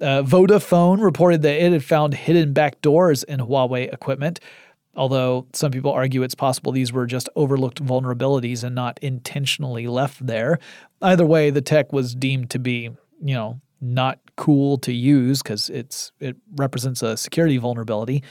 Uh, 0.00 0.22
Vodafone 0.22 1.02
reported 1.02 1.42
that 1.42 1.62
it 1.62 1.72
had 1.72 1.84
found 1.84 2.14
hidden 2.14 2.54
backdoors 2.54 3.22
in 3.24 3.40
Huawei 3.40 3.92
equipment, 3.92 4.40
although 4.96 5.46
some 5.52 5.70
people 5.70 5.90
argue 5.90 6.22
it's 6.22 6.34
possible 6.34 6.72
these 6.72 6.92
were 6.92 7.06
just 7.06 7.28
overlooked 7.36 7.84
vulnerabilities 7.84 8.64
and 8.64 8.74
not 8.74 8.98
intentionally 9.02 9.86
left 9.86 10.26
there. 10.26 10.58
Either 11.02 11.26
way, 11.26 11.50
the 11.50 11.62
tech 11.62 11.92
was 11.92 12.14
deemed 12.14 12.50
to 12.50 12.58
be, 12.58 12.90
you 13.22 13.34
know, 13.34 13.60
not 13.80 14.18
cool 14.36 14.78
to 14.78 14.92
use 14.92 15.42
because 15.42 15.68
it's 15.70 16.12
it 16.20 16.36
represents 16.56 17.02
a 17.02 17.16
security 17.16 17.58
vulnerability. 17.58 18.22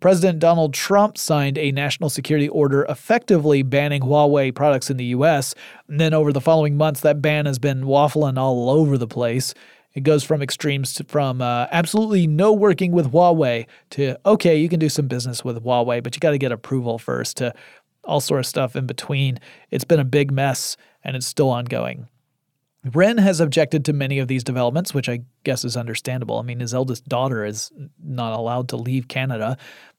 President 0.00 0.38
Donald 0.38 0.72
Trump 0.72 1.18
signed 1.18 1.58
a 1.58 1.72
national 1.72 2.08
security 2.08 2.48
order 2.48 2.86
effectively 2.88 3.62
banning 3.62 4.00
Huawei 4.00 4.54
products 4.54 4.90
in 4.90 4.96
the 4.96 5.04
US. 5.06 5.54
And 5.88 6.00
then 6.00 6.14
over 6.14 6.32
the 6.32 6.40
following 6.40 6.76
months, 6.76 7.00
that 7.02 7.20
ban 7.20 7.44
has 7.44 7.58
been 7.58 7.82
waffling 7.82 8.38
all 8.38 8.70
over 8.70 8.96
the 8.96 9.06
place. 9.06 9.52
It 9.94 10.02
goes 10.02 10.22
from 10.22 10.40
extremes 10.40 10.94
to, 10.94 11.04
from 11.04 11.42
uh, 11.42 11.66
absolutely 11.70 12.26
no 12.26 12.52
working 12.52 12.92
with 12.92 13.12
Huawei 13.12 13.66
to 13.90 14.16
okay, 14.24 14.56
you 14.56 14.68
can 14.68 14.78
do 14.78 14.88
some 14.88 15.08
business 15.08 15.44
with 15.44 15.62
Huawei, 15.64 16.02
but 16.02 16.14
you 16.14 16.20
got 16.20 16.30
to 16.30 16.38
get 16.38 16.52
approval 16.52 16.98
first 16.98 17.38
to 17.38 17.52
all 18.04 18.20
sort 18.20 18.40
of 18.40 18.46
stuff 18.46 18.76
in 18.76 18.86
between. 18.86 19.38
It's 19.70 19.84
been 19.84 20.00
a 20.00 20.04
big 20.04 20.30
mess 20.30 20.76
and 21.02 21.16
it's 21.16 21.26
still 21.26 21.50
ongoing. 21.50 22.08
Ren 22.94 23.18
has 23.18 23.40
objected 23.40 23.84
to 23.84 23.92
many 23.92 24.18
of 24.18 24.28
these 24.28 24.42
developments, 24.42 24.94
which 24.94 25.08
I 25.08 25.20
guess 25.44 25.64
is 25.64 25.76
understandable. 25.76 26.38
I 26.38 26.42
mean, 26.42 26.60
his 26.60 26.72
eldest 26.72 27.06
daughter 27.08 27.44
is 27.44 27.70
not 28.02 28.32
allowed 28.32 28.68
to 28.70 28.76
leave 28.76 29.06
Canada. 29.06 29.58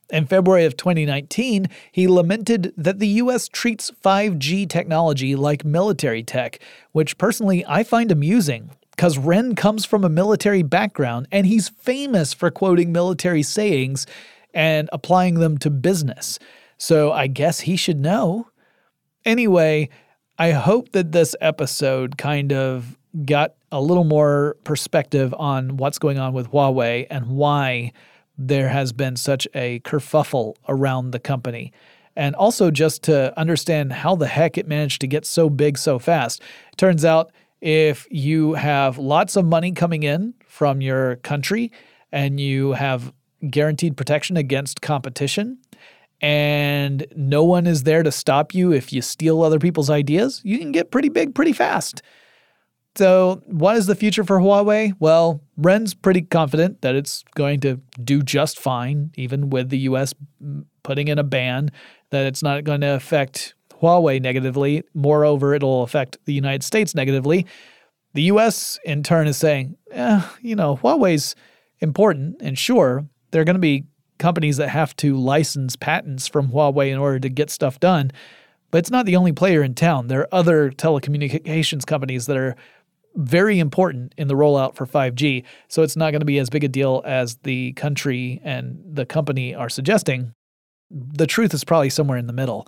In 0.10 0.26
February 0.26 0.66
of 0.66 0.78
2019, 0.78 1.68
he 1.92 2.08
lamented 2.08 2.74
that 2.76 3.00
the 3.00 3.08
US 3.08 3.48
treats 3.48 3.92
5G 4.04 4.68
technology 4.68 5.36
like 5.36 5.64
military 5.64 6.24
tech, 6.24 6.60
which 6.92 7.18
personally 7.18 7.64
I 7.68 7.84
find 7.84 8.12
amusing 8.12 8.72
because 8.92 9.18
Ren 9.18 9.56
comes 9.56 9.86
from 9.86 10.04
a 10.04 10.10
military 10.10 10.64
background 10.64 11.28
and 11.32 11.46
he's 11.46 11.70
famous 11.70 12.34
for 12.34 12.52
quoting 12.52 12.92
military 12.92 13.44
sayings 13.44 14.06
and 14.54 14.90
applying 14.92 15.36
them 15.36 15.58
to 15.60 15.70
business. 15.70 16.40
So 16.78 17.12
I 17.12 17.28
guess 17.28 17.62
he 17.62 17.76
should 17.76 18.00
know. 18.00 18.50
Anyway, 19.26 19.90
I 20.38 20.52
hope 20.52 20.92
that 20.92 21.12
this 21.12 21.36
episode 21.42 22.18
kind 22.18 22.52
of 22.52 22.98
got 23.26 23.54
a 23.72 23.82
little 23.82 24.04
more 24.04 24.58
perspective 24.64 25.34
on 25.38 25.78
what's 25.78 26.00
going 26.00 26.18
on 26.18 26.34
with 26.34 26.50
Huawei 26.52 27.08
and 27.10 27.28
why 27.28 27.94
there 28.38 28.70
has 28.70 28.92
been 28.92 29.16
such 29.16 29.48
a 29.54 29.80
kerfuffle 29.82 30.56
around 30.68 31.12
the 31.12 31.20
company. 31.20 31.72
And 32.16 32.36
also 32.36 32.72
just 32.72 33.04
to 33.04 33.38
understand 33.40 33.94
how 33.94 34.16
the 34.16 34.28
heck 34.28 34.58
it 34.58 34.68
managed 34.68 35.02
to 35.02 35.08
get 35.08 35.26
so 35.26 35.50
big 35.50 35.78
so 35.78 36.00
fast. 36.00 36.42
It 36.72 36.78
turns 36.78 37.06
out 37.06 37.32
if 37.62 38.08
you 38.10 38.54
have 38.54 38.98
lots 38.98 39.36
of 39.36 39.46
money 39.46 39.72
coming 39.72 40.04
in 40.04 40.34
from 40.48 40.82
your 40.82 41.18
country 41.18 41.72
and 42.12 42.40
you 42.40 42.74
have 42.74 43.14
guaranteed 43.50 43.96
protection 43.96 44.38
against 44.38 44.82
competition 44.82 45.58
and 46.22 47.06
no 47.16 47.44
one 47.44 47.66
is 47.66 47.84
there 47.84 48.04
to 48.04 48.12
stop 48.12 48.54
you 48.54 48.72
if 48.72 48.94
you 48.94 49.02
steal 49.02 49.42
other 49.42 49.60
people's 49.60 49.90
ideas, 49.90 50.42
you 50.44 50.60
can 50.60 50.72
get 50.72 50.92
pretty 50.92 51.10
big 51.10 51.34
pretty 51.34 51.54
fast. 51.54 52.02
So, 52.96 53.42
what 53.46 53.78
is 53.78 53.86
the 53.86 53.96
future 53.96 54.24
for 54.24 54.40
Huawei? 54.40 54.94
Well, 55.00 55.42
Ren's 55.58 55.94
pretty 55.94 56.22
confident 56.22 56.82
that 56.82 56.94
it's 56.94 57.24
going 57.36 57.62
to 57.62 57.80
do 58.04 58.22
just 58.22 58.60
fine, 58.60 59.12
even 59.16 59.50
with 59.50 59.70
the 59.70 59.80
US 59.80 60.14
putting 60.84 61.08
in 61.08 61.18
a 61.18 61.24
ban, 61.24 61.72
that 62.10 62.26
it's 62.26 62.44
not 62.44 62.66
going 62.66 62.82
to 62.82 62.94
affect 62.94 63.56
Huawei 63.82 64.22
negatively. 64.22 64.84
Moreover, 64.94 65.54
it'll 65.54 65.84
affect 65.84 66.18
the 66.26 66.34
United 66.34 66.64
States 66.64 66.94
negatively. 66.94 67.46
The 68.14 68.24
US, 68.24 68.80
in 68.86 69.04
turn, 69.04 69.28
is 69.28 69.38
saying, 69.38 69.78
eh, 69.92 70.22
you 70.42 70.56
know, 70.56 70.78
Huawei's 70.78 71.36
important, 71.80 72.38
and 72.42 72.58
sure, 72.58 73.06
there 73.32 73.42
are 73.42 73.46
going 73.46 73.56
to 73.56 73.60
be 73.60 73.86
companies 74.20 74.58
that 74.58 74.70
have 74.70 74.96
to 74.98 75.16
license 75.18 75.76
patents 75.76 76.28
from 76.28 76.50
Huawei 76.50 76.92
in 76.92 77.00
order 77.00 77.20
to 77.20 77.30
get 77.30 77.50
stuff 77.50 77.80
done. 77.80 78.12
But 78.70 78.80
it's 78.80 78.92
not 78.92 79.06
the 79.06 79.16
only 79.16 79.34
player 79.34 79.64
in 79.64 79.74
town. 79.74 80.08
There 80.08 80.22
are 80.22 80.34
other 80.34 80.72
telecommunications 80.72 81.86
companies 81.86 82.28
that 82.28 82.38
are 82.38 82.56
very 83.16 83.60
important 83.60 84.14
in 84.18 84.28
the 84.28 84.36
rollout 84.36 84.76
for 84.76 84.86
5G. 84.86 85.44
So 85.68 85.84
it's 85.84 85.98
not 85.98 86.12
going 86.12 86.22
to 86.22 86.26
be 86.26 86.40
as 86.40 86.50
big 86.50 86.64
a 86.64 86.70
deal 86.70 87.02
as 87.06 87.36
the 87.44 87.74
country 87.74 88.40
and 88.44 88.82
the 88.86 89.06
company 89.06 89.54
are 89.54 89.70
suggesting. 89.70 90.34
The 90.90 91.28
truth 91.28 91.54
is 91.54 91.64
probably 91.64 91.90
somewhere 91.90 92.18
in 92.18 92.28
the 92.28 92.34
middle. 92.34 92.68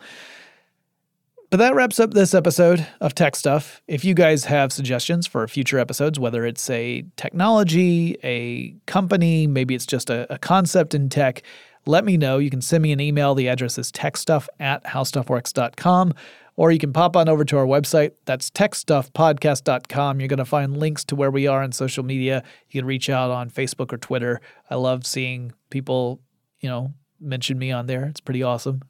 But 1.54 1.60
that 1.60 1.76
wraps 1.76 2.00
up 2.00 2.16
this 2.16 2.34
episode 2.34 2.88
of 3.00 3.14
Tech 3.14 3.36
Stuff. 3.36 3.84
If 3.88 4.04
you 4.04 4.16
guys 4.16 4.46
have 4.46 4.74
suggestions 4.74 5.28
for 5.28 5.48
future 5.48 5.78
episodes, 5.78 6.20
whether 6.20 6.48
it's 6.48 6.68
a 6.68 7.06
technology, 7.16 8.18
a 8.24 8.72
company, 8.88 9.46
maybe 9.46 9.76
it's 9.76 9.86
just 9.86 10.10
a, 10.10 10.26
a 10.34 10.40
concept 10.40 10.96
in 10.96 11.10
tech, 11.10 11.44
let 11.86 12.06
me 12.06 12.18
know. 12.18 12.40
You 12.40 12.50
can 12.50 12.62
send 12.62 12.82
me 12.82 12.92
an 12.92 13.00
email. 13.00 13.36
The 13.36 13.50
address 13.50 13.78
is 13.78 13.92
techstuff 13.92 14.48
at 14.60 14.84
howstuffworks.com. 14.84 16.16
Or 16.56 16.72
you 16.72 16.80
can 16.80 16.92
pop 16.92 17.16
on 17.16 17.30
over 17.30 17.46
to 17.46 17.58
our 17.60 17.68
website. 17.68 18.14
That's 18.26 18.50
techstuffpodcast.com. 18.50 20.20
You're 20.20 20.30
going 20.30 20.38
to 20.40 20.46
find 20.46 20.76
links 20.76 21.04
to 21.04 21.16
where 21.16 21.30
we 21.30 21.46
are 21.46 21.62
on 21.62 21.72
social 21.72 22.04
media. 22.04 22.42
You 22.72 22.82
can 22.82 22.88
reach 22.88 23.12
out 23.12 23.30
on 23.30 23.52
Facebook 23.52 23.94
or 23.94 23.98
Twitter. 23.98 24.42
I 24.72 24.76
love 24.76 25.06
seeing 25.06 25.54
people, 25.70 26.20
you 26.62 26.70
know, 26.70 26.96
mention 27.24 27.58
me 27.58 27.72
on 27.72 27.88
there. 27.88 28.06
It's 28.06 28.20
pretty 28.20 28.44
awesome, 28.44 28.82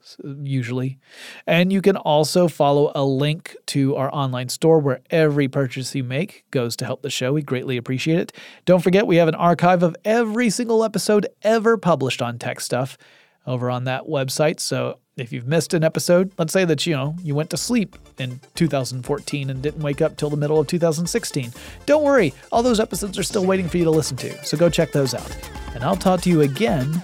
usually. 0.42 0.98
And 1.48 1.72
you 1.72 1.82
can 1.82 1.96
also 1.96 2.48
follow 2.48 2.92
a 2.96 3.04
link 3.06 3.56
to 3.68 3.96
our 3.96 4.14
online 4.14 4.50
store 4.50 4.80
where 4.80 5.02
every 5.10 5.48
purchase 5.48 5.94
you 5.96 6.04
make 6.04 6.46
goes 6.52 6.76
to 6.78 6.86
help 6.86 7.02
the 7.02 7.10
show. 7.10 7.34
We 7.34 7.42
greatly 7.42 7.78
appreciate 7.78 8.20
it. 8.20 8.34
Don't 8.66 8.82
forget, 8.82 9.08
we 9.08 9.18
have 9.18 9.28
an 9.28 9.36
archive 9.36 9.84
of 9.84 9.96
every 10.04 10.50
single 10.50 10.84
episode 10.84 11.28
ever 11.44 11.78
published 11.78 12.22
on 12.22 12.40
Tech 12.40 12.60
Stuff 12.60 12.98
over 13.46 13.70
on 13.70 13.84
that 13.84 14.04
website. 14.04 14.60
So 14.60 14.98
If 15.16 15.32
you've 15.32 15.46
missed 15.46 15.76
an 15.76 15.84
episode, 15.84 16.32
let's 16.40 16.52
say 16.52 16.66
that 16.66 16.88
you 16.88 16.96
know 16.96 17.16
you 17.22 17.36
went 17.36 17.52
to 17.52 17.58
sleep 17.58 17.96
in 18.18 18.40
2014 18.56 19.50
and 19.52 19.62
didn't 19.62 19.84
wake 19.84 20.02
up 20.02 20.18
till 20.18 20.32
the 20.32 20.38
middle 20.38 20.60
of 20.60 20.66
2016. 20.66 21.54
Don't 21.86 22.04
worry, 22.04 22.34
all 22.52 22.64
those 22.64 22.80
episodes 22.80 23.20
are 23.20 23.24
still 23.24 23.46
waiting 23.46 23.70
for 23.70 23.78
you 23.78 23.84
to 23.84 23.92
listen 23.92 24.18
to. 24.18 24.44
So 24.44 24.58
go 24.58 24.70
check 24.70 24.92
those 24.92 25.14
out. 25.14 25.38
And 25.76 25.84
I'll 25.84 25.96
talk 25.96 26.22
to 26.22 26.30
you 26.30 26.42
again 26.42 27.04